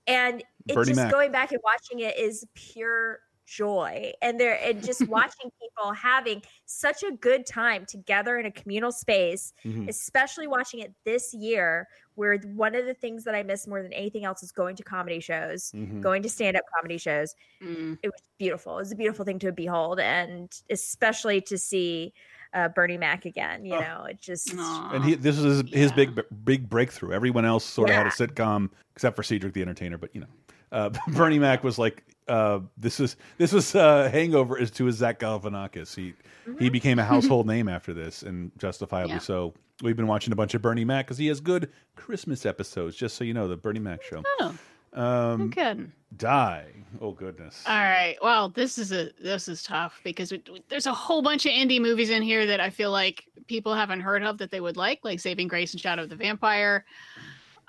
[0.07, 1.11] and it's Bernie just Mac.
[1.11, 3.19] going back and watching it is pure
[3.52, 8.52] joy and there and just watching people having such a good time together in a
[8.52, 9.90] communal space Mhm.
[9.90, 13.91] especially watching it this year where one of the things that i miss more than
[13.91, 15.99] anything else is going to comedy shows Mhm.
[16.02, 17.98] going to stand-up comedy shows Mm.
[18.02, 22.14] it was beautiful it was a beautiful thing to behold and especially to see
[22.53, 23.82] uh, bernie mac again you Oh.
[23.82, 24.91] know it just Aw.
[24.94, 25.95] and he this was his, his Yeah.
[25.95, 27.11] big big breakthrough.
[27.14, 30.28] Everyone else sort of had a sitcom except for Cedric the Entertainer, but you know,
[30.72, 34.98] uh, Bernie Mac was like, uh, this is this was uh, Hangover is to his
[34.98, 35.95] Zach Galifianakis.
[35.95, 36.14] He
[36.60, 39.19] he became a household name after this, and justifiably Yeah.
[39.19, 39.53] so.
[39.84, 42.95] We've been watching a bunch of Bernie Mac because he has good Christmas episodes.
[42.95, 44.22] Just so you know, the Bernie Mac show.
[44.39, 44.56] Oh,
[44.93, 45.91] Um, good.
[46.18, 46.65] Die.
[47.02, 47.64] Oh goodness.
[47.65, 48.15] All right.
[48.22, 51.81] Well, this is a this is tough because it, there's a whole bunch of indie
[51.81, 54.99] movies in here that I feel like people haven't heard of that they would like,
[55.03, 56.85] like Saving Grace and Shadow of the Vampire.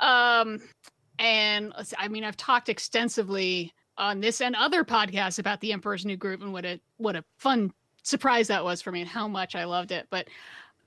[0.00, 0.58] Um,
[1.22, 6.16] and I mean, I've talked extensively on this and other podcasts about the Emperor's New
[6.16, 7.72] Groove and what a what a fun
[8.02, 10.08] surprise that was for me and how much I loved it.
[10.10, 10.26] But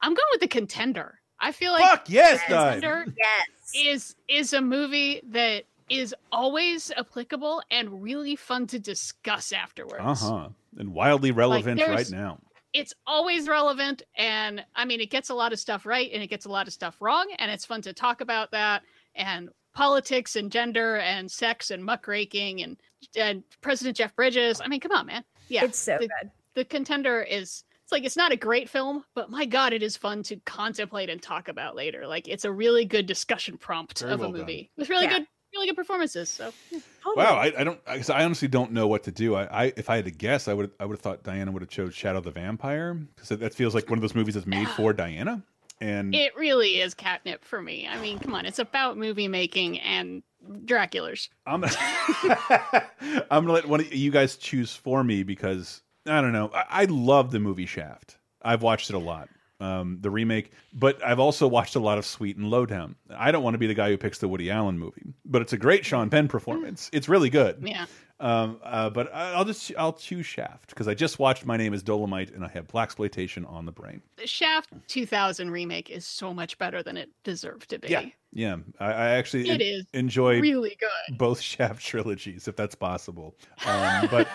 [0.02, 1.20] I'm going with the Contender.
[1.40, 2.72] I feel like Fuck yes, Die.
[2.74, 9.54] Contender yes is is a movie that is always applicable and really fun to discuss
[9.54, 10.04] afterwards.
[10.04, 10.50] Uh huh.
[10.78, 12.40] And wildly relevant right now.
[12.74, 16.28] It's always relevant and I mean it gets a lot of stuff right and it
[16.28, 18.82] gets a lot of stuff wrong and it's fun to talk about that
[19.16, 22.78] and politics and gender and sex and muckraking and
[23.16, 24.60] and President Jeff Bridges.
[24.60, 25.24] I mean, come on, man.
[25.50, 25.66] Yeah.
[25.66, 29.30] it's so the, good the contender is it's like it's not a great film, but
[29.30, 32.08] my god, it is fun to contemplate and talk about later.
[32.08, 34.42] Like it's a really good discussion prompt Very of well a done.
[34.42, 35.20] movie with really Yeah.
[35.20, 36.30] good, really good performances.
[36.30, 36.52] So
[37.04, 37.24] Totally.
[37.24, 37.80] Wow, I, I don't.
[37.86, 39.36] I, 'cause I honestly don't know what to do.
[39.36, 41.62] I, I if I had to guess, I would I would have thought Diana would
[41.62, 44.68] have chose Shadow the Vampire because that feels like one of those movies that's made
[44.70, 45.44] for Diana.
[45.82, 47.88] And it really is catnip for me.
[47.88, 50.24] I mean, come on, it's about movie making and
[50.66, 51.30] Draculas.
[51.46, 51.74] I'm gonna,
[53.32, 56.52] I'm gonna let one of you guys choose for me because I don't know.
[56.54, 58.18] I, I love the movie Shaft.
[58.42, 59.28] I've watched it a lot,
[59.60, 62.96] um, the remake, but I've also watched a lot of Sweet and Lowdown.
[63.16, 65.54] I don't want to be the guy who picks the Woody Allen movie, but it's
[65.54, 66.90] a great Sean Penn performance.
[66.94, 67.60] It's really good.
[67.66, 67.86] Yeah.
[68.18, 71.84] Um, uh, but I'll just I'll choose Shaft because I just watched My Name Is
[71.84, 74.02] Dolomite and I have black exploitation on the brain.
[74.16, 77.90] The Shaft 2000 remake is so much better than it deserved to be.
[77.90, 78.56] Yeah, yeah.
[78.80, 81.18] I, I actually It en- is enjoyed really good.
[81.18, 83.36] both Shaft trilogies, if that's possible.
[83.66, 84.30] Um, but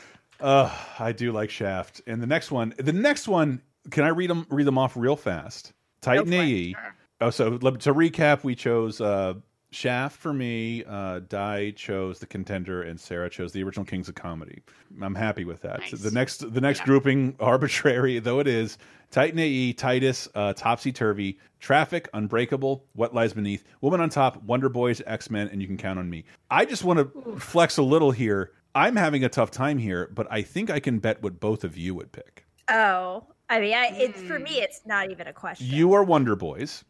[0.40, 2.00] uh, I do like Shaft.
[2.06, 5.16] And the next one, the next one, can I read them read them off real
[5.16, 5.72] fast?
[6.00, 6.74] Titan it, AE.
[7.20, 9.34] Oh, so to recap, we chose uh,
[9.72, 10.84] Shaft for me.
[10.86, 14.62] Uh, Di chose the contender, and Sarah chose the original Kings of Comedy.
[15.02, 15.80] I'm happy with that.
[15.80, 15.90] Nice.
[15.92, 16.84] The next, the next Yeah.
[16.86, 18.78] grouping, arbitrary though it is,
[19.10, 24.68] Titan AE, Titus, uh, Topsy Turvy, Traffic, Unbreakable, What Lies Beneath, Woman on Top, Wonder
[24.68, 26.24] Boys, X Men, and You Can Count on Me.
[26.50, 28.52] I just want to flex a little here.
[28.74, 31.76] I'm having a tough time here, but I think I can bet what both of
[31.76, 32.44] you would pick.
[32.70, 36.36] oh i mean I, it's for me it's not even a question You are Wonder
[36.36, 36.84] Boys.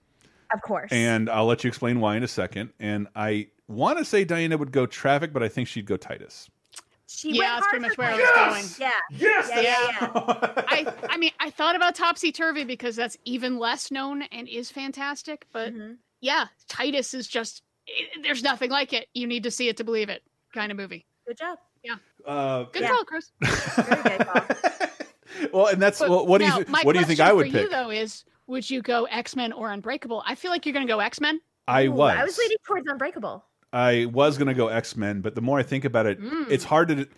[0.55, 2.70] of course And I'll let you explain why in a second.
[2.81, 6.49] And I want to say Diana would go traffic, but I think she'd go Titus.
[7.09, 8.62] She Yeah, went that's pretty much for where I Titus.
[8.62, 8.91] was Yeah.
[9.11, 9.51] Yes!
[9.51, 10.65] Yeah, yeah, yeah.
[10.69, 14.70] I I mean, I thought about Topsy Turvy because that's even less known and is
[14.70, 15.47] fantastic.
[15.53, 15.95] But Mm-hmm.
[16.20, 19.09] yeah, Titus is just it, there's nothing like it.
[19.15, 20.23] You need to see it to believe it.
[20.55, 21.07] Kind of movie.
[21.27, 21.59] Good job.
[21.85, 21.97] Yeah.
[22.27, 22.89] Uh, Good Yeah.
[22.89, 23.31] call, Chris.
[25.57, 27.33] well, and that's But well, what do now, you thi- what do you think I
[27.33, 27.62] would for pick?
[27.62, 30.23] You though is would you go X Men or Unbreakable?
[30.27, 31.41] I feel like you're going to go X Men.
[31.69, 32.16] I Ooh, was.
[32.16, 33.45] I was leaning towards Unbreakable.
[33.73, 36.51] I was going to go X Men, but the more I think about it, Mm.
[36.51, 37.09] it's hard to.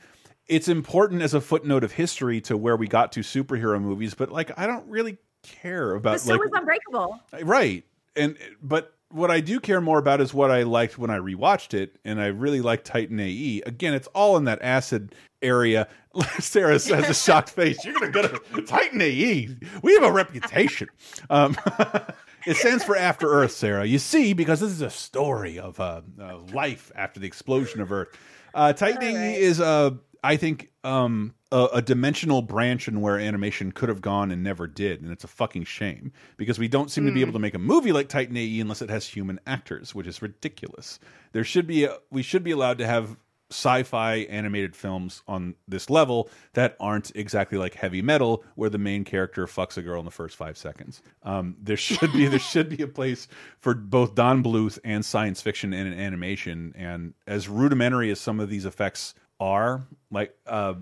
[0.47, 4.31] It's important as a footnote of history to where we got to superhero movies, but
[4.33, 7.21] like I don't really care about But so like was Unbreakable.
[7.43, 7.85] right.
[8.17, 11.75] And but what I do care more about is what I liked when I rewatched
[11.75, 13.63] it, and I really like Titan AE.
[13.67, 15.87] Again, it's all in that acid area.
[16.41, 17.85] Sarah has a shocked face.
[17.85, 19.49] You're going to go to Titan AE.
[19.83, 20.89] We have a reputation.
[21.31, 21.57] Um,
[22.47, 23.85] it stands for After Earth, Sarah.
[23.85, 27.93] You see, because this is a story of uh, uh, life after the explosion of
[27.93, 28.09] Earth.
[28.55, 29.91] Uh, Titan AE is uh,
[30.25, 34.67] I think um, a, a dimensional branch in where animation could have gone and never
[34.67, 37.29] did, and it's a fucking shame because we don't seem to be Hmm.
[37.29, 40.21] able to make a movie like Titan AE unless it has human actors, which is
[40.23, 40.99] ridiculous.
[41.33, 43.17] There should be a, we should be allowed to have
[43.51, 49.05] sci-fi animated films on this level that aren't exactly like heavy metal where the main
[49.05, 52.69] character fucks a girl in the first five seconds um, there should be there should
[52.69, 53.27] be a place
[53.59, 58.51] for both don bluth and science fiction and animation and as rudimentary as some of
[58.51, 60.75] these effects are like uh,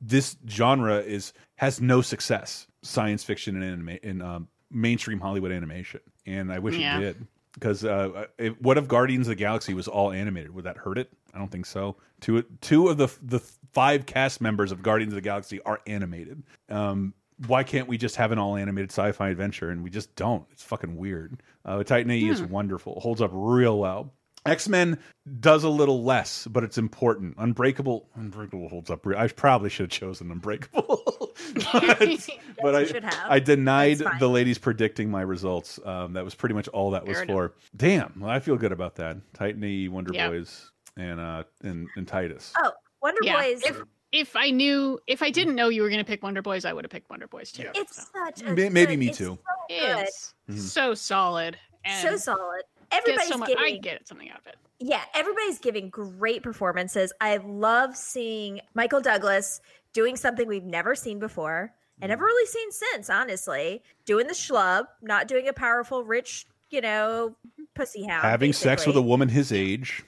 [0.00, 6.00] this genre is has no success science fiction and anima in um, mainstream hollywood animation
[6.26, 6.98] and i wish Yeah.
[6.98, 8.26] it did because uh,
[8.60, 10.54] what if Guardians of the Galaxy was all animated?
[10.54, 11.10] Would that hurt it?
[11.34, 11.96] I don't think so.
[12.20, 13.38] Two two of the the
[13.72, 16.42] five cast members of Guardians of the Galaxy are animated.
[16.68, 17.14] Um,
[17.46, 19.70] why can't we just have an all animated sci-fi adventure?
[19.70, 20.44] And we just don't.
[20.50, 21.40] It's fucking weird.
[21.64, 22.48] Uh, Titan AE is Hmm.
[22.48, 22.98] wonderful.
[23.00, 24.12] Holds up real well.
[24.46, 24.98] X Men
[25.40, 27.34] does a little less, but it's important.
[27.38, 29.06] Unbreakable, Unbreakable holds up.
[29.06, 31.32] I probably should have chosen Unbreakable,
[31.72, 32.28] but,
[32.62, 33.10] but I.
[33.28, 35.78] I denied the ladies predicting my results.
[35.84, 37.54] Um, that was pretty much all that was Fair for.
[37.76, 39.18] Damn, well, I feel good about that.
[39.34, 40.28] Titan AE, Wonder Yeah.
[40.30, 42.52] Boys, and uh, and, and Titus.
[42.58, 42.72] Oh,
[43.02, 43.40] Wonder Yeah.
[43.40, 43.62] Boys.
[43.64, 43.80] If
[44.12, 46.72] if I knew if I didn't know you were going to pick Wonder Boys, I
[46.72, 47.62] would have picked Wonder Boys too.
[47.62, 47.72] Yeah.
[47.74, 49.38] It's such a May- maybe good- me it's too.
[49.46, 49.98] So good.
[50.08, 50.58] It's Mhm.
[50.58, 52.62] so solid and So solid.
[52.90, 54.56] Everybody's so much, giving I get something out of it.
[54.78, 57.12] yeah, everybody's giving great performances.
[57.20, 59.60] I love seeing Michael Douglas
[59.92, 63.82] doing something we've never seen before and never really seen since, honestly.
[64.06, 67.36] Doing the schlub, not doing a powerful, rich, you know,
[67.74, 68.22] pussy hound.
[68.24, 70.02] Having sex with a woman his age.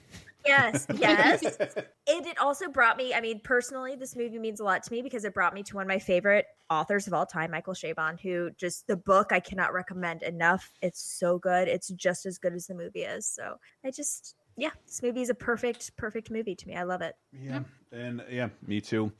[0.45, 1.43] Yes, yes.
[1.57, 5.01] and it also brought me, I mean, personally, this movie means a lot to me
[5.01, 8.19] because it brought me to one of my favorite authors of all time, Michael Chabon,
[8.19, 10.71] who just the book I cannot recommend enough.
[10.81, 11.67] It's so good.
[11.67, 13.27] It's just as good as the movie is.
[13.27, 13.55] So
[13.85, 16.75] I just, yeah, this movie is a perfect, perfect movie to me.
[16.75, 17.15] I love it.
[17.33, 17.61] Yeah.
[17.91, 19.11] And yeah, me too.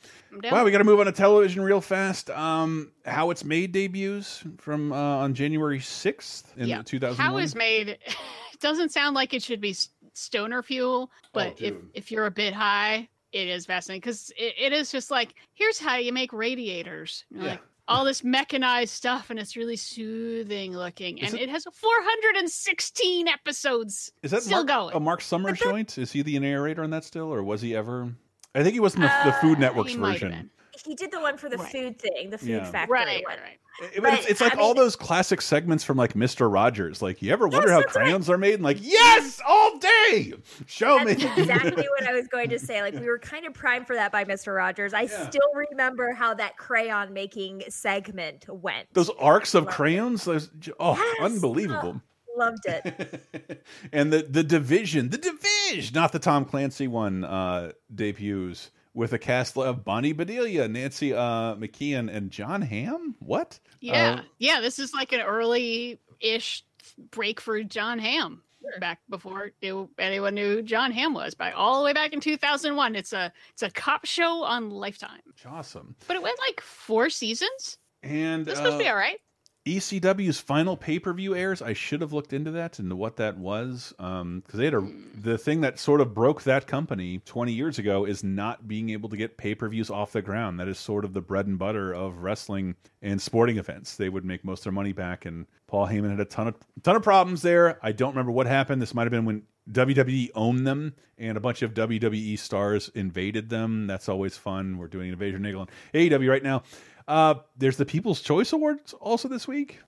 [0.49, 2.29] Wow, we got to move on to television real fast.
[2.29, 6.81] Um, How It's Made debuts from uh, on January sixth in yeah.
[6.81, 7.43] two thousand How one.
[7.43, 7.89] is made
[8.53, 11.89] it doesn't sound like it should be s- stoner fuel, oh, but if Oh, dude.
[11.93, 15.79] if you're a bit high, it is fascinating because it, it is just like here's
[15.79, 17.25] how you make radiators.
[17.29, 17.51] You know, Yeah.
[17.51, 21.65] Like all this mechanized stuff, and it's really soothing looking, Is and it- it, has
[21.73, 24.11] 416 episodes.
[24.23, 24.95] Is that still Mark, going?
[24.95, 25.97] a Mark Summers joint?
[25.97, 28.13] Is he the narrator on that still, or was he ever?
[28.55, 30.49] I think he was in the, the uh, Food Network's he might have version.
[30.85, 32.65] He did the one for the food thing, the food Yeah.
[32.65, 33.37] factory Right, one.
[33.37, 36.49] right, It- but it's, it's like I all mean- those classic segments from like Mister
[36.49, 37.01] Rogers.
[37.01, 38.03] Like, you ever wonder Yes, how that's right.
[38.05, 38.55] crayons are made?
[38.55, 40.33] And like, yes, all day.
[40.67, 41.29] Show That's me.
[41.37, 42.81] exactly what I was going to say.
[42.81, 44.55] Like we were kind of primed for that by Mr.
[44.55, 44.93] Rogers.
[44.93, 45.41] I still
[45.71, 48.87] remember how that crayon making segment went.
[48.93, 50.23] Those arcs of crayons.
[50.25, 50.49] Those,
[50.79, 51.17] oh, Yes.
[51.31, 52.01] unbelievable.
[52.37, 53.65] Loved it.
[53.91, 59.19] and the the division, the division, not the Tom Clancy one, uh, debuts with a
[59.19, 63.15] cast of Bonnie Bedelia, Nancy uh, McKeon, and Jon Hamm.
[63.19, 63.59] What?
[63.79, 64.59] Yeah, Uh, yeah.
[64.61, 66.63] This is like an early-ish
[67.11, 68.41] break for Jon Hamm.
[68.79, 72.19] Back before knew- anyone knew who Jon Hamm was, by all the way back in
[72.19, 72.95] 2001.
[72.95, 75.95] It's a it's a cop show on Lifetime, awesome.
[76.07, 77.79] but it went like four seasons.
[78.03, 79.17] And It's supposed to be uh, all right.
[79.65, 81.61] ECW's final pay per view airs.
[81.61, 84.87] I should have looked into that and what that was, um, because they had a
[85.21, 89.07] the thing that sort of broke that company twenty years ago is not being able
[89.09, 90.59] to get pay per views off the ground.
[90.59, 93.97] That is sort of the bread and butter of wrestling and sporting events.
[93.97, 96.55] They would make most of their money back, and Paul Heyman had a ton of
[96.81, 97.77] ton of problems there.
[97.83, 98.81] I don't remember what happened.
[98.81, 103.49] This might have been when WWE owned them and a bunch of WWE stars invaded
[103.49, 103.87] them.
[103.87, 104.77] That's always fun.
[104.77, 106.63] We're doing Invasion Nigel on AEW right now.
[107.07, 109.79] Uh, there's the People's Choice Awards also this week.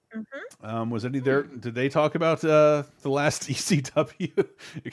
[0.61, 1.43] Um, was any there?
[1.43, 4.47] Did they talk about uh, the last ECW?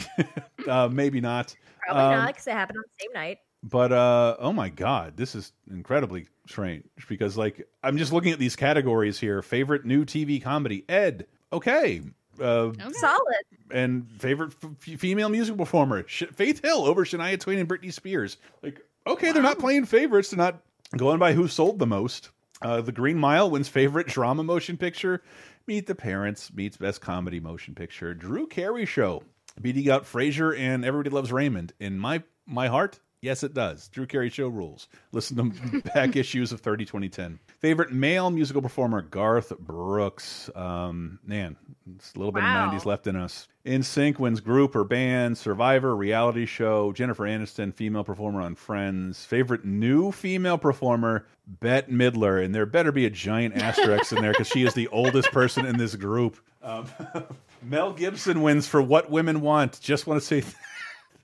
[0.69, 1.55] uh, maybe not.
[1.87, 3.39] Probably Um, not because it happened on the same night.
[3.63, 8.39] but uh, oh my god, this is incredibly strange because like I'm just looking at
[8.39, 9.43] these categories here.
[9.43, 11.27] Favorite new TV comedy, Ed.
[11.53, 12.01] Okay.
[12.41, 13.45] Uh, Solid.
[13.71, 18.37] and favorite f female musical performer, Sh Faith Hill over Shania Twain and Britney Spears.
[18.63, 20.31] Like, okay, they're not playing favorites.
[20.31, 20.63] They're not
[20.97, 22.31] going by who sold the most.
[22.63, 25.23] Uh, the Green Mile wins favorite drama motion picture.
[25.67, 28.13] Meet the Parents meets best comedy motion picture.
[28.15, 29.23] Drew Carey Show
[29.61, 31.73] beating out Frasier and Everybody Loves Raymond.
[31.79, 33.89] In my my heart, yes, it does.
[33.89, 34.89] Drew Carey Show rules.
[35.13, 37.39] Listen to back issues of 30 2010.
[37.59, 40.51] Favorite male musical performer Garth Brooks.
[40.55, 41.57] Um, man,
[41.95, 43.49] it's a little bit of 90s left in us.
[43.67, 45.37] NSYNC wins group or band.
[45.37, 46.93] Survivor reality show.
[46.93, 49.25] Jennifer Aniston, female performer on Friends.
[49.25, 54.33] Favorite new female performer Bette Midler, and there better be a giant asterisk in there
[54.33, 56.39] because she is the oldest person in this group.
[56.63, 56.87] Um,
[57.63, 59.81] Mel Gibson wins for What Women Want.
[59.81, 60.49] Just want to say,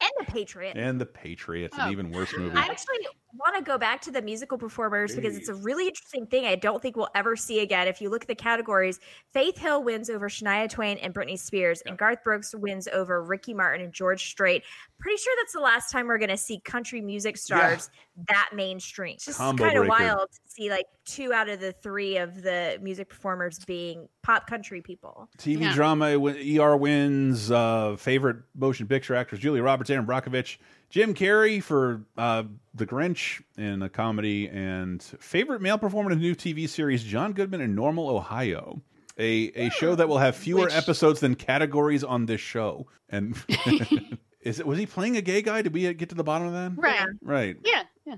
[0.01, 0.77] And the Patriot.
[0.77, 1.90] and The Patriots, an Oh.
[1.90, 2.56] even worse movie.
[2.56, 3.06] I actually
[3.38, 6.54] want to go back to the musical performers because it's a really interesting thing I
[6.54, 7.88] don't think we'll ever see again.
[7.88, 9.00] If you look at the categories,
[9.32, 13.54] Faith Hill wins over Shania Twain and Britney Spears, and Garth Brooks wins over Ricky
[13.54, 14.62] Martin and George Strait.
[14.98, 17.90] Pretty sure that's the last time we're going to see country music stars
[18.28, 19.14] that mainstream.
[19.14, 22.78] It's just kind of wild to see like two out of the three of the
[22.80, 25.28] music performers being pop country people.
[25.38, 27.50] TV drama, ER wins.
[27.50, 30.56] Uh, favorite motion picture actors: Julia Roberts, Erin Brockovich,
[30.90, 32.44] Jim Carrey for uh,
[32.74, 37.32] The Grinch in a comedy, and favorite male performer in a new TV series: John
[37.32, 38.80] Goodman in Normal, Ohio.
[39.18, 42.86] A a show that will have fewer Which- episodes than categories on this show.
[43.08, 43.34] And
[44.42, 45.62] is it was he playing a gay guy?
[45.62, 46.72] Did we get to the bottom of that?
[46.80, 47.06] Right.
[47.22, 47.56] Right.
[47.64, 47.82] Yeah.
[48.04, 48.16] Yeah.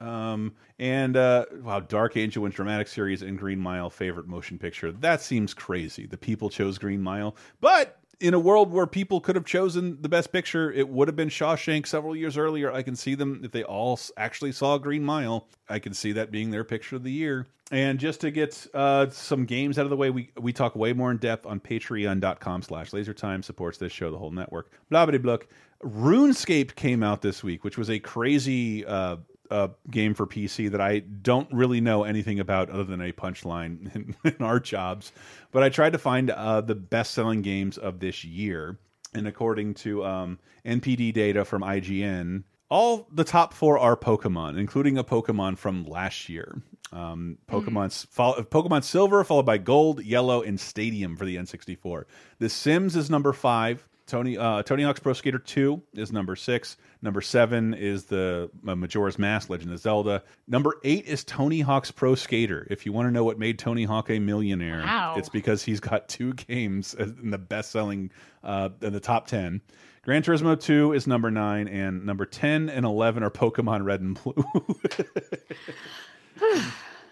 [0.00, 4.90] Um, and uh, wow, Dark Angel wins dramatic series and Green Mile favorite motion picture.
[4.92, 6.06] That seems crazy.
[6.06, 10.08] The people chose Green Mile, but in a world where people could have chosen the
[10.08, 12.72] best picture, it would have been Shawshank several years earlier.
[12.72, 15.46] I can see them if they all actually saw Green Mile.
[15.68, 17.46] I can see that being their picture of the year.
[17.70, 20.92] And just to get uh, some games out of the way, we we talk way
[20.94, 24.70] more in depth on patreon.com slash lasertime supports this show, the whole network.
[24.88, 25.38] Blah blah blah.
[25.84, 29.18] RuneScape came out this week, which was a crazy uh,
[29.50, 33.94] uh, game for PC that I don't really know anything about other than a punchline
[33.94, 35.12] in, in our jobs.
[35.52, 38.78] But I tried to find uh, the best selling games of this year.
[39.14, 44.98] And according to um, NPD data from IGN, all the top four are Pokemon, including
[44.98, 46.60] a Pokemon from last year.
[46.92, 52.04] Um, Pokemon's fol Pokemon Silver, followed by Gold, Yellow, and Stadium for the N64.
[52.38, 53.87] The Sims is number five.
[54.08, 56.76] Tony uh, Tony Hawk's Pro Skater 2 is number six.
[57.02, 60.24] Number seven is the uh, Majora's Mask Legend of Zelda.
[60.48, 62.66] Number eight is Tony Hawk's Pro Skater.
[62.70, 65.14] If you want to know what made Tony Hawk a millionaire, Wow.
[65.16, 68.10] it's because he's got two games in the best selling
[68.42, 69.60] uh, in the top 10.
[70.02, 74.18] Gran Turismo 2 is number nine, and number 10 and 11 are Pokemon Red and
[74.22, 74.34] Blue.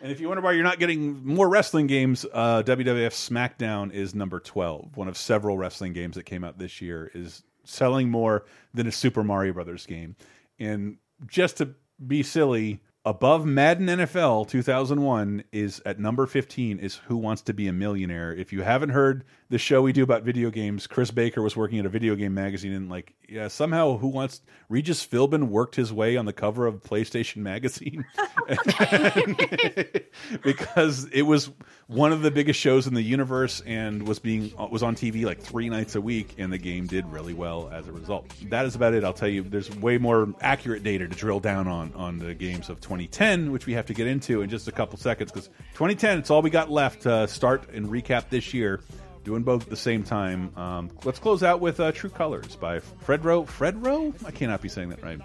[0.07, 4.15] And if you wonder why you're not getting more wrestling games, uh, WWF SmackDown is
[4.15, 4.97] number 12.
[4.97, 8.93] One of several wrestling games that came out this year is selling more than a
[8.93, 10.15] Super Mario Brothers game.
[10.61, 11.75] And just to
[12.07, 17.67] be silly, above Madden NFL 2001 is at number 15 is Who Wants to Be
[17.67, 18.33] a Millionaire.
[18.33, 21.79] If you haven't heard the show we do about video games, Chris Baker was working
[21.79, 25.93] at a video game magazine and like, yeah, somehow Who Wants Regis Philbin worked his
[25.93, 28.05] way on the cover of PlayStation magazine.
[30.43, 31.51] because it was
[31.87, 35.41] one of the biggest shows in the universe and was being was on TV like
[35.41, 38.33] three nights a week, and the game did really well as a result.
[38.49, 39.05] That is about it.
[39.05, 42.69] I'll tell you, there's way more accurate data to drill down on on the games
[42.69, 46.19] of 2010, which we have to get into in just a couple seconds because 2010
[46.19, 48.81] it's all we got left to start and recap this year.
[49.27, 50.57] Doing both at the same time.
[50.57, 53.45] Um, let's close out with uh, True Colors by Fredro.
[53.45, 54.15] Fred Rowe?
[54.25, 55.19] I cannot be saying that right.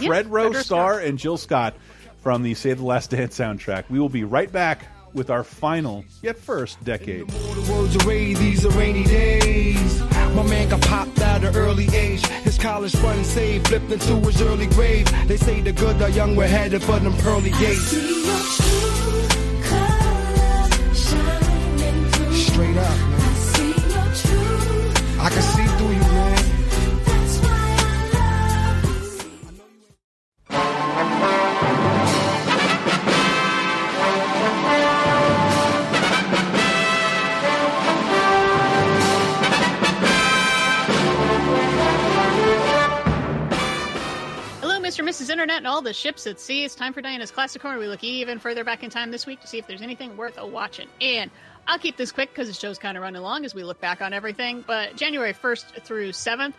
[0.00, 1.74] Yeah, Fredro Starr and Jill Scott
[2.22, 3.90] from the Save the Last Dance soundtrack.
[3.90, 7.28] We will be right back with our final, yet first, decade.
[7.28, 10.00] The words of these are rainy days.
[10.34, 12.26] My man got popped at an early age.
[12.26, 15.06] His college fund saved, flipped into his early grave.
[15.28, 17.90] They say the good, the young, we're headed for them pearly gates.
[22.34, 23.21] Straight up, man.
[25.24, 26.36] I can see through you, man.
[44.60, 44.98] Hello, Mr.
[44.98, 45.30] and Mrs.
[45.30, 46.64] Internet and all the ships at sea.
[46.64, 47.78] It's time for Diana's Classic Corner.
[47.78, 50.36] We look even further back in time this week to see if there's anything worth
[50.36, 50.88] a watching.
[51.00, 51.30] And
[51.66, 54.02] I'll keep this quick because the show's kind of running long as we look back
[54.02, 54.64] on everything.
[54.66, 56.54] But January 1st through 7th,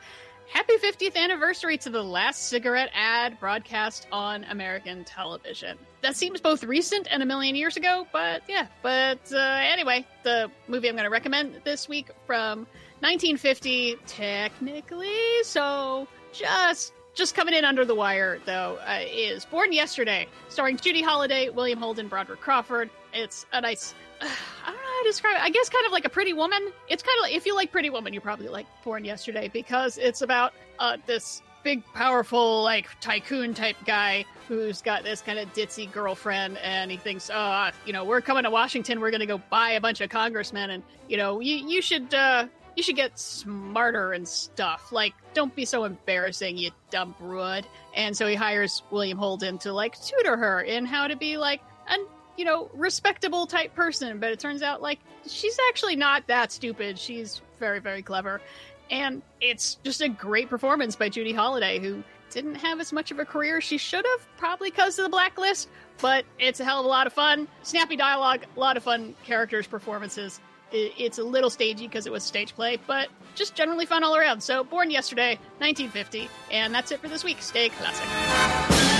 [0.48, 5.78] happy 50th anniversary to the last cigarette ad broadcast on American television.
[6.02, 8.68] That seems both recent and a million years ago, but yeah.
[8.82, 12.60] But uh, anyway, the movie I'm going to recommend this week from
[13.00, 20.28] 1950, technically, so just just coming in under the wire though uh, is Born Yesterday,
[20.50, 22.90] starring Judy Holliday, William Holden, Broderick Crawford.
[23.14, 23.94] It's a nice.
[24.66, 25.42] I don't know how to describe it.
[25.42, 26.72] I guess kind of like a Pretty Woman.
[26.88, 29.98] It's kind of like if you like Pretty Woman, you probably like Born Yesterday because
[29.98, 35.52] it's about uh, this big, powerful, like tycoon type guy who's got this kind of
[35.54, 39.00] ditzy girlfriend, and he thinks, oh, you know, we're coming to Washington.
[39.00, 42.14] We're going to go buy a bunch of congressmen, and you know, you you should.
[42.14, 44.92] Uh, you should get smarter and stuff.
[44.92, 47.68] Like, don't be so embarrassing, you dumb broad.
[47.96, 51.62] And so he hires William Holden to like tutor her in how to be like
[51.88, 52.04] an
[52.38, 54.20] you know respectable type person.
[54.20, 57.00] But it turns out like she's actually not that stupid.
[57.00, 58.42] She's very very clever,
[58.90, 63.20] and it's just a great performance by Judy Holliday, who didn't have as much of
[63.20, 65.70] a career she should have, probably because of the blacklist.
[66.02, 67.48] But it's a hell of a lot of fun.
[67.62, 70.40] Snappy dialogue, a lot of fun characters, performances
[70.74, 74.42] it's a little stagey because it was stage play, but just generally fun all around.
[74.42, 77.42] So, born yesterday, 1950, and that's it for this week.
[77.42, 78.93] Stay classic.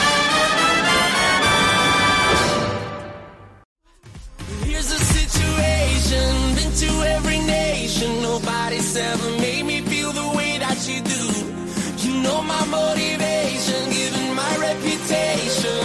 [4.74, 8.24] Here's a situation, been to every nation.
[8.24, 11.24] Nobody's ever made me feel the way that you do.
[12.04, 15.80] You know my motivation, given my reputation.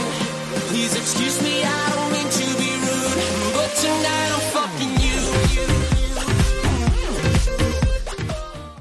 [0.70, 3.20] Please excuse me, I don't mean to be rude,
[3.56, 5.20] but tonight I'm fucking you.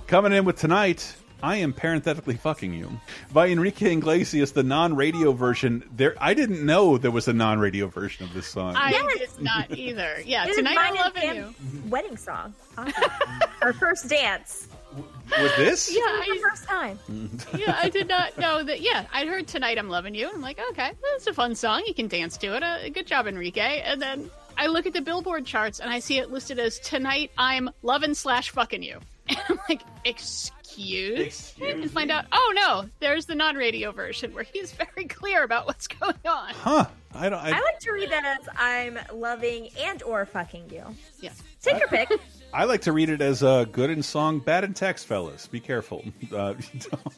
[0.07, 2.89] Coming in with tonight, I am parenthetically fucking you
[3.31, 5.83] by Enrique Iglesias, the non-radio version.
[5.95, 8.75] There, I didn't know there was a non-radio version of this song.
[8.75, 10.17] I did not either.
[10.25, 11.55] Yeah, It is tonight I'm loving you.
[11.89, 12.55] Wedding song.
[12.77, 13.03] Awesome.
[13.61, 14.67] Our first dance.
[15.39, 15.93] With this?
[15.93, 16.99] Yeah, For the I, first time.
[17.57, 18.81] yeah, I did not know that.
[18.81, 20.29] Yeah, I heard tonight I'm loving you.
[20.33, 21.83] I'm like, okay, that's a fun song.
[21.85, 22.63] You can dance to it.
[22.63, 23.81] Uh, good job, Enrique.
[23.81, 27.29] And then I look at the Billboard charts and I see it listed as tonight
[27.37, 28.99] I'm loving slash fucking you.
[29.29, 32.25] And I'm like, excuse, Excuse and find out.
[32.31, 36.53] Oh no, there's the non-radio version where he's very clear about what's going on.
[36.53, 36.85] Huh?
[37.15, 37.39] I don't.
[37.39, 40.83] I, I like to read that as I'm loving and or fucking you.
[41.19, 41.31] Yeah.
[41.61, 42.11] Take your pick.
[42.53, 45.47] I like to read it as uh, good in song, bad in text, fellas.
[45.47, 46.03] Be careful.
[46.33, 47.13] Uh, you don't-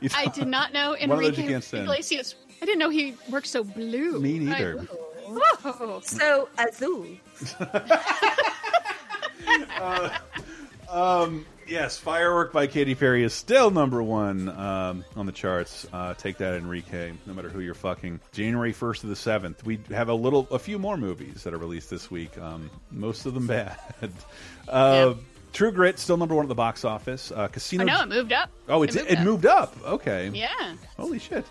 [0.00, 1.82] you I don't- did not know One of those you Enrique.
[1.82, 2.34] Iglesias.
[2.62, 4.18] I didn't know he worked so blue.
[4.20, 4.80] Me neither.
[4.80, 4.84] I-
[5.28, 6.00] Whoa.
[6.04, 7.06] So azul.
[10.88, 15.86] Um, yes, Firework by Katy Perry is still number one um, on the charts.
[15.92, 17.12] Uh, take that, Enrique.
[17.26, 18.20] No matter who you're fucking.
[18.32, 19.64] January 1st to the 7th.
[19.64, 22.36] We have a little, a few more movies that are released this week.
[22.38, 23.78] Um, most of them bad.
[24.68, 25.14] Uh,
[25.52, 27.32] True Grit still number one at the box office.
[27.32, 27.84] Uh, Casino.
[27.84, 28.50] I know it moved up.
[28.68, 29.24] Oh, it, moved it up.
[29.24, 29.76] moved up.
[29.84, 30.28] Okay.
[30.34, 30.74] Yeah.
[30.98, 31.46] Holy shit.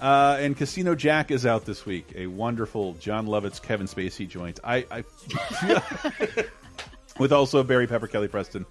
[0.00, 2.12] Uh, and Casino Jack is out this week.
[2.14, 4.58] A wonderful Jon Lovitz, Kevin Spacey joint.
[4.64, 5.04] I, I
[7.18, 8.64] with also Barry Pepper, Kelly Preston,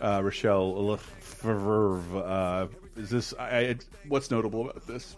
[0.00, 2.00] uh, Rochelle Lefevre.
[2.14, 2.66] Uh,
[2.96, 3.34] is this?
[3.38, 3.76] I, I,
[4.08, 5.16] what's notable about this?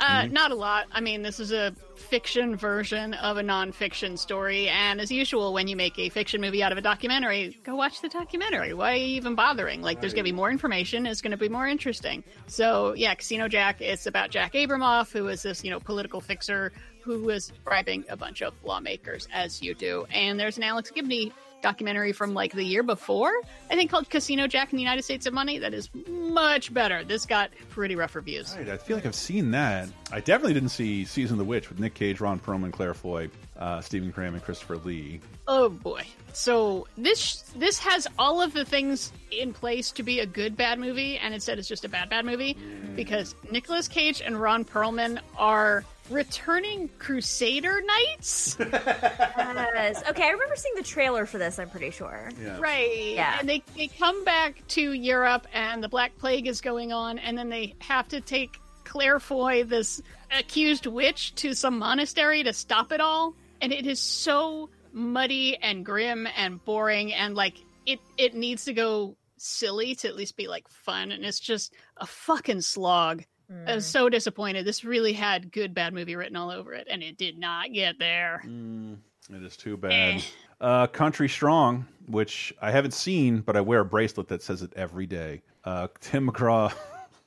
[0.00, 0.32] Uh, Mhm.
[0.32, 0.86] Not a lot.
[0.90, 5.68] I mean, this is a fiction version of a nonfiction story, and as usual, when
[5.68, 8.74] you make a fiction movie out of a documentary, go watch the documentary.
[8.74, 9.82] Why are you even bothering?
[9.82, 11.06] Like, there's going to be more information.
[11.06, 12.24] It's going to be more interesting.
[12.48, 13.80] So, yeah, Casino Jack.
[13.80, 16.72] It's about Jack Abramoff, who is this, you know, political fixer
[17.02, 20.06] who was bribing a bunch of lawmakers, as you do.
[20.12, 21.32] And there's an Alex Gibney
[21.64, 23.32] documentary from like the year before,
[23.70, 25.58] I think called Casino Jack in the United States of Money.
[25.58, 27.02] That is much better.
[27.04, 28.54] This got pretty rough reviews.
[28.54, 29.88] Right, I feel like I've seen that.
[30.12, 33.30] I definitely didn't see Season of the Witch with Nick Cage, Ron Perlman, Claire Foy,
[33.58, 35.20] uh, Stephen Graham, and Christopher Lee.
[35.48, 36.02] Oh boy.
[36.34, 40.78] So this this has all of the things in place to be a good bad
[40.78, 42.58] movie, and instead it's just a bad bad movie
[42.94, 48.56] because Nicolas Cage and Ron Perlman are returning Crusader Knights.
[49.92, 50.02] Yes.
[50.08, 52.30] Okay, I remember seeing the trailer for this, I'm pretty sure.
[52.58, 53.14] Right.
[53.14, 53.36] Yeah.
[53.38, 57.36] And they, they come back to Europe and the Black Plague is going on, and
[57.36, 60.02] then they have to take Claire Foy, this
[60.36, 63.34] accused witch, to some monastery to stop it all.
[63.60, 68.72] And it is so muddy and grim and boring and like it it needs to
[68.72, 73.24] go silly to at least be like fun and it's just a fucking slog.
[73.66, 73.90] I was mm.
[73.90, 74.64] so disappointed.
[74.64, 77.98] This really had good bad movie written all over it, and it did not get
[77.98, 78.42] there.
[78.44, 78.96] Mm.
[79.32, 80.22] It is too bad.
[80.60, 84.72] Uh, Country Strong, which I haven't seen, but I wear a bracelet that says it
[84.76, 85.42] every day.
[85.64, 86.72] Uh, Tim McGraw,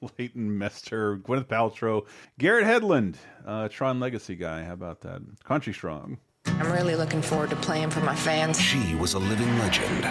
[0.19, 2.06] Leighton Meester, Gwyneth Paltrow,
[2.38, 3.15] Garrett Hedlund,
[3.45, 4.64] uh, Tron Legacy guy.
[4.64, 5.22] How about that?
[5.44, 6.19] Country Strong.
[6.60, 8.60] I'm really looking forward to playing for my fans.
[8.60, 10.06] She was a living legend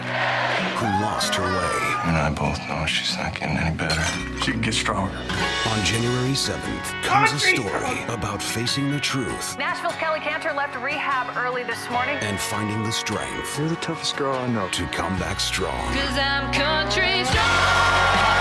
[0.76, 1.94] who lost her way.
[2.06, 4.02] And I both know she's not getting any better.
[4.44, 5.16] She can get stronger.
[5.16, 11.36] On January 7th comes a story about facing the truth Nashville's Kelly Canter left rehab
[11.36, 12.16] early this morning.
[12.20, 14.68] and finding the strength You're the toughest girl I know.
[14.68, 15.92] to come back strong.
[15.92, 18.35] Cause I'm country Walk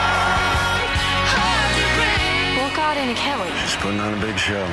[2.96, 3.50] out in Kelly.
[3.62, 4.66] She's putting on a big show.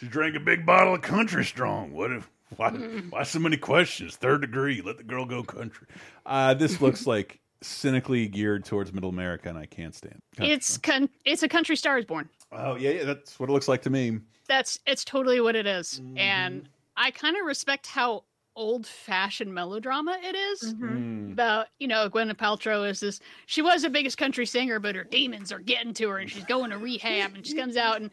[0.00, 1.92] She drank a big bottle of country strong.
[1.92, 4.16] What if why why so many questions?
[4.16, 5.86] Third degree, let the girl go country.
[6.24, 10.20] Uh, this looks like cynically geared towards middle America and I can't stand.
[10.38, 10.44] it.
[10.44, 12.28] It's con- it's a country star is born.
[12.52, 14.18] Oh yeah, yeah, that's what it looks like to me.
[14.48, 16.00] That's it's totally what it is.
[16.00, 16.18] Mm-hmm.
[16.18, 18.24] and I kind of respect how
[18.56, 20.74] old-fashioned melodrama it is.
[20.74, 21.32] Mm.
[21.32, 23.20] About you know, Gwyneth Paltrow is this.
[23.46, 26.44] She was the biggest country singer, but her demons are getting to her, and she's
[26.44, 28.10] going to rehab, and she comes out and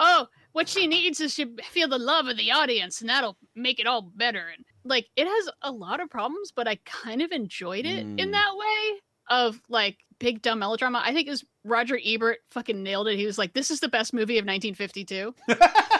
[0.00, 3.80] oh, what she needs is to feel the love of the audience, and that'll make
[3.80, 4.46] it all better.
[4.54, 8.16] And like, it has a lot of problems, but I kind of enjoyed it in
[8.16, 8.30] Mm.
[8.32, 9.00] that way
[9.30, 11.02] of like big dumb melodrama.
[11.04, 13.18] I think it was Roger Ebert fucking nailed it.
[13.18, 15.34] He was like, "This is the best movie of 1952."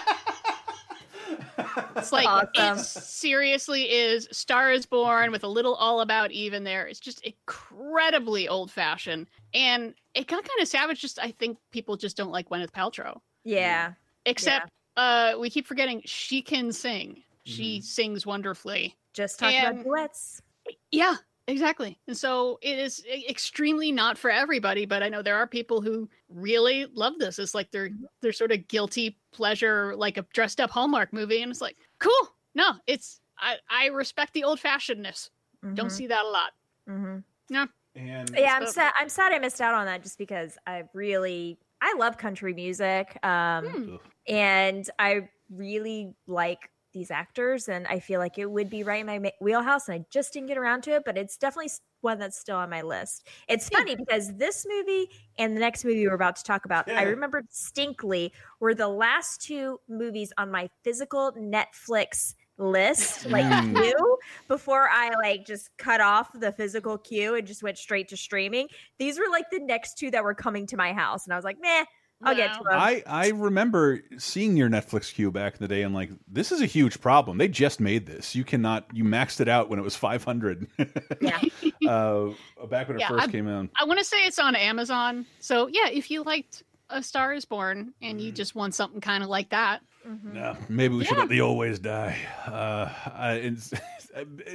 [1.96, 2.78] It's like Awesome.
[2.78, 6.86] it seriously is Star is Born with a little all about Eve in there.
[6.86, 9.26] It's just incredibly old fashioned.
[9.54, 13.20] And it got kind of savage, just I think people just don't like Gwyneth Paltrow.
[13.44, 13.92] Yeah.
[14.26, 17.22] Except uh we keep forgetting she can sing.
[17.44, 18.94] She sings wonderfully.
[19.14, 20.42] Just talking And- about duets.
[20.90, 21.16] Yeah,
[21.48, 21.98] exactly.
[22.06, 26.08] And so it is extremely not for everybody, but I know there are people who
[26.28, 27.38] really love this.
[27.40, 31.50] It's like their their sort of guilty pleasure, like a dressed up Hallmark movie, and
[31.50, 32.34] it's like, cool.
[32.54, 35.30] No, it's I I respect the old fashionedness.
[35.74, 35.92] Don't Mhm.
[35.92, 36.52] see that a lot.
[36.88, 37.24] Mhm.
[37.50, 37.66] No.
[37.96, 38.92] And Yeah, I'm So- sad.
[38.96, 43.18] I'm sad I missed out on that just because I really I love country music,
[43.24, 43.96] um, Hmm.
[44.26, 49.22] and I really like these actors, and I feel like it would be right in
[49.22, 51.02] my wheelhouse, and I just didn't get around to it.
[51.06, 51.70] But it's definitely
[52.00, 53.28] one that's still on my list.
[53.48, 55.08] It's funny because this movie
[55.38, 59.42] and the next movie we're about to talk about, I remember distinctly were the last
[59.42, 63.76] two movies on my physical Netflix list, like Mm.
[63.76, 64.18] queue,
[64.48, 68.68] before I like just cut off the physical queue and just went straight to streaming.
[68.98, 71.44] These were like the next two that were coming to my house, and I was
[71.44, 71.84] like, meh,
[72.22, 72.72] I'll get to them.
[72.72, 76.60] I I remember seeing your Netflix queue back in the day and like this is
[76.60, 77.38] a huge problem.
[77.38, 78.34] They just made this.
[78.34, 80.66] You cannot you maxed it out when it was 500.
[81.20, 81.40] Yeah.
[81.88, 82.30] uh
[82.68, 83.68] back when it Yeah, first I'm- came out.
[83.76, 85.26] I want to say it's on Amazon.
[85.38, 89.22] So yeah, if you liked A Star is Born and you just want something kind
[89.22, 89.80] of like that.
[90.22, 91.20] No, maybe we should Yeah.
[91.24, 92.16] let the old ways die.
[92.46, 93.72] Uh, I, it's,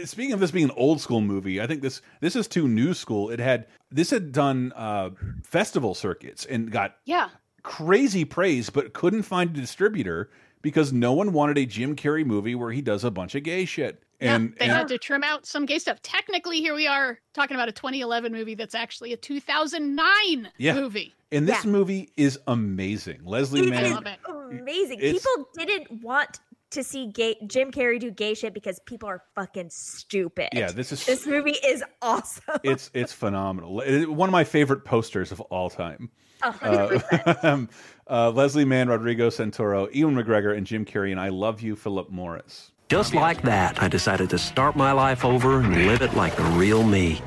[0.10, 2.94] speaking of this being an old school movie, I think this this is too new
[2.96, 3.30] school.
[3.30, 5.12] It had this had done uh,
[5.44, 7.30] festival circuits and got Yeah.
[7.64, 10.30] Crazy praise, but couldn't find a distributor
[10.62, 13.66] because no one wanted a Jim Carrey movie where he does a bunch of gay
[13.66, 14.02] shit.
[14.22, 16.02] And, They and had to trim out some gay stuff.
[16.02, 20.76] Technically, here we are talking about a 2011 movie that's actually a 2009 Yeah.
[20.76, 21.14] movie.
[21.32, 21.72] and this Yeah.
[21.72, 23.22] movie is amazing.
[23.26, 23.86] Leslie It Mann.
[23.86, 24.20] is love it.
[24.28, 25.00] amazing.
[25.00, 29.24] It's- People didn't want to see gay Jim Carrey do gay shit because people are
[29.36, 30.50] fucking stupid.
[30.54, 32.60] Yeah, this is this movie is awesome.
[32.64, 33.82] it's it's phenomenal.
[33.82, 36.10] It- One of my favorite posters of all time.
[36.44, 37.00] A
[37.44, 37.66] Uh,
[38.10, 42.10] uh, Leslie Mann, Rodrigo Santoro, Ewan McGregor, and Jim Carrey, and I love you, Philip
[42.10, 42.72] Morris.
[42.90, 46.44] Just like that, I decided to start my life over and live it like the
[46.44, 47.22] real me.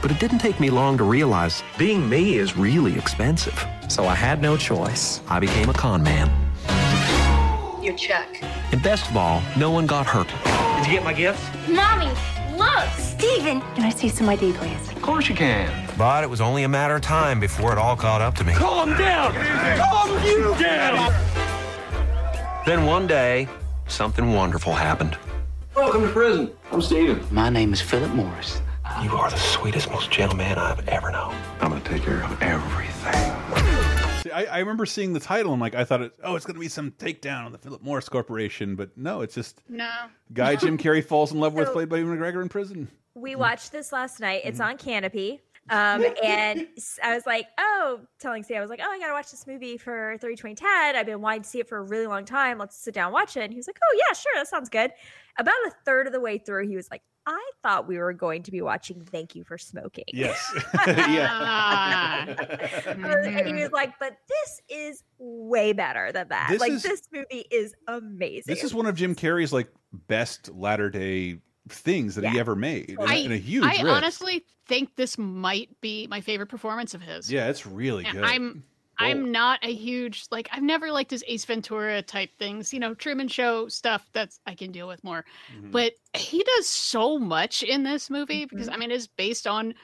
[0.00, 3.66] But it didn't take me long to realize being me is really expensive.
[3.88, 5.20] So I had no choice.
[5.28, 6.30] I became a con man.
[7.82, 8.42] Your check.
[8.72, 10.28] And best of all, no one got hurt.
[10.78, 11.40] Did you get my gift?
[11.68, 12.10] Mommy,
[12.62, 12.88] look!
[12.98, 13.60] Steven!
[13.74, 14.92] Can I see some ID, please?
[14.92, 15.70] Of course you can.
[15.98, 18.52] But it was only a matter of time before it all caught up to me.
[18.54, 19.32] Calm down!
[19.78, 21.12] Calm you down!
[22.64, 23.48] Then one day,
[23.86, 25.18] something wonderful happened.
[25.74, 26.50] Welcome to prison.
[26.70, 27.24] I'm Steven.
[27.30, 28.60] My name is Philip Morris.
[29.02, 31.34] You are the sweetest, most gentle man I've ever known.
[31.60, 33.31] I'm gonna take care of everything.
[34.22, 36.54] See, I, I remember seeing the title and like I thought, it, oh, it's going
[36.54, 39.90] to be some takedown on the Philip Morris Corporation, but no, it's just No.
[40.32, 42.88] guy Jim Carrey falls in love with, played by Ewan McGregor in prison.
[43.14, 44.42] we watched this last night.
[44.44, 44.70] It's Mm-hmm.
[44.70, 45.40] on Kanopy.
[45.70, 46.66] Um, and
[47.04, 49.78] I was like, oh, telling Sam, I was like, oh, I gotta watch this movie
[49.78, 50.96] for 30 2010.
[50.96, 52.58] I've been wanting to see it for a really long time.
[52.58, 53.42] Let's sit down and watch it.
[53.44, 54.90] And he was like, oh, yeah, sure, that sounds good.
[55.38, 58.42] About a third of the way through, he was like, I thought we were going
[58.44, 60.04] to be watching Thank You for Smoking.
[60.12, 60.52] Yes.
[60.86, 61.28] yeah.
[61.34, 62.24] Ah.
[62.86, 66.48] and he was like, but this is way better than that.
[66.50, 68.44] This like, is- this movie is amazing.
[68.46, 69.68] This is one of Jim Carrey's like
[70.08, 71.38] best latter day
[71.68, 73.84] things that he ever made, I, and, a huge I risk.
[73.86, 77.30] honestly think this might be my favorite performance of his.
[77.30, 78.24] yeah, it's really And good.
[78.24, 78.64] I'm
[78.98, 82.72] I'm not a huge like I've never liked his Ace Ventura type things.
[82.72, 85.24] You know, Truman Show stuff that's I can deal with more.
[85.56, 85.70] Mm-hmm.
[85.70, 89.74] But he does so much in this movie because I mean it's based on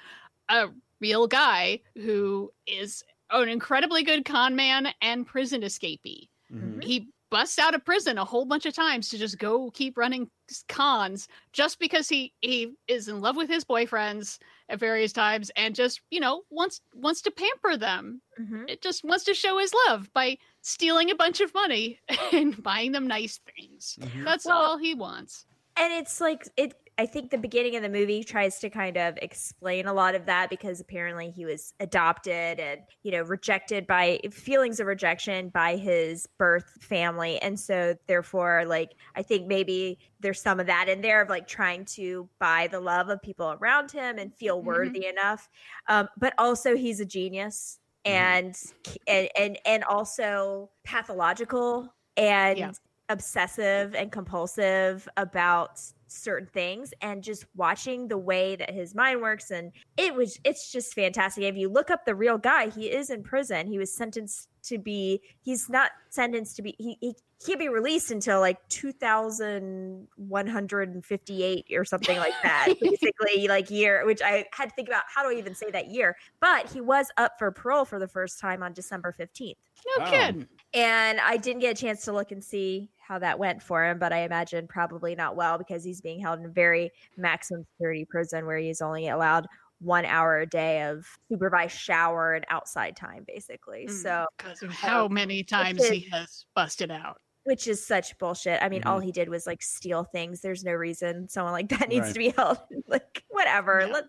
[0.49, 0.69] a
[1.01, 6.29] real guy who is an incredibly good con man and prison escapee.
[6.53, 6.81] Mm-hmm.
[6.81, 10.31] He busts out of prison a whole bunch of times to just go keep running
[10.69, 14.39] cons just because he he is in love with his boyfriends
[14.71, 18.21] at various times and just you know wants wants to pamper them.
[18.41, 18.69] Mhm.
[18.71, 22.01] it just wants to show his love by stealing a bunch of money
[22.33, 23.99] and buying them nice things.
[24.25, 25.45] That's Well- all he wants.
[25.77, 29.17] And it's like it i think the beginning of the movie tries to kind of
[29.23, 34.19] explain a lot of that because apparently he was adopted and you know rejected by
[34.33, 37.39] feelings of rejection by his birth family.
[37.41, 41.47] And so therefore like i think maybe there's some of that in there of like
[41.47, 45.49] trying to buy the love of people around him and feel worthy enough.
[45.89, 48.57] Um, but also he's a genius and
[49.07, 52.71] and and, and also pathological and Yeah.
[53.09, 59.51] obsessive and compulsive about certain things and just watching the way that his mind works
[59.51, 61.45] and it was it's just fantastic.
[61.45, 63.67] If you look up the real guy he is in prison.
[63.67, 67.15] He was sentenced to be he's not sentenced to be he, he
[67.45, 74.45] can't be released until like 2158 or something like that basically like year which i
[74.53, 76.17] had to think about how do i even say that year?
[76.41, 79.57] But he was up for parole for the first time on december 15th
[79.99, 80.11] no Wow.
[80.11, 83.87] kidding and I didn't get a chance to look and see how that went for
[83.87, 87.65] him, but I imagine probably not well because he's being held in a very maximum
[87.73, 89.47] security prison where he's only allowed
[89.81, 93.87] one hour a day of supervised shower and outside time, basically.
[93.87, 97.19] Mm, So, because of how many times he has busted out
[97.49, 98.63] which is such bullshit.
[98.63, 99.05] I mean, all Mhm.
[99.05, 100.43] he did was like steal things.
[100.43, 102.13] There's no reason someone like that needs Right.
[102.13, 102.59] to be held.
[102.87, 103.81] like, whatever.
[103.87, 103.93] Yeah.
[103.95, 104.05] Let,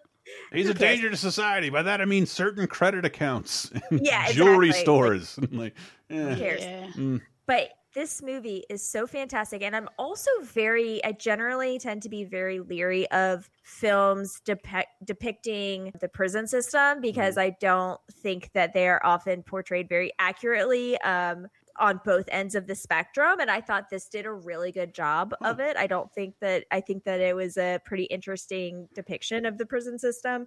[0.51, 0.79] He's a cares?
[0.79, 1.69] danger to society.
[1.69, 4.83] By that I mean certain credit accounts, and Yeah, jewelry exactly.
[4.83, 5.39] stores.
[5.51, 5.73] like,
[6.09, 6.35] who eh.
[6.37, 6.61] cares?
[6.65, 7.21] yeah Mm.
[7.47, 12.23] but this movie is so fantastic and i'm also very i generally tend to be
[12.23, 18.87] very leery of films depict, depicting the prison system because i don't think that they
[18.87, 21.47] are often portrayed very accurately um,
[21.79, 25.33] on both ends of the spectrum and i thought this did a really good job
[25.41, 29.45] of it i don't think that i think that it was a pretty interesting depiction
[29.45, 30.45] of the prison system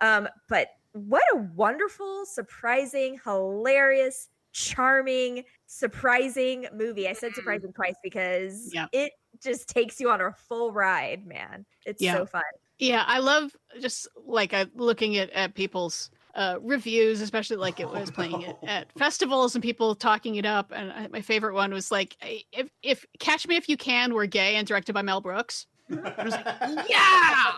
[0.00, 7.08] um, but what a wonderful surprising hilarious charming, surprising movie.
[7.08, 8.86] I said surprising twice because Yeah.
[8.92, 9.12] it
[9.42, 11.66] just takes you on a full ride, man.
[11.84, 12.14] It's Yeah.
[12.14, 12.44] so fun.
[12.78, 17.88] Yeah, I love just like uh, looking at, at people's uh, reviews, especially like it
[17.88, 20.72] was playing it at festivals and people talking it up.
[20.74, 22.16] And I, my favorite one was like,
[22.52, 25.66] if, if Catch Me If You Can were gay and directed by Mel Brooks.
[25.90, 26.46] I was like,
[26.88, 27.52] yeah,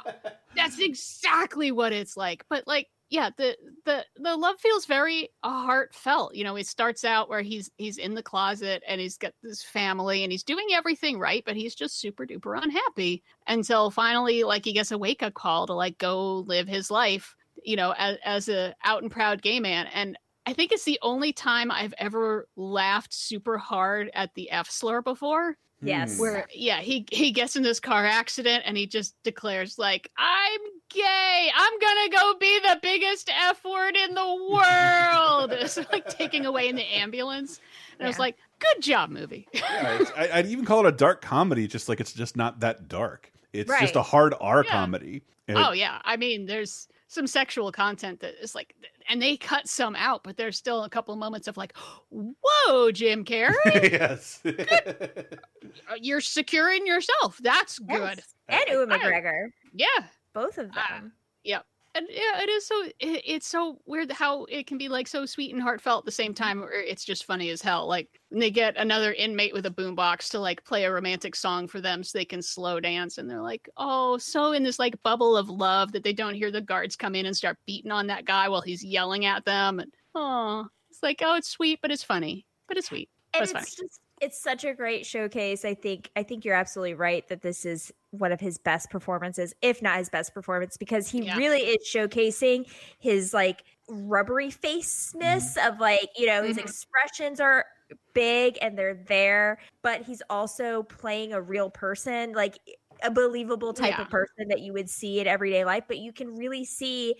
[0.54, 2.44] that's exactly what it's like.
[2.48, 6.34] But like, yeah, the the the love feels very heartfelt.
[6.34, 9.62] You know, it starts out where he's he's in the closet and he's got this
[9.62, 14.64] family and he's doing everything right, but he's just super duper unhappy until finally, like,
[14.64, 17.36] he gets a wake up call to like go live his life.
[17.64, 20.16] You know, as, as a out and proud gay man, and
[20.46, 25.02] I think it's the only time I've ever laughed super hard at the F slur
[25.02, 25.56] before.
[25.82, 26.14] Yes.
[26.16, 26.20] Hmm.
[26.22, 30.60] where yeah he he gets in this car accident and he just declares like i'm
[30.88, 31.50] gay.
[31.54, 35.52] I'm gonna go be the biggest f word in the world.
[35.60, 37.60] It's like taking away in the ambulance.
[37.98, 39.48] And i was like good job movie.
[39.54, 42.88] Yeah, I, I'd even call it a dark comedy, just like it's just not that
[42.88, 43.30] dark.
[43.52, 44.70] It's just a hard R Yeah.
[44.70, 45.24] comedy.
[45.46, 46.00] And oh it- yeah.
[46.04, 48.74] I mean there's some sexual content that is like
[49.08, 51.72] and they cut some out but there's still a couple moments of like
[52.10, 54.40] whoa jim carrey yes.
[54.44, 58.34] Uh, you're securing yourself that's good Yes.
[58.48, 59.48] And Ewan McGregor.
[59.72, 59.86] yeah
[60.32, 61.12] Both of them.
[61.44, 61.60] yeah
[61.96, 65.24] and yeah it is so it, it's so weird how it can be like so
[65.24, 68.50] sweet and heartfelt at the same time or it's just funny as hell like they
[68.50, 72.18] get another inmate with a boombox to like play a romantic song for them so
[72.18, 75.92] they can slow dance and they're like oh so in this like bubble of love
[75.92, 78.60] that they don't hear the guards come in and start beating on that guy while
[78.60, 82.76] he's yelling at them and oh it's like oh it's sweet but it's funny but
[82.76, 85.64] it's sweet but and it's funny just it's such a great showcase.
[85.64, 89.54] I think I think you're absolutely right that this is one of his best performances,
[89.62, 91.36] if not his best performance, because he Yeah.
[91.36, 96.58] really is showcasing his like rubbery faceness of like, you know, his Mhm.
[96.58, 97.66] expressions are
[98.14, 102.58] big and they're there, but he's also playing a real person, like
[103.02, 104.00] a believable type Yeah.
[104.00, 107.14] of person that you would see in everyday life, but you can really see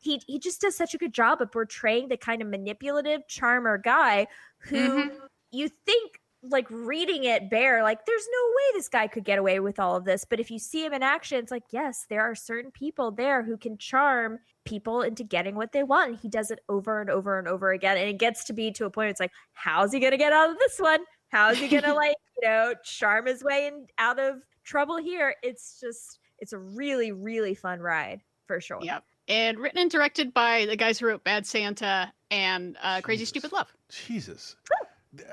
[0.00, 3.78] he he just does such a good job of portraying the kind of manipulative charmer
[3.78, 4.26] guy
[4.58, 5.28] who Mhm.
[5.50, 9.60] you think like reading it bare, like there's no way this guy could get away
[9.60, 10.24] with all of this.
[10.28, 13.42] But if you see him in action, it's like, yes, there are certain people there
[13.42, 16.10] who can charm people into getting what they want.
[16.10, 17.96] And he does it over and over and over again.
[17.96, 20.50] And it gets to be to a point, it's like, how's he gonna get out
[20.50, 21.00] of this one?
[21.28, 25.36] How's he gonna like, you know, charm his way in out of trouble here?
[25.42, 28.80] It's just it's a really, really fun ride for sure.
[28.82, 29.04] Yep.
[29.28, 33.52] And written and directed by the guys who wrote Bad Santa and uh, Crazy Stupid
[33.52, 33.72] Love.
[33.88, 34.56] Jesus.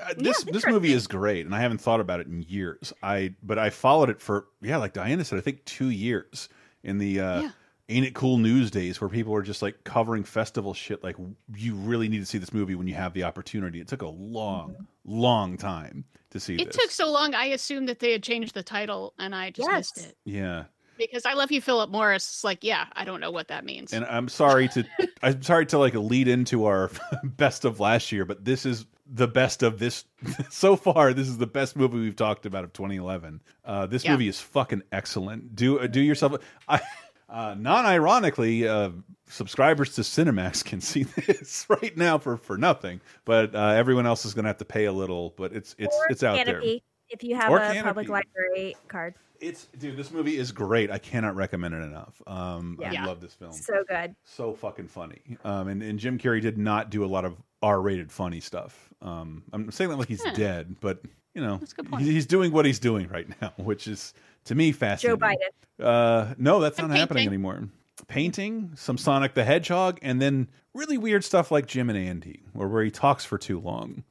[0.02, 2.92] Uh, this this movie is great, and I haven't thought about it in years.
[3.02, 6.48] I but I followed it for yeah, like Diana said, I think two years
[6.82, 7.50] in the uh, Yeah.
[7.88, 11.02] Ain't It Cool News days, where people were just like covering festival shit.
[11.02, 11.16] Like
[11.56, 13.80] you really need to see this movie when you have the opportunity.
[13.80, 16.76] It took a long, long time to see It this.
[16.76, 19.98] took so long, I assumed that they had changed the title, and I just missed
[19.98, 20.16] it.
[20.24, 20.64] yeah,
[20.98, 22.28] Because I love you, Philip Morris.
[22.28, 23.92] It's like, yeah, I don't know what that means.
[23.92, 24.84] and I'm sorry to
[25.24, 26.92] I'm sorry to like lead into our
[27.24, 30.04] best of last year, but this is the best of this
[30.50, 31.12] so far.
[31.12, 33.42] This is the best movie we've talked about of 2011.
[33.64, 34.12] Uh, this Yeah.
[34.12, 35.56] movie is fucking excellent.
[35.56, 36.36] Do uh, do yourself.
[36.68, 36.80] I
[37.28, 38.90] uh, non-ironically, uh,
[39.28, 44.24] subscribers to Cinemax can see this right now for for nothing, but uh, everyone else
[44.24, 45.34] is going to have to pay a little.
[45.36, 46.62] But it's it's Or it's out there.
[47.10, 49.14] Kanopy, If you have Or a public library card.
[49.40, 50.90] It's dude, this movie is great.
[50.90, 52.20] I cannot recommend it enough.
[52.26, 53.04] Um, Yeah.
[53.04, 53.52] I love this film.
[53.52, 54.14] So good.
[54.24, 55.20] so fucking funny.
[55.44, 58.90] Um, and, and Jim Carrey did not do a lot of R-rated funny stuff.
[59.00, 60.34] Um, I'm saying that like he's Huh.
[60.34, 61.00] dead, but
[61.34, 62.02] you know, That's a good point.
[62.02, 64.12] he's doing what he's doing right now, which is
[64.44, 65.18] to me fascinating.
[65.20, 65.26] Joe.
[65.26, 65.84] Biden.
[65.84, 67.68] Uh, no, that's And not happening anymore.
[68.08, 72.66] Painting, some Sonic the Hedgehog, and then really weird stuff like Jim and Andy, or
[72.68, 74.04] where he talks for too long.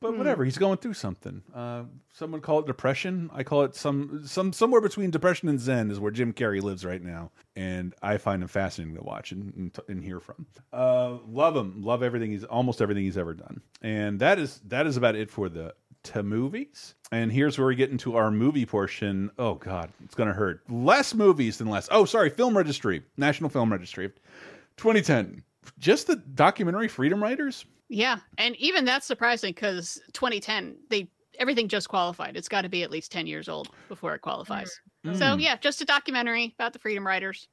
[0.00, 0.18] But Hmm.
[0.18, 1.42] whatever, he's going through something.
[1.52, 3.30] Uh, someone call it depression.
[3.34, 6.84] I call it some some somewhere between depression and Zen is where Jim Carrey lives
[6.84, 10.46] right now, and I find him fascinating to watch and and, and hear from.
[10.72, 14.86] Uh, love him, love everything he's almost everything he's ever done, and that is that
[14.86, 16.94] is about it for the to movies.
[17.10, 19.32] And here's where we get into our movie portion.
[19.36, 20.62] Oh God, it's gonna hurt.
[20.70, 21.88] Less movies than less.
[21.90, 24.12] Oh, sorry, Film Registry, National Film Registry,
[24.76, 25.42] 2010.
[25.78, 27.64] Just the documentary Freedom Riders.
[27.88, 31.08] Yeah, and even that's surprising because 2010, they
[31.38, 32.36] everything just qualified.
[32.36, 34.80] It's got to be at least 10 years old before it qualifies.
[35.04, 35.40] So Mm.
[35.40, 37.48] yeah, just a documentary about the Freedom Riders.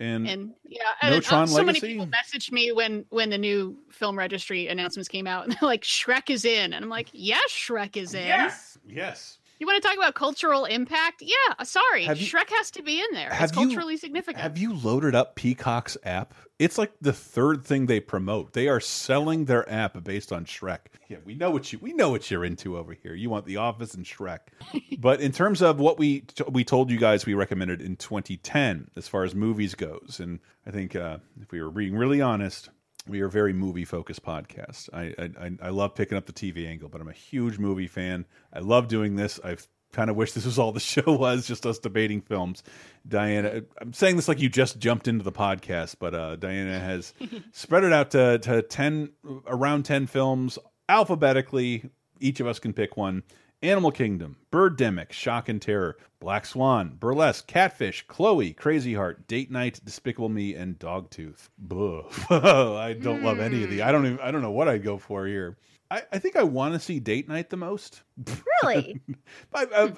[0.00, 3.36] And, And yeah, No and, Tron uh, so many people messaged me when when the
[3.38, 7.08] new film registry announcements came out, and they're like, "Shrek is in," and I'm like,
[7.12, 9.38] "Yes, Shrek is in." Yes, yes.
[9.60, 11.20] You want to talk about cultural impact?
[11.20, 13.28] Yeah, uh, sorry, Have you- Shrek has to be in there.
[13.30, 14.38] Have It's you- culturally significant.
[14.42, 16.32] Have you loaded up Peacock's app?
[16.58, 18.54] It's like the third thing they promote.
[18.54, 20.78] They are selling their app based on Shrek.
[21.08, 23.14] Yeah, we know what you we know what you're into over here.
[23.14, 24.40] You want The Office and Shrek.
[24.98, 29.08] but in terms of what we we told you guys we recommended in 2010 as
[29.08, 32.70] far as movies goes, and I think uh, if we were being really honest,
[33.08, 34.88] we are a very movie focused podcast.
[34.92, 38.26] I, I I- love picking up the TV angle, but I'm a huge movie fan.
[38.52, 39.40] I love doing this.
[39.42, 42.62] I've kind of wish this was all the show was, just us debating films.
[43.08, 47.12] Diana, I'm saying this like you just jumped into the podcast, but uh, Diana has
[47.52, 49.10] spread it out to, to 10,
[49.48, 50.58] around 10 films
[50.88, 51.90] alphabetically.
[52.20, 53.22] Each of us can pick one.
[53.62, 59.80] Animal Kingdom, Birdemic, Shock and Terror, Black Swan, Burlesque, Catfish, Chloe, Crazy Heart, Date Night,
[59.84, 61.48] Despicable Me, and Dogtooth.
[62.30, 63.82] I don't love any of the.
[63.82, 64.20] I don't even.
[64.20, 65.58] I don't know what I'd go for here.
[65.90, 68.02] I, I think I want to see Date Night the most.
[68.62, 69.00] Really?
[69.54, 69.92] I, I,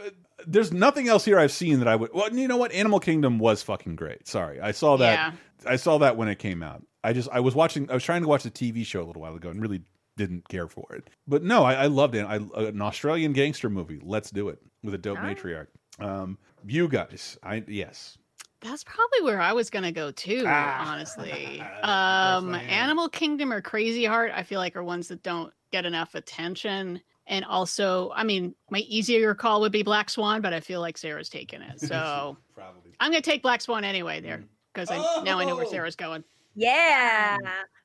[0.47, 2.12] there's nothing else here I've seen that I would.
[2.14, 2.70] Well, you know what?
[2.70, 4.28] Animal Kingdom was fucking great.
[4.28, 5.12] Sorry, I saw that.
[5.12, 5.32] Yeah.
[5.68, 6.84] I saw that when it came out.
[7.02, 7.90] I just I was watching.
[7.90, 9.82] I was trying to watch the TV show a little while ago and really
[10.16, 11.09] didn't care for it.
[11.26, 12.24] But no, I, I loved it.
[12.24, 14.01] I, an Australian gangster movie.
[14.02, 15.36] Let's do it with a dope All right.
[15.36, 15.66] matriarch.
[15.98, 18.18] Um, you guys, I yes.
[18.60, 20.93] That's probably where I was gonna go too, Ah.
[20.93, 21.62] honestly.
[21.82, 26.14] Um, Animal Kingdom or Crazy Heart, I feel like are ones that don't get enough
[26.14, 27.01] attention.
[27.26, 30.97] And also, I mean, my easier call would be Black Swan, but I feel like
[30.98, 31.80] Sarah's taking it.
[31.80, 32.93] So Probably.
[33.01, 35.70] I'm gonna take Black Swan anyway there because I now I know where Oh!
[35.70, 36.22] Sarah's going.
[36.55, 37.39] Yeah.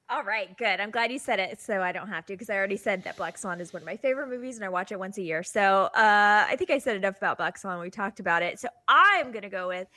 [0.10, 0.80] All right, good.
[0.80, 3.18] I'm glad you said it so I don't have to because I already said that
[3.18, 5.44] Black Swan is one of my favorite movies and I watch it once a year.
[5.44, 7.82] So uh, I think I said enough about Black Swan.
[7.82, 8.58] We talked about it.
[8.58, 9.90] So I'm going to go with,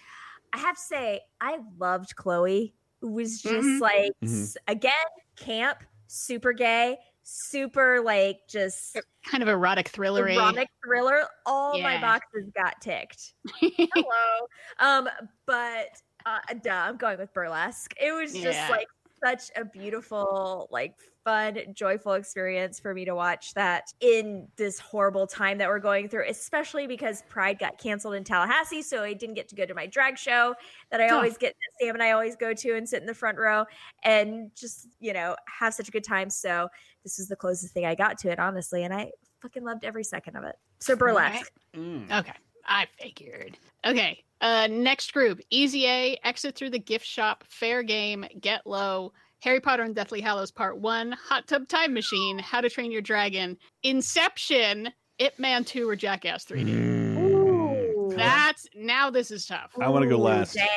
[0.52, 2.74] I have to say, I loved Chloe.
[3.02, 3.80] It was just Mhm.
[3.80, 4.56] like, Mhm.
[4.66, 4.92] again,
[5.36, 5.78] camp,
[6.08, 10.26] super gay, super like just Kind of erotic thriller.
[10.28, 11.28] erotic thriller.
[11.46, 13.34] All my boxes got ticked.
[13.60, 14.48] Hello.
[14.80, 15.08] Um,
[15.46, 17.94] but uh, duh, I'm going with burlesque.
[18.00, 18.68] It was just Yeah.
[18.70, 18.88] like
[19.24, 20.94] such a beautiful, like
[21.24, 26.08] fun, joyful experience for me to watch that in this horrible time that we're going
[26.08, 28.82] through, especially because Pride got canceled in Tallahassee.
[28.82, 30.54] So I didn't get to go to my drag show
[30.90, 31.16] that I Oh.
[31.16, 33.66] always get, Sam and I always go to and sit in the front row
[34.04, 36.30] and just, you know, have such a good time.
[36.30, 36.68] So
[37.04, 38.84] this was the closest thing I got to it, honestly.
[38.84, 39.10] And I
[39.42, 40.56] fucking loved every second of it.
[40.80, 41.52] So burlesque.
[41.74, 42.10] Mm.
[42.20, 42.32] Okay,
[42.70, 43.58] I figured.
[43.84, 49.12] Okay, uh, next group: Easy A, Exit Through the Gift Shop, Fair Game, Get Low,
[49.40, 53.02] Harry Potter and Deathly Hallows Part One, Hot Tub Time Machine, How to Train Your
[53.02, 54.88] Dragon, Inception,
[55.18, 57.18] Ip Man Two, or Jackass 3D.
[57.18, 58.12] Ooh.
[58.16, 59.10] That's now.
[59.10, 59.72] This is tough.
[59.80, 60.54] I want to go last.
[60.54, 60.68] dang.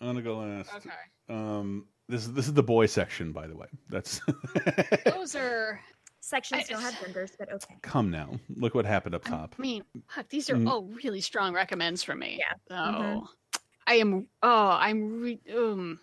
[0.00, 0.70] I want to go last.
[0.76, 0.90] Okay.
[1.28, 3.66] Um, this is this is the boy section, by the way.
[3.88, 4.20] That's
[5.04, 5.80] Those are.
[6.28, 7.76] Sections don't have genders, but okay.
[7.80, 8.38] come now.
[8.56, 9.54] Look what happened up top.
[9.58, 10.68] I mean, fuck, these are Mm.
[10.68, 12.38] all really strong recommends from me.
[12.38, 12.52] Yeah.
[12.68, 13.28] So Mhm.
[13.86, 14.28] I am.
[14.42, 15.20] Oh, I'm.
[15.22, 15.98] Re- um,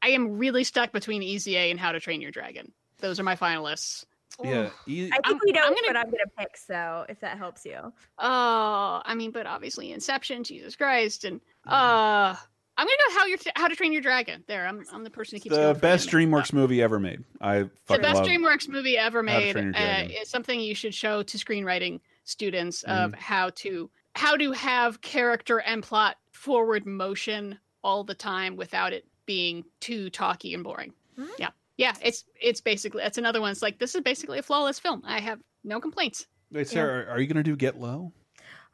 [0.00, 2.70] I am really stuck between Easy A and How to Train Your Dragon.
[2.98, 4.04] Those are my finalists.
[4.42, 7.38] Yeah, e- I think I'm- we know I'm gonna- I'm gonna pick, so if that
[7.38, 7.92] helps you.
[8.18, 11.70] Oh, I mean, but obviously Inception, Jesus Christ, and Mm-hmm.
[11.72, 12.36] uh,
[12.76, 14.42] I'm gonna go How Your How to Train Your Dragon.
[14.46, 16.30] There, I'm I'm the person who keeps the going best anime.
[16.32, 17.22] DreamWorks movie ever made.
[17.40, 18.26] I The best love.
[18.26, 20.10] DreamWorks movie ever How to made Train Your uh, Dragon.
[20.22, 23.16] is something you should show to screenwriting students of Mhm.
[23.16, 29.04] how to how to have character and plot forward motion all the time without it
[29.26, 30.92] being too talky and boring.
[31.16, 31.26] Hmm.
[31.38, 33.52] Yeah, yeah, it's it's basically it's another one.
[33.52, 35.02] It's like this is basically a flawless film.
[35.06, 36.26] I have no complaints.
[36.50, 38.12] Wait, Sarah, are you going to do Get Low?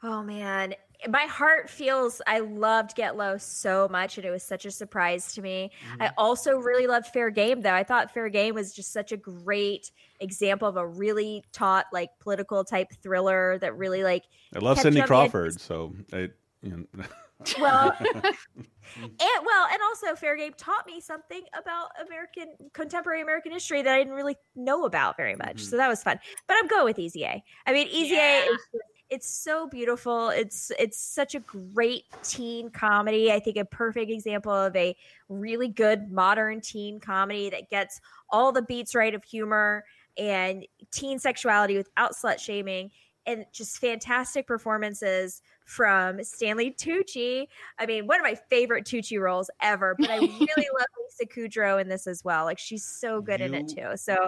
[0.03, 0.73] Oh man,
[1.09, 5.33] my heart feels I loved Get Low so much, and it was such a surprise
[5.33, 5.71] to me.
[5.93, 6.03] Mm-hmm.
[6.03, 7.73] I also really loved Fair Game, though.
[7.73, 12.09] I thought Fair Game was just such a great example of a really taut, like
[12.19, 14.25] political type thriller that really like.
[14.55, 15.07] I love kept Cindy you on.
[15.07, 16.29] Crawford, so I.
[16.61, 17.03] You know.
[17.59, 23.81] Well, and well, and also Fair Game taught me something about American contemporary American history
[23.81, 25.57] that I didn't really know about very much.
[25.57, 25.69] Mm-hmm.
[25.69, 26.19] So that was fun.
[26.47, 27.43] But I'm going with Easy A.
[27.65, 28.59] I mean, Easy A is
[29.11, 30.29] it's so beautiful.
[30.29, 33.31] It's it's such a great teen comedy.
[33.31, 34.95] I think a perfect example of a
[35.27, 39.83] really good modern teen comedy that gets all the beats right of humor
[40.17, 42.89] and teen sexuality without slut shaming
[43.25, 47.47] and just fantastic performances from Stanley Tucci.
[47.79, 51.79] I mean, one of my favorite Tucci roles ever, but I really love Lisa Kudrow
[51.79, 52.45] in this as well.
[52.45, 53.95] Like she's so good in it too.
[53.95, 54.27] So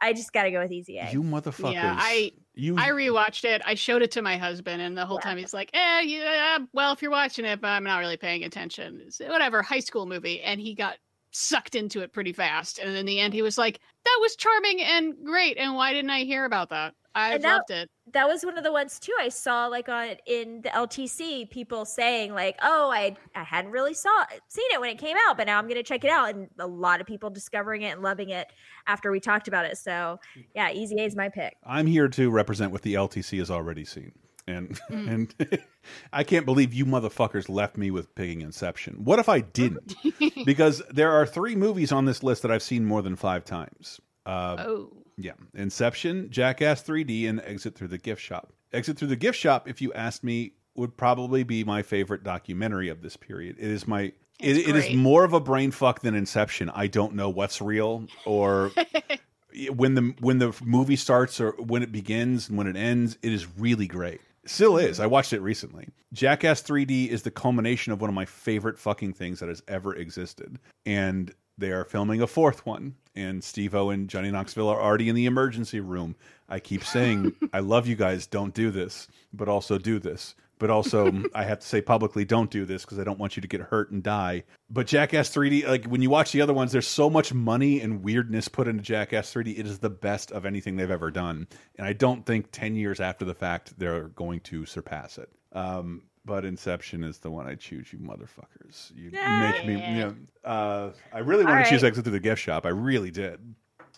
[0.00, 1.10] I just got to go with Easy A.
[1.10, 1.72] You motherfuckers.
[1.72, 3.62] Yeah, I you I rewatched it.
[3.64, 6.92] I showed it to my husband, and the whole time he's like, "Eh, yeah, well,
[6.92, 9.00] if you're watching it, but I'm not really paying attention.
[9.06, 10.96] It's whatever, high school movie." And he got
[11.34, 12.78] sucked into it pretty fast.
[12.78, 15.58] And in the end, he was like, "That was charming and great.
[15.58, 16.94] And why didn't I hear about that?
[17.14, 19.88] I And that- loved it." that was one of the ones too I saw like
[19.88, 24.80] on in the LTC people saying like oh I I hadn't really saw seen it
[24.80, 27.00] when it came out but now I'm going to check it out and a lot
[27.00, 28.52] of people discovering it and loving it
[28.86, 30.42] after we talked about it so hmm.
[30.54, 33.86] yeah Easy A is my pick I'm here to represent what the LTC has already
[33.86, 34.12] seen.
[34.46, 35.08] And Mm.
[35.40, 35.60] and
[36.12, 39.04] I can't believe you motherfuckers left me with picking Inception.
[39.04, 39.94] What if I didn't?
[40.44, 44.00] because there are three movies on this list that I've seen more than five times.
[44.26, 44.92] Uh, oh.
[45.16, 45.32] Yeah.
[45.54, 48.52] Inception, Jackass 3D, and Exit Through the Gift Shop.
[48.72, 52.88] Exit Through the Gift Shop, if you asked me, would probably be my favorite documentary
[52.88, 53.56] of this period.
[53.58, 56.68] It is my it, it is more of a brain fuck than Inception.
[56.70, 58.72] I don't know what's real or
[59.70, 63.32] when the when the movie starts or when it begins and when it ends, it
[63.32, 64.20] is really great.
[64.46, 65.00] Still is.
[65.00, 65.88] I watched it recently.
[66.12, 69.94] Jackass 3D is the culmination of one of my favorite fucking things that has ever
[69.94, 70.58] existed.
[70.84, 72.94] And they are filming a fourth one.
[73.16, 76.16] And Steve O and Johnny Knoxville are already in the emergency room.
[76.48, 80.34] I keep saying, I love you guys, don't do this, but also do this.
[80.58, 83.42] But also, I have to say publicly, don't do this because I don't want you
[83.42, 84.44] to get hurt and die.
[84.70, 88.02] But Jackass 3D, like when you watch the other ones, there's so much money and
[88.02, 89.58] weirdness put into Jackass 3D.
[89.58, 91.48] It is the best of anything they've ever done.
[91.76, 95.30] And I don't think 10 years after the fact, they're going to surpass it.
[95.52, 98.96] Um, but Inception is the one I choose, you motherfuckers.
[98.96, 100.14] You make me, you know,
[100.44, 101.84] uh, I really want All to choose.
[101.84, 102.64] Exit Through the Gift Shop.
[102.64, 103.40] I really did.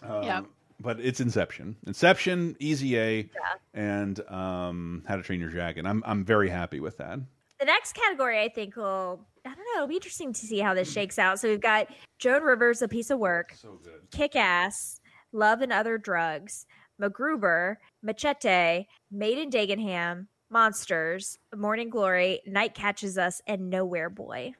[0.02, 0.46] Um, Yep.
[0.78, 3.30] But it's Inception, Inception, Easy A,
[3.74, 5.86] and um, How to Train Your Dragon.
[5.86, 7.18] I'm I'm very happy with that.
[7.58, 10.74] the next category I think will I don't know it'll be interesting to see how
[10.74, 11.38] this shakes out.
[11.40, 11.88] So we've got
[12.18, 14.10] Joan Rivers a piece of work so good.
[14.10, 15.00] Kick Ass
[15.32, 16.66] Love and Other Drugs
[17.00, 24.52] MacGruber Machete Made in Dagenham Monsters Morning Glory Night Catches Us and Nowhere Boy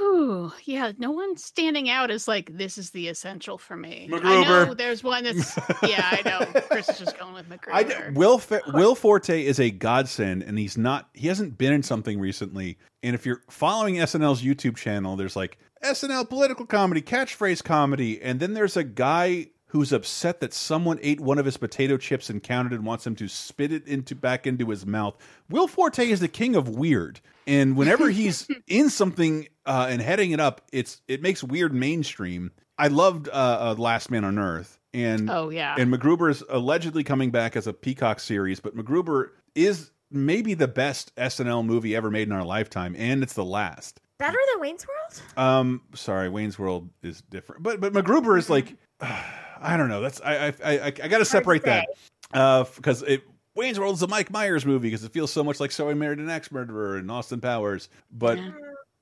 [0.00, 4.08] Whew, yeah, no one's standing out as like this is the essential for me.
[4.10, 6.60] I know there's one that's yeah, I know.
[6.62, 8.08] Chris is just going with MacGruber.
[8.08, 8.40] I Will
[8.72, 11.10] Will Forte is a godsend, and he's not.
[11.12, 12.78] He hasn't been in something recently.
[13.02, 18.40] And if you're following SNL's YouTube channel, there's like SNL political comedy, catchphrase comedy, and
[18.40, 22.42] then there's a guy who's upset that someone ate one of his potato chips and
[22.42, 25.16] counted and wants him to spit it into back into his mouth.
[25.48, 30.32] Will Forte is the king of weird, and whenever he's in something uh, and heading
[30.32, 32.50] it up, it's it makes weird mainstream.
[32.78, 35.74] I loved uh, uh, Last Man on Earth, and Oh, yeah.
[35.78, 40.66] and MacGruber is allegedly coming back as a Peacock series, but MacGruber is maybe the
[40.66, 44.00] best SNL movie ever made in our lifetime, and it's the last.
[44.18, 45.22] Better than Wayne's World?
[45.36, 48.74] Um, sorry, Wayne's World is different, but but MacGruber is like,
[49.60, 50.00] I don't know.
[50.00, 51.88] That's I I I, I got to separate that,
[52.32, 53.22] uh, because it
[53.54, 55.94] Wayne's World is a Mike Myers movie because it feels so much like So I
[55.94, 58.38] Married an Axe Murderer and Austin Powers, but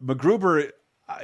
[0.02, 0.70] MacGruber.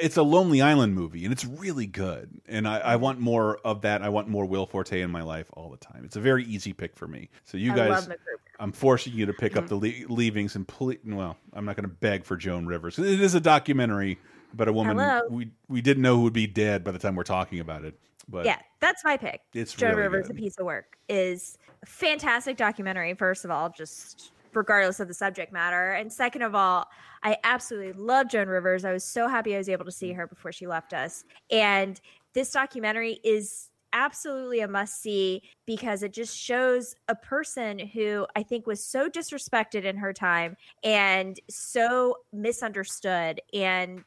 [0.00, 2.40] It's a Lonely Island movie, and it's really good.
[2.48, 4.00] And I, I want more of that.
[4.00, 6.06] I want more Will Forte in my life all the time.
[6.06, 7.28] It's a very easy pick for me.
[7.44, 8.16] So you I guys, love
[8.60, 11.88] I'm forcing you to pick up the le leavings and ple well, I'm not going
[11.88, 12.98] to beg for Joan Rivers.
[12.98, 14.18] It is a documentary
[14.54, 15.26] about a woman Hello.
[15.28, 17.98] we we didn't know who would be dead by the time we're talking about it.
[18.28, 19.40] But yeah, that's my pick.
[19.52, 20.36] It's Joan really Rivers, good.
[20.36, 23.14] a piece of work, is a fantastic documentary.
[23.14, 26.86] First of all, just regardless of the subject matter, and second of all,
[27.22, 28.84] I absolutely love Joan Rivers.
[28.84, 30.16] I was so happy I was able to see mm.
[30.16, 32.00] her before she left us, and
[32.32, 38.42] this documentary is absolutely a must see because it just shows a person who I
[38.42, 44.02] think was so disrespected in her time and so misunderstood and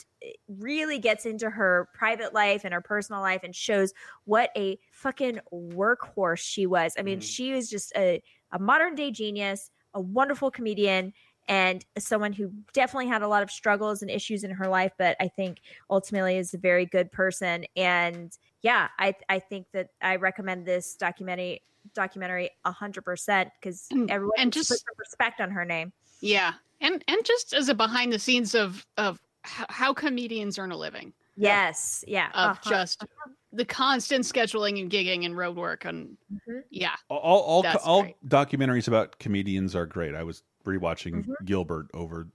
[0.48, 3.94] really gets into her private life and her personal life and shows
[4.26, 6.94] what a fucking workhorse she was.
[6.98, 7.26] I mean, mm-hmm.
[7.26, 8.22] she was just a,
[8.52, 11.14] a modern day genius, a wonderful comedian,
[11.48, 15.16] and someone who definitely had a lot of struggles and issues in her life, but
[15.20, 15.60] I think
[15.90, 17.66] ultimately is a very good person.
[17.76, 21.62] And yeah, I I think that I recommend this documentary
[21.94, 25.66] documentary a hundred percent because mm, everyone and just just- put some respect on her
[25.66, 25.94] name.
[26.20, 30.72] Yeah, and and just as a behind the scenes of of how, how comedians earn
[30.72, 31.14] a living.
[31.36, 32.70] Yes, yeah, Of uh-huh.
[32.70, 33.06] just
[33.54, 36.60] the constant scheduling and gigging and road work and Mm-hmm.
[36.70, 36.96] yeah.
[37.10, 38.16] all all, That's all great.
[38.28, 40.16] documentaries about comedians are great.
[40.16, 41.34] I was rewatching Mhm.
[41.46, 42.28] Gilbert over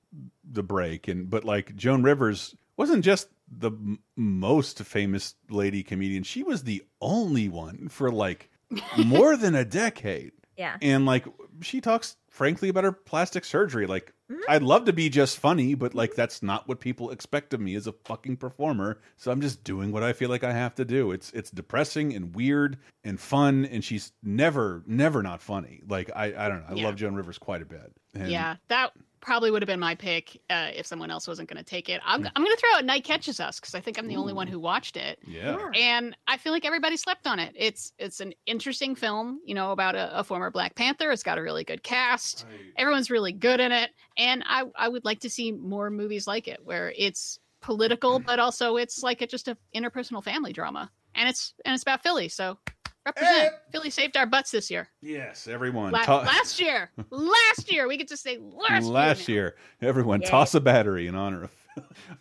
[0.51, 6.22] the break, and but like Joan Rivers wasn't just the m most famous lady comedian;
[6.22, 8.51] she was the only one for like
[9.05, 10.32] more than a decade.
[10.56, 10.76] Yeah.
[10.80, 11.26] and like
[11.60, 13.86] she talks frankly about her plastic surgery.
[13.86, 14.14] Like.
[14.32, 14.40] Mm-hmm.
[14.48, 17.74] I'd love to be just funny, but like that's not what people expect of me
[17.74, 19.00] as a fucking performer.
[19.16, 21.12] So I'm just doing what I feel like I have to do.
[21.12, 25.82] It's it's depressing and weird and fun, and she's never never not funny.
[25.86, 26.66] Like I I don't know.
[26.70, 26.84] I Yeah.
[26.86, 27.92] love Joan Rivers quite a bit.
[28.14, 28.92] And yeah, that
[29.23, 32.03] probably would have been my pick uh, if someone else wasn't going to take it.
[32.05, 32.28] I'm, Hmm.
[32.36, 34.47] I'm going to throw out Night Catches Us because I think I'm the only one
[34.49, 35.19] who watched it.
[35.27, 35.57] Yeah.
[35.74, 37.55] and I feel like everybody slept on it.
[37.57, 41.11] It's it's an interesting film, you know, about a, a former Black Panther.
[41.11, 42.44] It's got a really good cast.
[42.77, 46.49] Everyone's really good in it, and I I would like to see more movies like
[46.49, 51.28] it where it's political, but also it's like a, just a interpersonal family drama, and
[51.28, 52.28] it's and it's about Philly.
[52.28, 52.59] So
[53.07, 54.89] represent Philly saved our butts this year.
[55.01, 55.93] Yes, everyone.
[55.93, 60.20] La- to- last year, last year we get to say last, year last year, everyone
[60.23, 60.29] Yay.
[60.29, 61.51] toss a battery in honor of.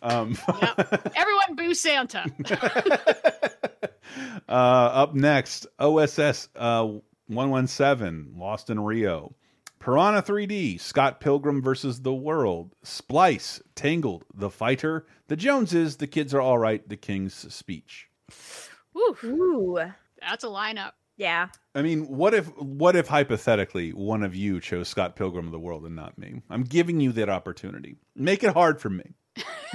[0.02, 0.36] um,
[1.16, 2.24] Everyone boo Santa.
[4.48, 6.86] Uh, up next, OSS uh,
[7.28, 9.34] 117, Lost in Rio.
[9.78, 12.74] Piranha 3D, Scott Pilgrim versus the World.
[12.82, 15.06] Splice, Tangled, The Fighter.
[15.28, 18.08] The Joneses, The Kids Are All Right, The King's Speech.
[18.96, 19.80] Ooh, Ooh,
[20.28, 20.92] that's a lineup.
[21.16, 21.48] yeah.
[21.74, 25.58] I mean, what if, what if hypothetically one of you chose Scott Pilgrim of the
[25.58, 26.42] World and not me?
[26.50, 27.96] I'm giving you that opportunity.
[28.14, 29.14] Make it hard for me.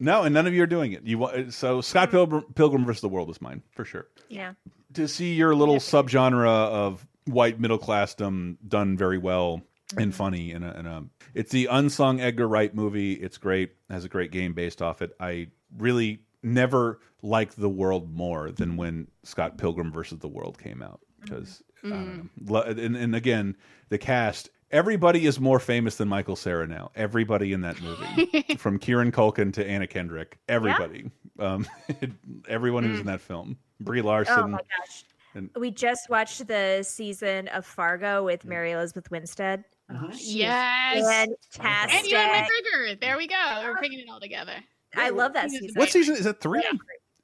[0.00, 1.04] no, and none of you are doing it.
[1.04, 2.16] You wa- so Scott mm-hmm.
[2.16, 4.08] Pilgrim, Pilgrim versus the World is mine for sure.
[4.28, 4.54] Yeah.
[4.94, 9.62] To see your little subgenre of white middle classdom done very well
[9.96, 10.16] and mm-hmm.
[10.16, 11.04] funny in a, in a
[11.34, 13.12] it's the unsung Edgar Wright movie.
[13.12, 13.72] It's great.
[13.90, 15.14] Has a great game based off it.
[15.20, 20.82] I really never liked the world more than when Scott Pilgrim versus the World came
[20.82, 21.34] out mm-hmm.
[21.34, 22.50] because I don't mm.
[22.50, 22.62] know.
[22.62, 23.56] And, and again
[23.88, 26.90] the cast everybody is more famous than Michael Cera now.
[26.94, 31.66] Everybody in that movie, from Kieran Culkin to Anna Kendrick, everybody, um,
[32.48, 33.00] everyone who's mm.
[33.00, 34.38] in that film, Brie Larson.
[34.38, 35.04] Oh my gosh.
[35.34, 38.50] And We just watched the season of Fargo with mm.
[38.50, 39.64] Mary Elizabeth Winstead.
[39.90, 41.28] Oh, Yes.
[41.52, 41.98] fantastic.
[41.98, 43.00] And Ewan McGregor.
[43.00, 43.60] There we go.
[43.62, 44.56] We're bringing it all together.
[44.96, 45.70] I love that season.
[45.74, 46.40] what season is that?
[46.40, 46.62] Three?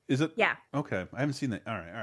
[0.09, 0.33] Is it?
[0.37, 0.57] Yeah.
[0.75, 1.63] Okay, I haven't seen that.
[1.67, 1.95] All right, all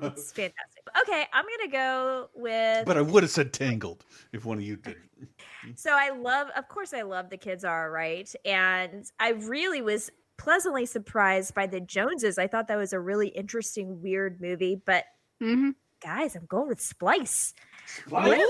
[0.00, 0.12] right.
[0.12, 0.82] It's fantastic.
[1.02, 2.86] Okay, I'm gonna go with.
[2.86, 4.96] but I would have said Tangled if one of you did.
[5.74, 10.08] So I love, of course, I love the kids are right, and I really was
[10.36, 12.38] pleasantly surprised by the Joneses.
[12.38, 14.80] I thought that was a really interesting, weird movie.
[14.86, 15.04] But
[15.42, 15.70] Mm-hmm.
[16.00, 17.54] guys, I'm going with Splice.
[18.08, 18.46] What a,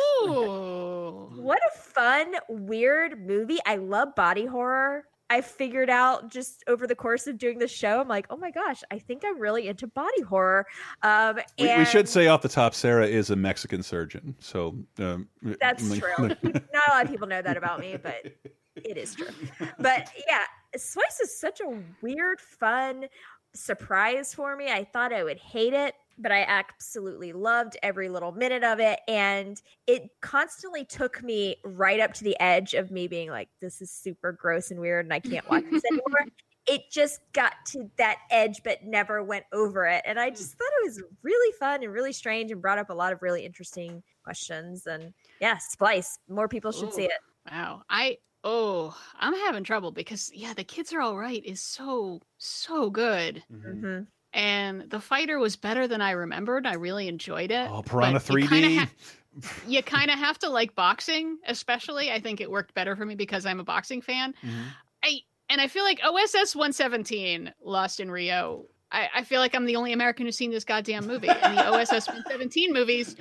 [1.41, 3.59] what a fun, weird movie!
[3.65, 5.05] I love body horror.
[5.31, 8.51] I figured out just over the course of doing the show, I'm like, oh my
[8.51, 10.67] gosh, I think I'm really into body horror.
[11.03, 15.29] Um, We, we should say off the top, Sarah is a Mexican surgeon, so um,
[15.61, 16.29] That's like- true.
[16.43, 18.25] Not a lot of people know that about me, but
[18.77, 19.29] it is true.
[19.79, 20.45] But yeah,
[20.77, 23.07] Splice is such a weird, fun
[23.55, 24.71] surprise for me.
[24.71, 25.95] I thought I would hate it.
[26.19, 29.01] But I absolutely loved every little minute of it.
[29.09, 33.81] And it constantly took me right up to the edge of me being like, this
[33.81, 36.27] is super gross and weird and I can't watch this anymore.
[36.67, 40.03] It just got to that edge, but never went over it.
[40.05, 42.95] And I just thought it was really fun and really strange and brought up a
[42.95, 44.87] lot of really interesting questions.
[44.87, 47.13] And yeah, Splice, more people should see it.
[47.51, 47.83] Wow.
[47.89, 52.91] I oh, I'm having trouble because yeah, the kids are all right is so so
[52.91, 53.43] good.
[53.51, 54.03] Mm-hmm.
[54.33, 56.67] And the fighter was better than I remembered.
[56.67, 57.69] I really enjoyed it.
[57.71, 58.89] Oh, Piranha you kinda 3D.
[59.67, 62.11] you kind of have to like boxing, especially.
[62.13, 64.35] I think it worked better for me because I'm a boxing fan.
[64.45, 64.61] Mm-hmm.
[65.05, 65.19] I
[65.49, 68.67] and I feel like OSS 117 Lost in Rio.
[68.93, 71.29] I, I feel like I'm the only American who's seen this goddamn movie.
[71.29, 73.17] And the OSS 117 movies,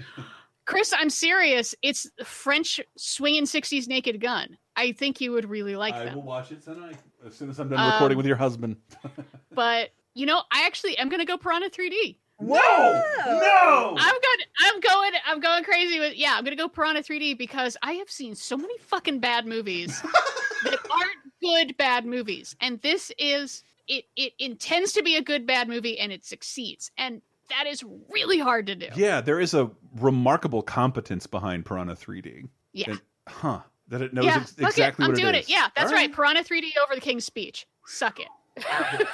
[0.65, 1.73] Chris, I'm serious.
[1.81, 4.57] It's French swinging 60s naked gun.
[4.75, 6.15] I think you would really like I them.
[6.15, 8.77] will watch it tonight as soon as I'm done Um, recording with your husband.
[9.51, 12.18] But you know, I actually am gonna go Piranha 3D.
[12.39, 13.95] No, no.
[13.98, 14.39] I'm going.
[14.61, 15.11] I'm going.
[15.26, 16.15] I'm going crazy with.
[16.15, 20.02] Yeah, I'm gonna go Piranha 3D because I have seen so many fucking bad movies
[20.64, 24.06] that aren't good bad movies, and this is it.
[24.15, 28.39] It intends to be a good bad movie, and it succeeds, and that is really
[28.39, 28.88] hard to do.
[28.95, 32.48] Yeah, there is a remarkable competence behind Piranha 3D.
[32.73, 32.91] Yeah.
[32.91, 33.60] And- huh.
[33.89, 35.44] That it knows yeah, ex- fuck it, exactly I'm what doing it it.
[35.45, 35.49] is.
[35.49, 36.14] Yeah, that's right.
[36.14, 37.65] Piranha 3D over the King's Speech.
[37.85, 38.27] Suck it.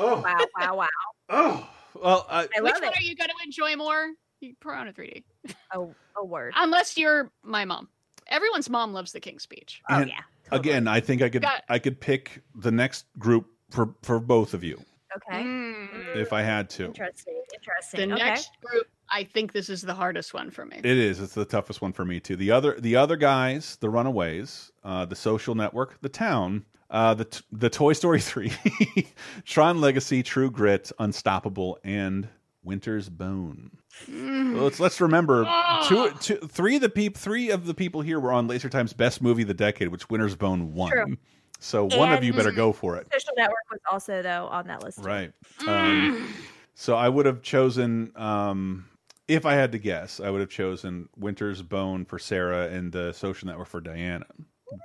[0.00, 0.86] Oh, Wow, wow, wow.
[1.28, 1.68] oh.
[2.00, 2.98] Well, I, I Which love one it.
[2.98, 4.08] are you going to enjoy more?
[4.60, 5.22] Piranha 3D.
[5.74, 6.54] Oh, a word.
[6.56, 7.88] Unless you're my mom.
[8.28, 9.82] Everyone's mom loves the King's Speech.
[9.90, 10.12] Oh, and
[10.52, 14.54] Again, I think I could Got- I could pick the next group for for both
[14.54, 14.80] of you
[15.16, 15.42] Okay.
[15.42, 16.16] Mm.
[16.16, 16.86] if I had to.
[16.86, 17.34] Interesting.
[17.50, 18.12] The Interesting.
[18.12, 18.24] okay.
[18.24, 20.78] next group, I think this is the hardest one for me.
[20.78, 21.20] It is.
[21.20, 22.36] It's the toughest one for me too.
[22.36, 27.24] The other the other guys, the Runaways, uh, the Social Network, the Town, uh, the
[27.24, 28.52] t the Toy Story three,
[29.44, 32.28] Tron Legacy, True Grit, Unstoppable, and
[32.62, 33.70] Winter's Bone.
[34.06, 34.60] Mm.
[34.60, 35.44] Let's let's remember
[35.88, 36.46] two, Ah.
[36.48, 39.42] three of the peop, three of the people here were on Laser Time's best movie
[39.42, 40.90] of the decade, which Winter's Bone won.
[40.92, 41.16] True.
[41.58, 43.06] So one of you better go for it.
[43.12, 45.00] Social Network was also though on that list.
[45.00, 45.32] Right.
[45.60, 45.68] Mm.
[45.68, 46.34] Um,
[46.74, 48.86] so I would have chosen, um,
[49.28, 53.12] if I had to guess, I would have chosen Winter's Bone for Sarah and the
[53.12, 54.24] Social Network for Diana.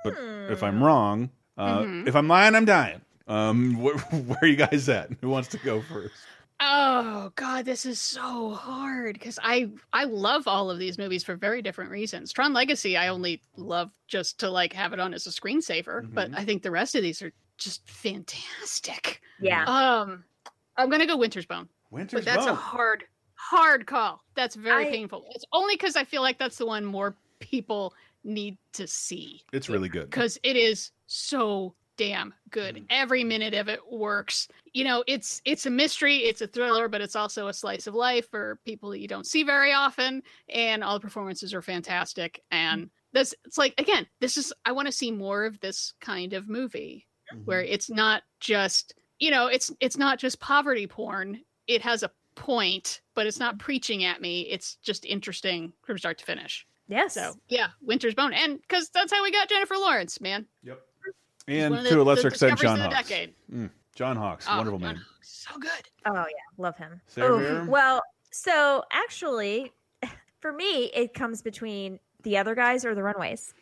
[0.04, 0.14] But
[0.50, 2.08] if I'm wrong, uh, Mhm.
[2.08, 3.00] if I'm lying, I'm dying.
[3.28, 5.10] Um, wh where are you guys at?
[5.20, 6.14] Who wants to go first?
[6.58, 11.36] Oh god, this is so hard because I I love all of these movies for
[11.36, 12.32] very different reasons.
[12.32, 16.30] Tron Legacy, I only love just to like have it on as a screensaver, but
[16.34, 19.20] I think the rest of these are just fantastic.
[19.40, 19.64] Yeah.
[19.64, 20.24] Um,
[20.76, 23.04] I'm gonna go Winter's Bone, Winter's but that's a hard
[23.34, 24.22] hard call.
[24.34, 25.26] That's very I- painful.
[25.34, 27.92] It's only because I feel like that's the one more people
[28.26, 30.10] need to see It's really good.
[30.10, 32.76] because it is so damn good.
[32.76, 32.86] Mm.
[32.90, 34.48] Every minute of it works.
[34.72, 37.94] You know, it's it's a mystery, it's a thriller, but it's also a slice of
[37.94, 40.22] life for people that you don't see very often.
[40.48, 42.42] And all the performances are fantastic.
[42.50, 42.90] And mm.
[43.12, 46.48] this it's like again, this is I want to see more of this kind of
[46.48, 47.06] movie
[47.44, 47.72] where mm-hmm.
[47.72, 51.40] it's not just you know, it's it's not just poverty porn.
[51.66, 54.42] It has a point, but it's not preaching at me.
[54.42, 56.66] It's just interesting from start to finish.
[56.88, 57.14] Yes.
[57.14, 60.46] So yeah, Winter's Bone, and because that's how we got Jennifer Lawrence, man.
[60.62, 60.80] Yep.
[61.48, 63.08] And to the- a lesser the extent, John of the Hawkes.
[63.08, 63.34] decade.
[63.52, 65.04] Mm, John Hawkes, Oh, wonderful John man.
[65.22, 65.70] So good.
[66.06, 66.24] Oh yeah,
[66.58, 67.00] love him.
[67.06, 68.02] Sarah Oh, well,
[68.32, 69.72] so actually,
[70.40, 73.54] for me, it comes between the other guys or the Runaways.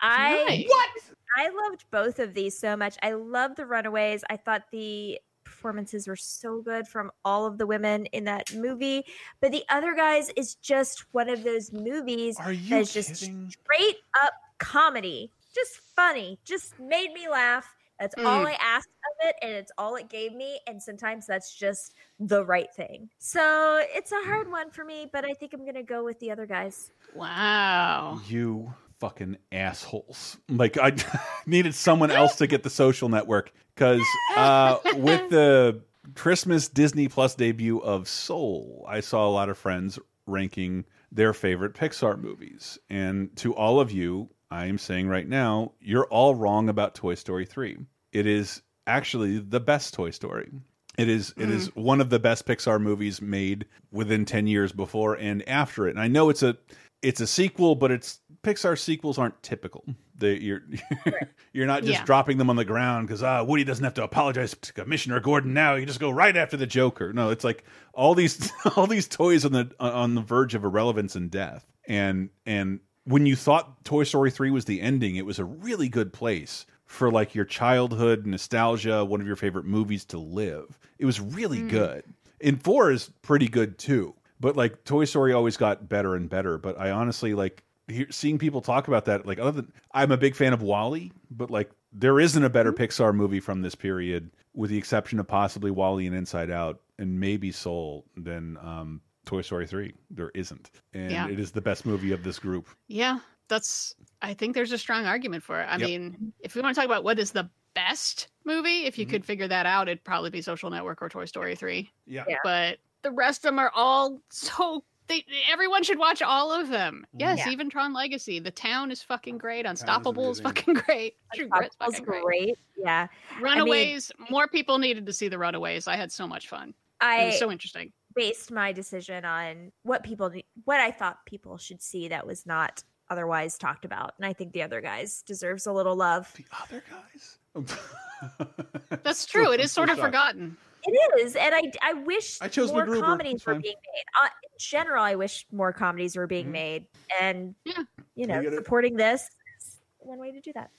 [0.00, 0.64] I Nice.
[0.68, 0.88] what?
[1.36, 2.96] I loved both of these so much.
[3.02, 4.24] I loved the Runaways.
[4.30, 5.20] I thought the
[5.58, 9.04] performances were so good from all of the women in that movie.
[9.40, 13.50] But the other guys is just one of those movies Are that's just kidding?
[13.50, 17.74] straight up comedy, just funny, just made me laugh.
[17.98, 18.46] That's all Mm.
[18.46, 18.88] I asked
[19.20, 20.60] of it, and it's all it gave me.
[20.68, 23.10] And sometimes that's just the right thing.
[23.18, 26.30] So it's a hard one for me, but I think I'm gonna go with the
[26.30, 26.92] other guys.
[27.16, 28.20] Wow.
[28.28, 30.36] You fucking assholes.
[30.48, 30.94] Like I
[31.46, 34.02] needed someone else to get the social network cuz
[34.36, 35.82] uh with the
[36.14, 41.74] Christmas Disney Plus debut of Soul, I saw a lot of friends ranking their favorite
[41.74, 42.78] Pixar movies.
[42.88, 47.14] And to all of you, I am saying right now, you're all wrong about Toy
[47.14, 47.78] Story 3.
[48.12, 50.50] It is actually the best Toy Story.
[50.96, 55.14] It is it is one of the best Pixar movies made within 10 years before
[55.14, 55.90] and after it.
[55.90, 56.56] And I know it's a
[57.02, 59.84] it's a sequel, but it's Pixar sequels aren't typical.
[60.16, 60.62] They, you're
[61.52, 62.04] you're not just Yeah.
[62.04, 65.54] dropping them on the ground because ah Woody doesn't have to apologize to Commissioner Gordon
[65.54, 65.74] now.
[65.74, 67.12] You just go right after the Joker.
[67.12, 71.14] No, it's like all these all these toys on the on the verge of irrelevance
[71.16, 71.66] and death.
[71.86, 75.88] And and when you thought Toy Story 3 was the ending, it was a really
[75.88, 80.78] good place for like your childhood nostalgia, one of your favorite movies to live.
[80.98, 82.02] It was really good.
[82.40, 84.14] And four is pretty good too.
[84.40, 86.58] But like Toy Story always got better and better.
[86.58, 89.26] But I honestly like hear, seeing people talk about that.
[89.26, 92.72] Like other than I'm a big fan of WALL-E, but like there isn't a better
[92.72, 97.18] Pixar movie from this period, with the exception of possibly WALL-E and Inside Out, and
[97.18, 99.94] maybe Soul, than um, Toy Story three.
[100.10, 101.28] There isn't, and Yeah.
[101.28, 102.68] it is the best movie of this group.
[102.88, 103.94] Yeah, that's.
[104.22, 105.64] I think there's a strong argument for it.
[105.64, 105.80] I Yep.
[105.80, 109.10] mean, if we want to talk about what is the best movie, if you Mm-hmm.
[109.12, 111.90] could figure that out, it'd probably be Social Network or Toy Story three.
[112.06, 112.24] Yeah.
[112.28, 112.36] Yeah.
[112.44, 114.84] But the rest of them are all so.
[115.08, 117.06] They, everyone should watch all of them.
[117.08, 117.20] Mm-hmm.
[117.20, 117.50] Yes, Yeah.
[117.52, 118.40] even Tron Legacy.
[118.40, 119.64] The Town is fucking great.
[119.64, 120.56] Unstoppable is amazing.
[120.56, 121.16] fucking great.
[121.34, 122.24] True Grit's Unstoppable's fucking great.
[122.24, 122.54] great.
[122.76, 123.06] Yeah.
[123.40, 124.12] Runaways.
[124.28, 125.88] more people needed to see the Runaways.
[125.88, 126.68] I had so much fun.
[126.70, 127.90] It I was so interesting.
[128.14, 132.44] based my decision on what people ne- what I thought people should see that was
[132.44, 134.12] not otherwise talked about.
[134.18, 136.30] And I think the other guys deserves a little love.
[136.36, 137.38] The other guys.
[139.02, 139.52] That's true.
[139.52, 140.06] It is sort of shocked.
[140.06, 140.56] forgotten.
[140.84, 143.00] It is, and I I wish I chose more MacGruber.
[143.02, 144.04] comedies were being made.
[144.22, 146.52] Uh, in general, I wish more comedies were being Mhm.
[146.52, 146.86] made,
[147.20, 147.82] and Yeah.
[148.14, 148.56] you know, I get it.
[148.56, 149.22] supporting this
[149.58, 150.70] is one way to do that.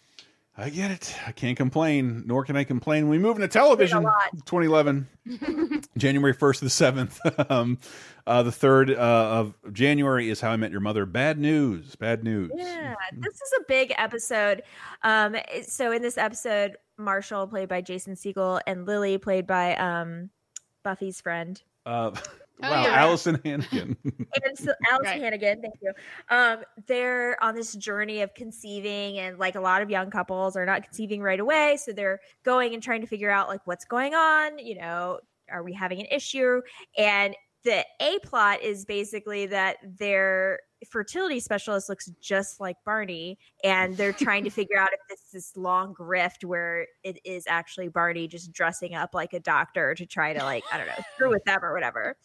[0.58, 1.16] I get it.
[1.26, 3.08] I can't complain, nor can I complain.
[3.08, 4.04] We move into television.
[4.46, 5.08] 2011,
[5.98, 7.18] January 1st to the 7th.
[7.52, 7.78] um,
[8.28, 11.06] uh, the 3rd uh, of January is How I Met Your Mother.
[11.06, 11.96] Bad news.
[11.96, 12.52] Bad news.
[12.56, 14.64] Yeah, this is a big episode.
[15.04, 20.30] Um, so in this episode, Marshall played by Jason Segel and Lily played by um
[20.84, 21.62] Buffy's friend.
[21.86, 22.12] Uh,
[22.62, 23.06] Oh, wow, yeah.
[23.06, 23.96] Alyson Hannigan.
[24.04, 25.22] and so Alice Right.
[25.22, 25.94] Hannigan, thank you.
[26.30, 30.66] Um, they're on this journey of conceiving, and like a lot of young couples are
[30.66, 34.14] not conceiving right away, so they're going and trying to figure out like what's going
[34.14, 34.60] on.
[34.60, 35.20] You know,
[35.50, 36.62] are we having an issue?
[36.98, 43.96] And the A plot is basically that their fertility specialist looks just like Barney, and
[43.98, 47.90] they're trying to figure out if this is this long grift where it is actually
[47.90, 51.30] Barney just dressing up like a doctor to try to like I don't know screw
[51.30, 52.16] with them or whatever.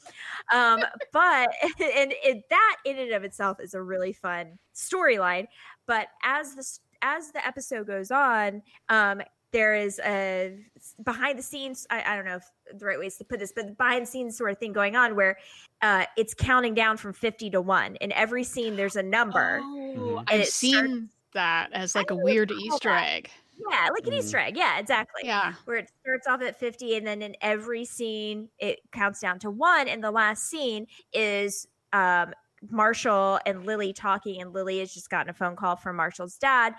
[0.53, 0.81] Um,
[1.13, 1.51] but
[1.81, 5.47] and it, that in and of itself is a really fun storyline.
[5.87, 9.21] But as the as the episode goes on, um,
[9.55, 10.59] there is a
[11.05, 11.87] behind the scenes.
[11.89, 14.37] I, I don't know if the right ways to put this, but behind the scenes
[14.37, 15.39] sort of thing going on where
[15.81, 17.95] uh, it's counting down from fifty to one.
[17.97, 19.61] In every scene, there's a number.
[19.63, 21.01] Oh, And I've it seen starts-
[21.33, 23.09] that as like a know what it's weird Easter that.
[23.09, 23.31] egg.
[23.71, 24.19] Yeah, like an Mm.
[24.19, 24.57] Easter egg.
[24.57, 25.23] Yeah, exactly.
[25.25, 25.53] Yeah.
[25.65, 29.51] Where it starts off at 50 and then in every scene it counts down to
[29.51, 29.87] one.
[29.89, 32.35] And the last scene is um,
[32.71, 36.75] Marshall and Lily talking, and Lily has just gotten a phone call from Marshall's dad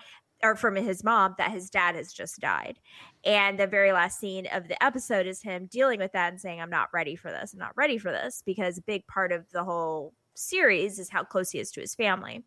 [0.45, 2.79] or from his mom that his dad has just died.
[3.25, 6.61] And the very last scene of the episode is him dealing with that and saying,
[6.61, 7.53] I'm not ready for this.
[7.53, 11.23] I'm not ready for this because a big part of the whole series is how
[11.23, 12.43] close he is to his family.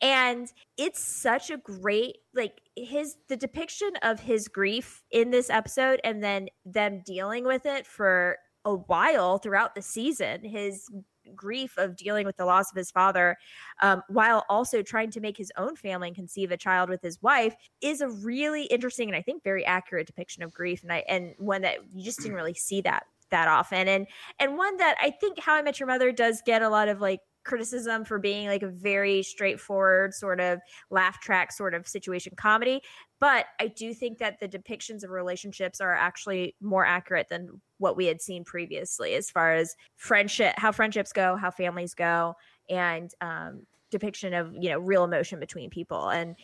[0.00, 6.00] And it's such a great like his the depiction of his grief in this episode
[6.04, 10.44] and then them dealing with it for a while throughout the season.
[10.44, 10.88] His
[11.34, 13.36] grief of dealing with the loss of his father
[13.82, 17.20] um, while also trying to make his own family and conceive a child with his
[17.22, 21.04] wife is a really interesting and i think very accurate depiction of grief and i
[21.08, 23.88] and one that you just didn't really see that that often.
[23.88, 24.06] And
[24.38, 27.00] and one that i think how i met your mother does get a lot of
[27.00, 30.58] like criticism for being like a very straightforward sort of
[30.90, 32.82] laugh track sort of situation comedy
[33.20, 37.96] but i do think that the depictions of relationships are actually more accurate than what
[37.96, 42.34] we had seen previously as far as friendship how friendships go how families go
[42.68, 46.08] and um, depiction of you know real emotion between people.
[46.08, 46.36] And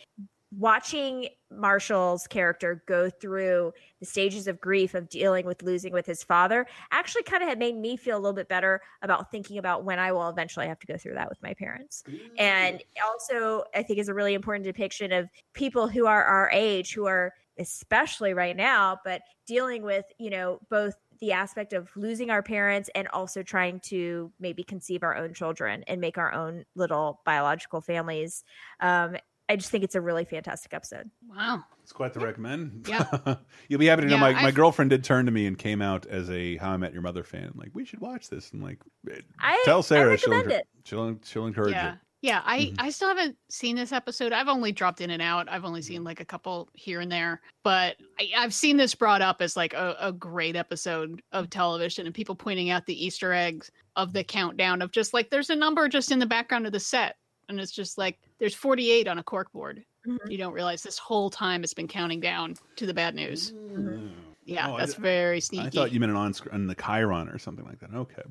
[0.51, 6.23] watching Marshall's character go through the stages of grief of dealing with losing with his
[6.23, 9.83] father actually kind of had made me feel a little bit better about thinking about
[9.83, 12.03] when I will eventually have to go through that with my parents.
[12.37, 16.93] And also, I think is a really important depiction of people who are our age
[16.93, 22.29] who are especially right now but dealing with, you know, both the aspect of losing
[22.29, 26.63] our parents and also trying to maybe conceive our own children and make our own
[26.75, 28.43] little biological families.
[28.79, 29.17] Um,
[29.49, 31.09] I just think it's a really fantastic episode.
[31.29, 31.63] Wow.
[31.81, 32.85] It's quite the recommend.
[32.87, 33.35] Yeah.
[33.69, 35.57] You'll be happy to know Yeah, my, my I've- girlfriend did turn to me and
[35.57, 37.51] came out as a How I Met Your Mother fan.
[37.55, 38.51] Like, we should watch this.
[38.51, 40.67] And like, eh, I tell I Sarah she'll, recommend it.
[40.83, 41.93] she'll, she'll encourage Yeah.
[41.93, 41.99] it.
[42.21, 42.75] Yeah, I Mhm.
[42.79, 44.33] I still haven't seen this episode.
[44.33, 45.47] I've only dropped in and out.
[45.49, 46.05] I've only seen mm-hmm.
[46.07, 49.73] like a couple here and there, but I, I've seen this brought up as like
[49.75, 54.21] a, a great episode of television and people pointing out the Easter eggs of the
[54.21, 54.35] mm-hmm.
[54.39, 57.17] countdown of just like there's a number just in the background of the set,
[57.49, 59.83] and it's just like there's 48 on a corkboard.
[60.07, 60.17] Mhm.
[60.29, 63.53] You don't realize this whole time it's been counting down to the bad news.
[64.45, 65.65] Yeah, Oh, that's di- very sneaky.
[65.67, 67.93] I thought you meant an on, on the chyron or something like that.
[67.93, 68.23] Okay.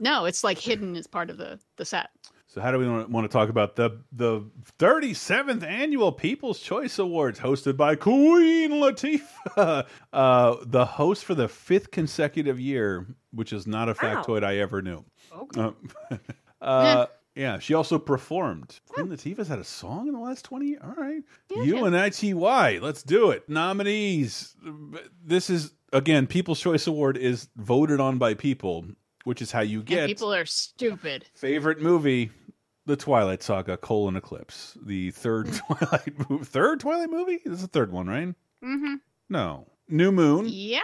[0.00, 2.10] No, it's like hidden as part of the the set.
[2.48, 4.42] So how do we want to talk about the the
[4.78, 11.90] 37th annual People's Choice Awards hosted by Queen Latifah, uh, the host for the fifth
[11.90, 15.04] consecutive year, which is not a factoid I ever knew.
[15.32, 15.60] Okay.
[15.60, 16.16] Uh,
[16.64, 18.80] uh, yeah, she also performed.
[18.88, 20.80] Queen Latifah's had a song in the last 20 years.
[20.84, 21.22] All right.
[21.50, 23.48] UNITY, let's do it.
[23.48, 24.54] Nominees.
[25.24, 28.84] This is, again, People's Choice Award is voted on by people,
[29.24, 31.26] which is how you And get people are stupid.
[31.34, 32.30] favorite movie.
[32.86, 36.44] The Twilight Saga: Colon Eclipse, the third Twilight movie.
[36.44, 37.40] Third Twilight movie?
[37.42, 38.28] This is the third one, right?
[38.62, 38.96] Mm-hmm.
[39.30, 40.44] No, New Moon.
[40.50, 40.80] Yeah.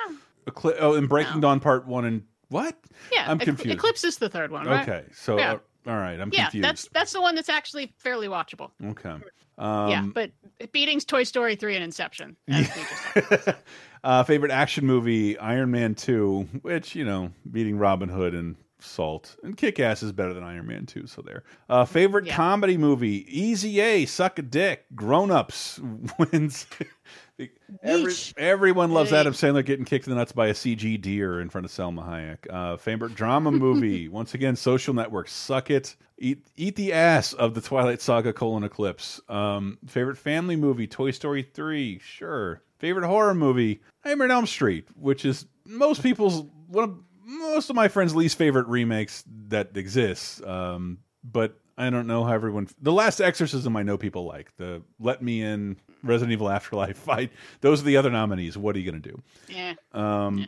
[0.47, 2.75] Ecli oh, and Breaking Dawn Part One and what?
[3.13, 3.31] Yeah.
[3.31, 3.77] I'm confused.
[3.77, 4.89] Eclipse is the third one, right?
[4.89, 5.59] Okay, so Yeah.
[5.91, 6.65] All right, I'm yeah, confused.
[6.65, 8.71] that's that's the one that's actually fairly watchable.
[8.91, 9.17] Okay.
[9.59, 10.31] Um, yeah, but
[10.71, 12.37] beatings Toy Story three and Inception.
[12.49, 13.57] as we just said.
[14.05, 19.35] uh, favorite action movie: Iron Man Two, which you know, beating Robin Hood and Salt,
[19.43, 21.09] and Kick Ass is better than Iron Man Two.
[21.09, 21.43] So there.
[21.69, 25.81] Uh, favorite comedy movie: Easy A, Suck a Dick, Grown Ups
[26.19, 26.69] wins.
[27.83, 31.49] Every, everyone loves Adam Sandler getting kicked in the nuts by a CG deer in
[31.49, 32.53] front of Salma Hayek.
[32.53, 35.29] Uh, favorite drama movie: once again, Social Network.
[35.29, 35.97] Suck it.
[36.19, 39.21] Eat, eat the ass of the Twilight Saga: colon Eclipse.
[39.29, 41.99] Um, favorite family movie: Toy Story Three.
[42.01, 42.63] Sure.
[42.79, 47.77] Favorite horror movie: Nightmare on Elm Street, which is most people's one of most of
[47.77, 50.43] my friends' least favorite remakes that exists.
[50.43, 52.69] Um, but I don't know how everyone.
[52.81, 54.55] The Last Exorcism, I know people like.
[54.57, 57.09] The Let Me In, Resident Evil Afterlife.
[57.09, 58.57] I, those are the other nominees.
[58.59, 59.23] What are you going to do?
[59.49, 59.75] Yeah.
[59.93, 60.47] Um,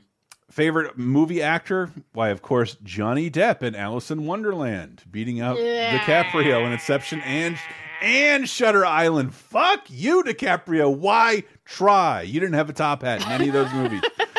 [0.51, 1.91] Favorite movie actor?
[2.13, 7.57] Why, of course, Johnny Depp in Alice in Wonderland, beating out DiCaprio in Inception and
[8.03, 9.35] and Shutter Island.
[9.35, 10.95] Fuck you, DiCaprio.
[10.95, 12.21] Why try?
[12.21, 14.03] You didn't have a top hat in any of those movies.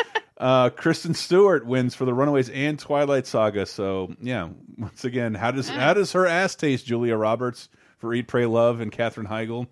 [0.44, 3.64] Uh, Kristen Stewart wins for The Runaways and Twilight Saga.
[3.64, 6.84] So yeah, once again, how does how does her ass taste?
[6.84, 9.68] Julia Roberts for Eat, Pray, Love, and Katherine Heigl,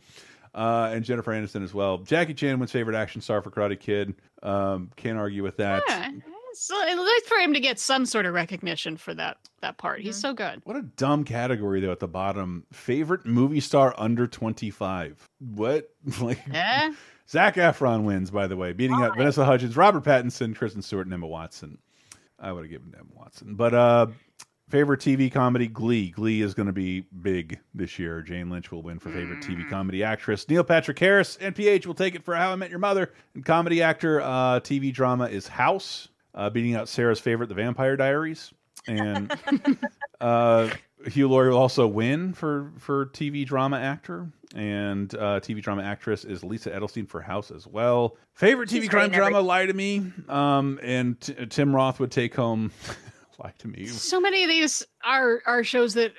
[0.55, 1.99] uh, and Jennifer Aniston as well.
[1.99, 4.15] Jackie Chan wins favorite action star for Karate Kid.
[4.42, 5.83] Um, can't argue with that.
[5.86, 6.10] Yeah.
[6.55, 10.01] So it's nice for him to get some sort of recognition for that that part.
[10.01, 10.62] He's so good.
[10.65, 12.65] What a dumb category though at the bottom.
[12.73, 15.28] Favorite movie star under twenty five.
[15.39, 15.91] What
[16.23, 16.41] like?
[16.51, 16.92] Yeah.
[17.32, 21.14] Zac Efron wins, by the way, beating out Vanessa Hudgens, Robert Pattinson, Kristen Stewart, and
[21.14, 21.78] Emma Watson.
[22.38, 24.08] I would have given Emma Watson, but uh,
[24.68, 26.10] favorite TV comedy Glee.
[26.10, 28.20] Glee is going to be big this year.
[28.20, 30.46] Jane Lynch will win for favorite TV comedy actress.
[30.46, 33.10] Neil Patrick Harris, NPH will take it for How I Met Your Mother.
[33.34, 37.96] And comedy actor, uh, TV drama is House, uh, beating out Sarah's favorite, The Vampire
[37.96, 38.52] Diaries,
[38.86, 39.34] and
[40.20, 40.68] uh,
[41.06, 46.24] Hugh Laurie will also win for for TV drama actor, and uh, TV drama actress
[46.24, 48.16] is Lisa Edelstein for House as well.
[48.34, 52.34] Favorite TV She's crime drama, Lie to Me, um, and T Tim Roth would take
[52.34, 52.70] home
[53.39, 53.86] Lie to Me.
[53.86, 56.12] So many of these are are shows that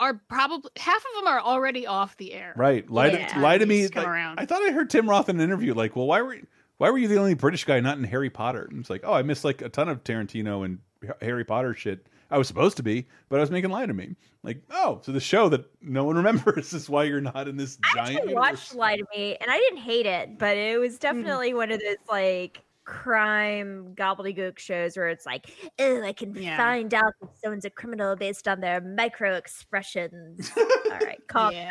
[0.00, 2.54] are probably half of them are already off the air.
[2.56, 3.26] Right, Lie Yeah.
[3.28, 3.88] to Lie to Me.
[3.88, 4.40] Come like, around.
[4.40, 6.36] I thought I heard Tim Roth in an interview like, well, why were
[6.78, 8.66] why were you the only British guy not in Harry Potter?
[8.68, 10.78] And it's like, oh, I missed like a ton of Tarantino and
[11.20, 12.08] Harry Potter shit.
[12.32, 14.16] I was supposed to be, but I was making Lie to Me.
[14.42, 17.78] Like, oh, so the show that no one remembers is why you're not in this
[17.84, 18.16] I giant.
[18.16, 18.50] actually universe.
[18.50, 21.18] watched Lie to Me, and I didn't hate it, but it was Mm-hmm.
[21.20, 26.56] definitely one of those like crime gobbledygook shows where it's like, oh, I can Yeah.
[26.56, 30.50] find out that someone's a criminal based on their micro expressions.
[30.56, 31.70] All right, calm Yeah.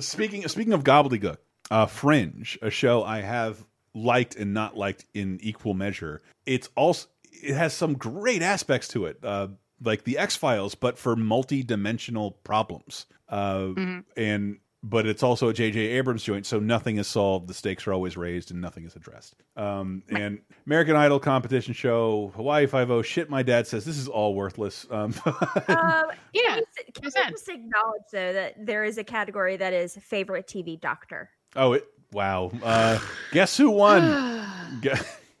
[0.00, 1.38] Speaking speaking of gobbledygook,
[1.70, 3.64] uh, Fringe, a show I have
[3.94, 6.22] liked and not liked in equal measure.
[6.46, 9.48] It's also it has some great aspects to it, uh,
[9.82, 13.06] like the X Files, but for multi-dimensional problems.
[13.28, 13.72] Uh,
[14.16, 15.80] And but it's also a J.J.
[15.80, 17.48] Abrams joint, so nothing is solved.
[17.48, 19.34] The stakes are always raised, and nothing is addressed.
[19.56, 23.02] Um, and American Idol competition show, Hawaii Five O.
[23.02, 24.86] Shit, my dad says this is all worthless.
[24.90, 25.14] Um,
[25.68, 26.62] Um, Yeah, Can,
[27.04, 30.80] we, can we just acknowledge though that there is a category that is favorite TV
[30.80, 31.28] doctor?
[31.56, 32.52] Oh, it, wow.
[32.62, 33.00] Uh,
[33.32, 34.02] guess who won?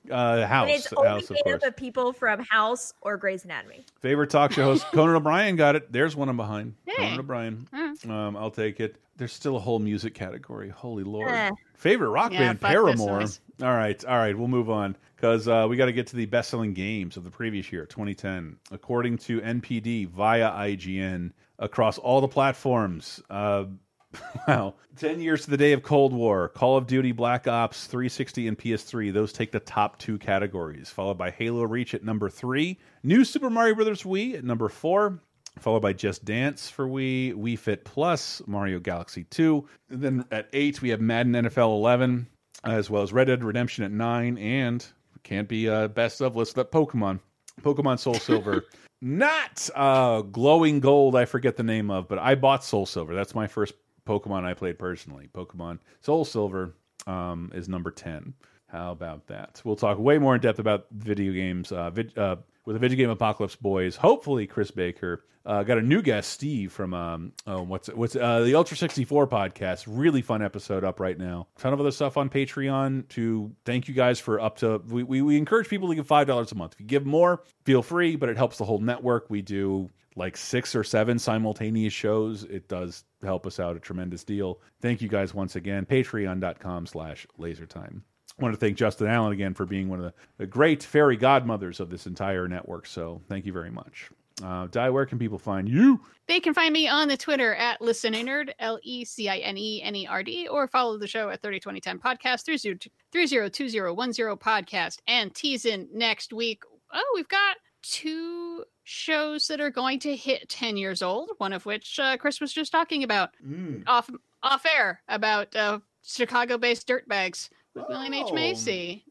[0.08, 0.68] Gu- uh, House.
[0.68, 1.62] and it's only House, of made course.
[1.62, 3.84] up of people from House or Grey's Anatomy.
[4.00, 5.92] Favorite talk show host Conan O'Brien got it.
[5.92, 6.74] There's one I'm behind.
[6.86, 6.94] Hey.
[6.96, 7.68] Conan O'Brien.
[7.72, 8.10] Mm.
[8.10, 8.96] Um, I'll take it.
[9.16, 10.68] There's still a whole music category.
[10.68, 11.28] Holy lord.
[11.30, 11.50] Eh.
[11.74, 13.22] Favorite rock Yeah, band Paramore.
[13.62, 14.36] All right, all right.
[14.38, 17.30] We'll move on because uh, we got to get to the best-selling games of the
[17.30, 23.20] previous year, 2010, according to NPD via IGN across all the platforms.
[23.28, 23.64] Uh,
[24.48, 24.74] Wow.
[24.96, 28.58] 10 years to the day of Cold War, Call of Duty, Black Ops, 360, and
[28.58, 29.12] PS3.
[29.12, 33.50] Those take the top two categories, followed by Halo Reach at number three, New Super
[33.50, 34.02] Mario Bros.
[34.02, 35.20] Wii at number four,
[35.58, 39.68] followed by Just Dance for Wii, Wii Fit Plus, Mario Galaxy 2.
[39.90, 42.26] And then at eight, we have Madden NFL 11,
[42.64, 44.84] as well as Red Dead Redemption at nine, and
[45.22, 47.20] can't be uh, best of, let's let Pokemon.
[47.60, 48.64] Pokemon Soul Silver
[49.00, 51.14] not uh, glowing gold.
[51.14, 53.14] I forget the name of, but I bought Soul Silver.
[53.14, 53.74] That's my first
[54.08, 55.28] Pokemon I played personally.
[55.34, 56.74] Pokemon Soul Silver
[57.06, 58.32] um, is number ten.
[58.66, 59.60] How about that?
[59.64, 62.96] We'll talk way more in depth about video games uh, vid uh, with the Video
[62.96, 63.96] Game Apocalypse boys.
[63.96, 68.40] Hopefully, Chris Baker uh, got a new guest, Steve from um, oh, what's what's uh,
[68.40, 69.84] the Ultra sixty four podcast.
[69.86, 71.48] Really fun episode up right now.
[71.58, 73.08] Ton of other stuff on Patreon.
[73.10, 76.26] To thank you guys for up to we we, we encourage people to give five
[76.26, 76.74] dollars a month.
[76.74, 79.30] If you give more, feel free, but it helps the whole network.
[79.30, 82.44] We do like six or seven simultaneous shows.
[82.44, 84.60] It does help us out a tremendous deal.
[84.82, 85.86] Thank you guys once again.
[85.86, 88.02] Patreon.com slash lasertime.
[88.38, 91.80] I want to thank Justin Allen again for being one of the, great fairy godmothers
[91.80, 92.86] of this entire network.
[92.86, 94.10] So thank you very much.
[94.42, 96.00] Uh, Di, where can people find you?
[96.28, 99.82] They can find me on the Twitter at lecinenerd, L E C I N E
[99.82, 105.64] N E R D, or follow the show at 302010 podcast, 302010 podcast, and tease
[105.64, 106.62] in next week.
[106.92, 111.66] Oh, we've got two shows that are going to hit 10 years old, one of
[111.66, 113.82] which uh, Chris was just talking about Mm.
[113.86, 114.08] off
[114.42, 118.26] off air about uh, Chicago based dirtbags with William H.
[118.30, 118.34] Oh.
[118.34, 119.04] Macy.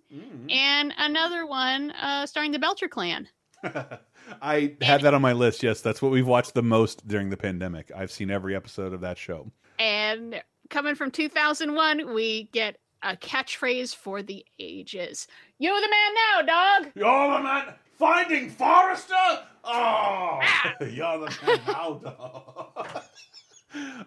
[0.49, 3.27] And another one uh, starring the Belcher clan.
[4.41, 5.63] I had that on my list.
[5.63, 7.91] Yes, that's what we've watched the most during the pandemic.
[7.95, 9.51] I've seen every episode of that show.
[9.79, 15.27] And coming from 2001, we get a catchphrase for the ages.
[15.59, 16.41] You're the man now,
[16.81, 16.91] dog.
[16.95, 17.73] You're the man.
[17.97, 19.13] Finding Forrester?
[19.63, 20.39] Oh,
[20.81, 22.01] you're the man now,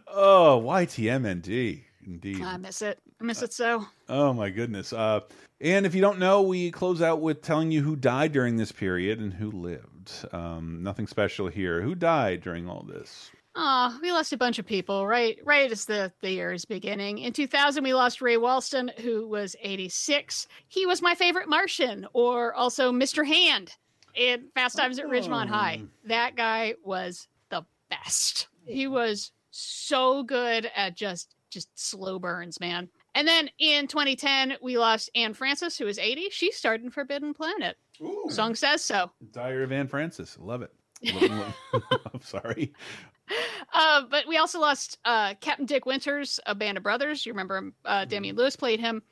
[0.06, 1.82] oh, YTMND.
[2.06, 2.42] Indeed.
[2.42, 2.98] I miss it.
[3.20, 3.86] I miss it so.
[4.08, 4.92] Oh my goodness.
[4.92, 5.20] Uh,
[5.60, 8.72] and if you don't know, we close out with telling you who died during this
[8.72, 10.12] period and who lived.
[10.32, 11.82] Um, nothing special here.
[11.82, 13.30] Who died during all this?
[13.56, 15.38] Oh, we lost a bunch of people, right?
[15.44, 17.18] Right as the, the year is beginning.
[17.18, 20.46] In 2000, we lost Ray Walston, who was 86.
[20.68, 23.26] He was my favorite Martian, or also Mr.
[23.26, 23.76] Hand
[24.14, 25.82] in Fast Times at Ridgemont High.
[26.04, 28.48] That guy was the best.
[28.66, 32.88] He was so good at just just slow burns, man.
[33.14, 36.28] And then in 2010, we lost Anne Francis, who was 80.
[36.30, 37.76] She starred in Forbidden Planet.
[38.28, 39.10] Song says so.
[39.32, 40.38] Diary of Anne Francis.
[40.40, 40.72] Love it.
[42.14, 42.72] I'm sorry.
[43.72, 47.26] Uh, but we also lost uh, Captain Dick Winters, a band of brothers.
[47.26, 47.74] You remember him?
[47.84, 49.02] Uh, Damian Lewis played him.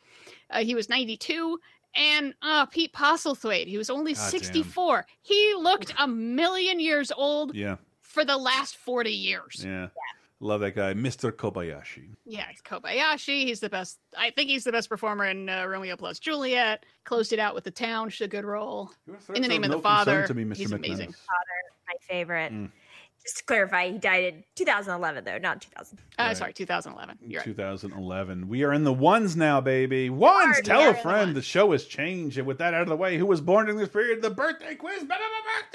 [0.51, 1.59] Uh, he was 92.
[1.99, 4.31] And uh, Pete Postlethwaite, he was only God damn.
[4.31, 5.07] 64.
[5.23, 7.77] He looked a million years old Yeah.
[8.03, 9.65] for the last 40 years.
[9.67, 9.89] Yeah.
[10.41, 11.33] Love that guy, Mr.
[11.33, 12.11] Kobayashi.
[12.25, 13.43] Yeah, he's Kobayashi.
[13.47, 13.99] He's the best.
[14.17, 16.87] I think he's the best performer in uh, Romeo plus Juliet.
[17.05, 18.07] Closed it out with the town.
[18.07, 18.93] Which is a good role.
[19.35, 20.27] In the name of the Milk and Son father.
[20.29, 20.57] to me, Mr.
[20.57, 20.77] He's McManus.
[20.77, 21.13] amazing.
[21.13, 22.53] Father, my favorite.
[22.53, 22.71] Mm.
[23.29, 25.99] Just to clarify, he died in 2011, though, not 2000.
[26.19, 26.35] Uh, Right.
[26.39, 27.19] Sorry, 2011.
[27.21, 27.45] You're right.
[27.45, 28.49] 2011.
[28.49, 30.09] We are in the ones now, baby.
[30.09, 30.47] Ones.
[30.47, 31.37] Already Tell a in the friend.
[31.37, 32.39] The show has changed.
[32.39, 34.23] And with that out of the way, who was born during this period?
[34.23, 35.03] The birthday quiz.
[35.03, 35.67] Ba- ba- ba-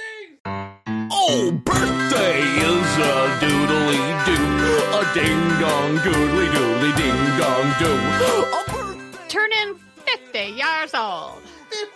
[0.47, 1.09] birthdays.
[1.13, 9.27] Oh, birthday is a doodly doo, a ding dong goodly doodly ding dong doo.
[9.29, 11.39] Turning 50 years old.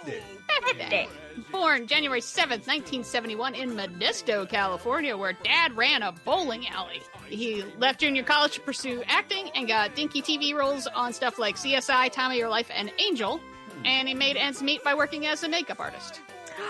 [0.05, 0.36] 50.
[0.63, 1.09] 50.
[1.51, 7.01] Born January 7th, 1971, in Modesto, California, where dad ran a bowling alley.
[7.27, 11.55] He left junior college to pursue acting and got dinky TV roles on stuff like
[11.55, 13.39] CSI, Time of Your Life, and Angel.
[13.85, 16.21] And he made ends meet by working as a makeup artist.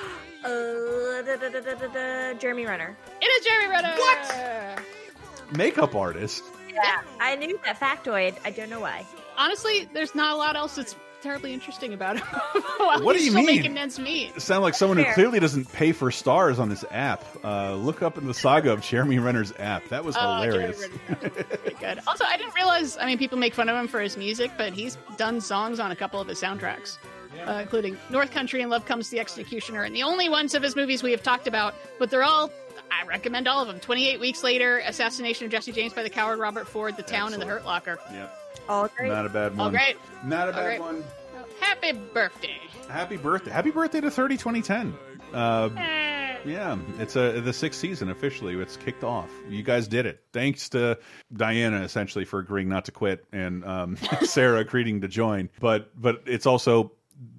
[0.46, 2.96] Uh, da, da, da, da, da, da, Jeremy Renner.
[3.20, 3.96] It is Jeremy Renner.
[3.98, 5.58] What?
[5.58, 6.44] Makeup artist.
[6.72, 8.38] Yeah, I knew that factoid.
[8.46, 9.04] I don't know why.
[9.36, 12.26] Honestly, there's not a lot else that's terribly interesting about him.
[13.04, 13.46] What do you mean?
[13.46, 14.42] making ends meet.
[14.42, 17.24] Sound like someone who clearly doesn't pay for stars on this app.
[17.44, 19.88] Uh, look up in the saga of Jeremy Renner's app.
[19.90, 20.82] That was Oh, Jeremy hilarious.
[21.10, 21.32] Renner's
[21.62, 22.00] Pretty good.
[22.08, 22.98] Also, I didn't realize.
[22.98, 25.92] I mean, people make fun of him for his music, but he's done songs on
[25.92, 26.98] a couple of his soundtracks,
[27.46, 30.76] uh, including North Country and Love Comes the Executioner, and the only ones of his
[30.76, 31.74] movies we have talked about.
[32.00, 32.52] But they're all.
[32.90, 33.80] I recommend all of them.
[33.80, 37.34] Twenty Eight Weeks Later, Assassination of Jesse James by the Coward Robert Ford, The Town,
[37.34, 38.00] and The Hurt Locker.
[38.14, 38.30] Yeah.
[38.69, 39.10] All great.
[39.10, 39.60] Not a bad one.
[39.60, 39.98] All great.
[40.24, 40.80] Not a All bad great.
[40.80, 41.03] one.
[41.60, 42.58] Happy birthday.
[42.90, 43.52] Happy birthday!
[43.52, 44.94] Happy birthday to 30 2010.
[45.34, 46.38] Uh, Eh.
[46.45, 48.56] yeah, it's a the sixth season officially.
[48.56, 49.30] It's kicked off.
[49.50, 50.22] You guys did it.
[50.32, 50.98] Thanks to
[51.34, 55.50] Diana essentially for agreeing not to quit, and um, Sarah agreeing to join.
[55.60, 56.94] But but it's also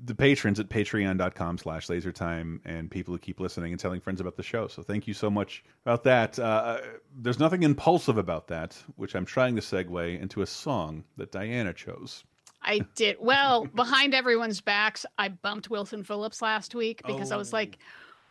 [0.04, 4.36] the patrons at patreon.com slash lasertime and people who keep listening and telling friends about
[4.36, 4.66] the show.
[4.66, 6.38] So thank you so much about that.
[6.38, 6.78] Uh,
[7.16, 11.72] there's nothing impulsive about that, which I'm trying to segue into a song that Diana
[11.72, 12.24] chose.
[12.62, 15.06] I did well behind everyone's backs.
[15.16, 17.56] I bumped Wilson Phillips last week because I was Oh.
[17.56, 17.78] like,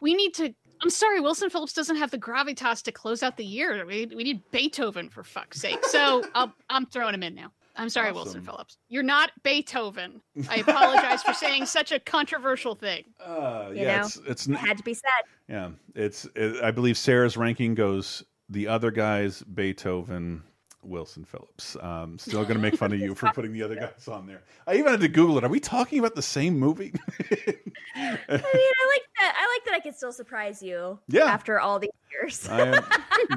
[0.02, 0.54] we need to.
[0.82, 3.84] I'm sorry, Wilson Phillips doesn't have the gravitas to close out the year.
[3.86, 5.84] We, we need Beethoven for fuck's sake.
[5.86, 7.52] So I'll, I'm throwing him in now.
[7.78, 8.16] I'm sorry, Awesome.
[8.24, 8.78] Wilson Phillips.
[8.90, 10.22] You're not Beethoven.
[10.50, 13.04] I apologize for saying such a controversial thing.
[13.24, 15.24] Uh, You yeah, know, it's it's it had to be said.
[15.48, 20.44] yeah, it's it, I believe Sarah's ranking goes the other guys Beethoven,
[20.88, 21.76] Wilson Phillips.
[21.82, 24.42] Um, still going to make fun of you for putting the other guys on there.
[24.66, 25.44] I even had to Google it.
[25.44, 26.94] Are we talking about the same movie?
[27.20, 29.36] I mean, I like that.
[29.38, 31.00] I like that I can still surprise you.
[31.08, 31.26] Yeah.
[31.26, 32.48] After all these years.
[32.50, 32.84] I am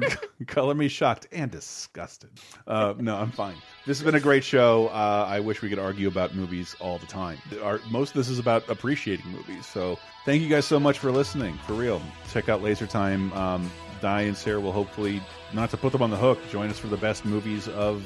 [0.47, 2.29] color me shocked and disgusted.
[2.67, 3.55] Uh, no, I'm fine.
[3.85, 4.87] This has been a great show.
[4.87, 7.37] Uh, I wish we could argue about movies all the time.
[7.61, 9.65] Our, most of this is about appreciating movies.
[9.65, 11.57] So thank you guys so much for listening.
[11.67, 13.33] For real, check out Laser Time.
[13.33, 13.69] Um,
[14.01, 15.21] Di and Sarah will hopefully,
[15.53, 18.01] not to put them on the hook, join us for the best movies of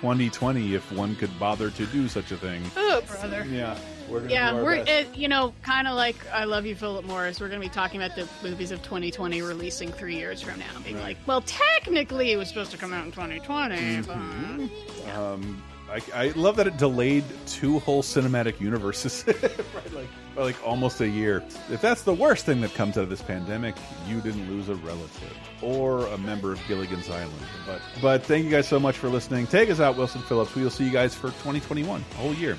[0.00, 2.62] 2020 if one could bother to do such a thing.
[2.76, 3.44] Oh, brother.
[3.50, 3.76] Yeah,
[4.08, 5.08] we're gonna Yeah, do our we're best.
[5.08, 7.40] uh, you know kind of like I love you, Philip Morris.
[7.40, 10.66] We're going to be talking about the movies of 2020 releasing three years from now,
[10.84, 11.02] being Right.
[11.04, 13.76] like, well, technically it was supposed to come out in 2020.
[13.76, 14.66] Mm-hmm.
[15.06, 15.62] but- Um,
[15.92, 19.32] I, I love that it delayed two whole cinematic universes by
[19.92, 21.42] like by like almost a year.
[21.70, 24.74] If that's the worst thing that comes out of this pandemic, you didn't lose a
[24.76, 27.32] relative or a member of Gilligan's Island.
[27.66, 29.46] But but thank you guys so much for listening.
[29.46, 30.54] Take us out, Wilson Phillips.
[30.54, 32.56] We'll see you guys for 2021, a whole year.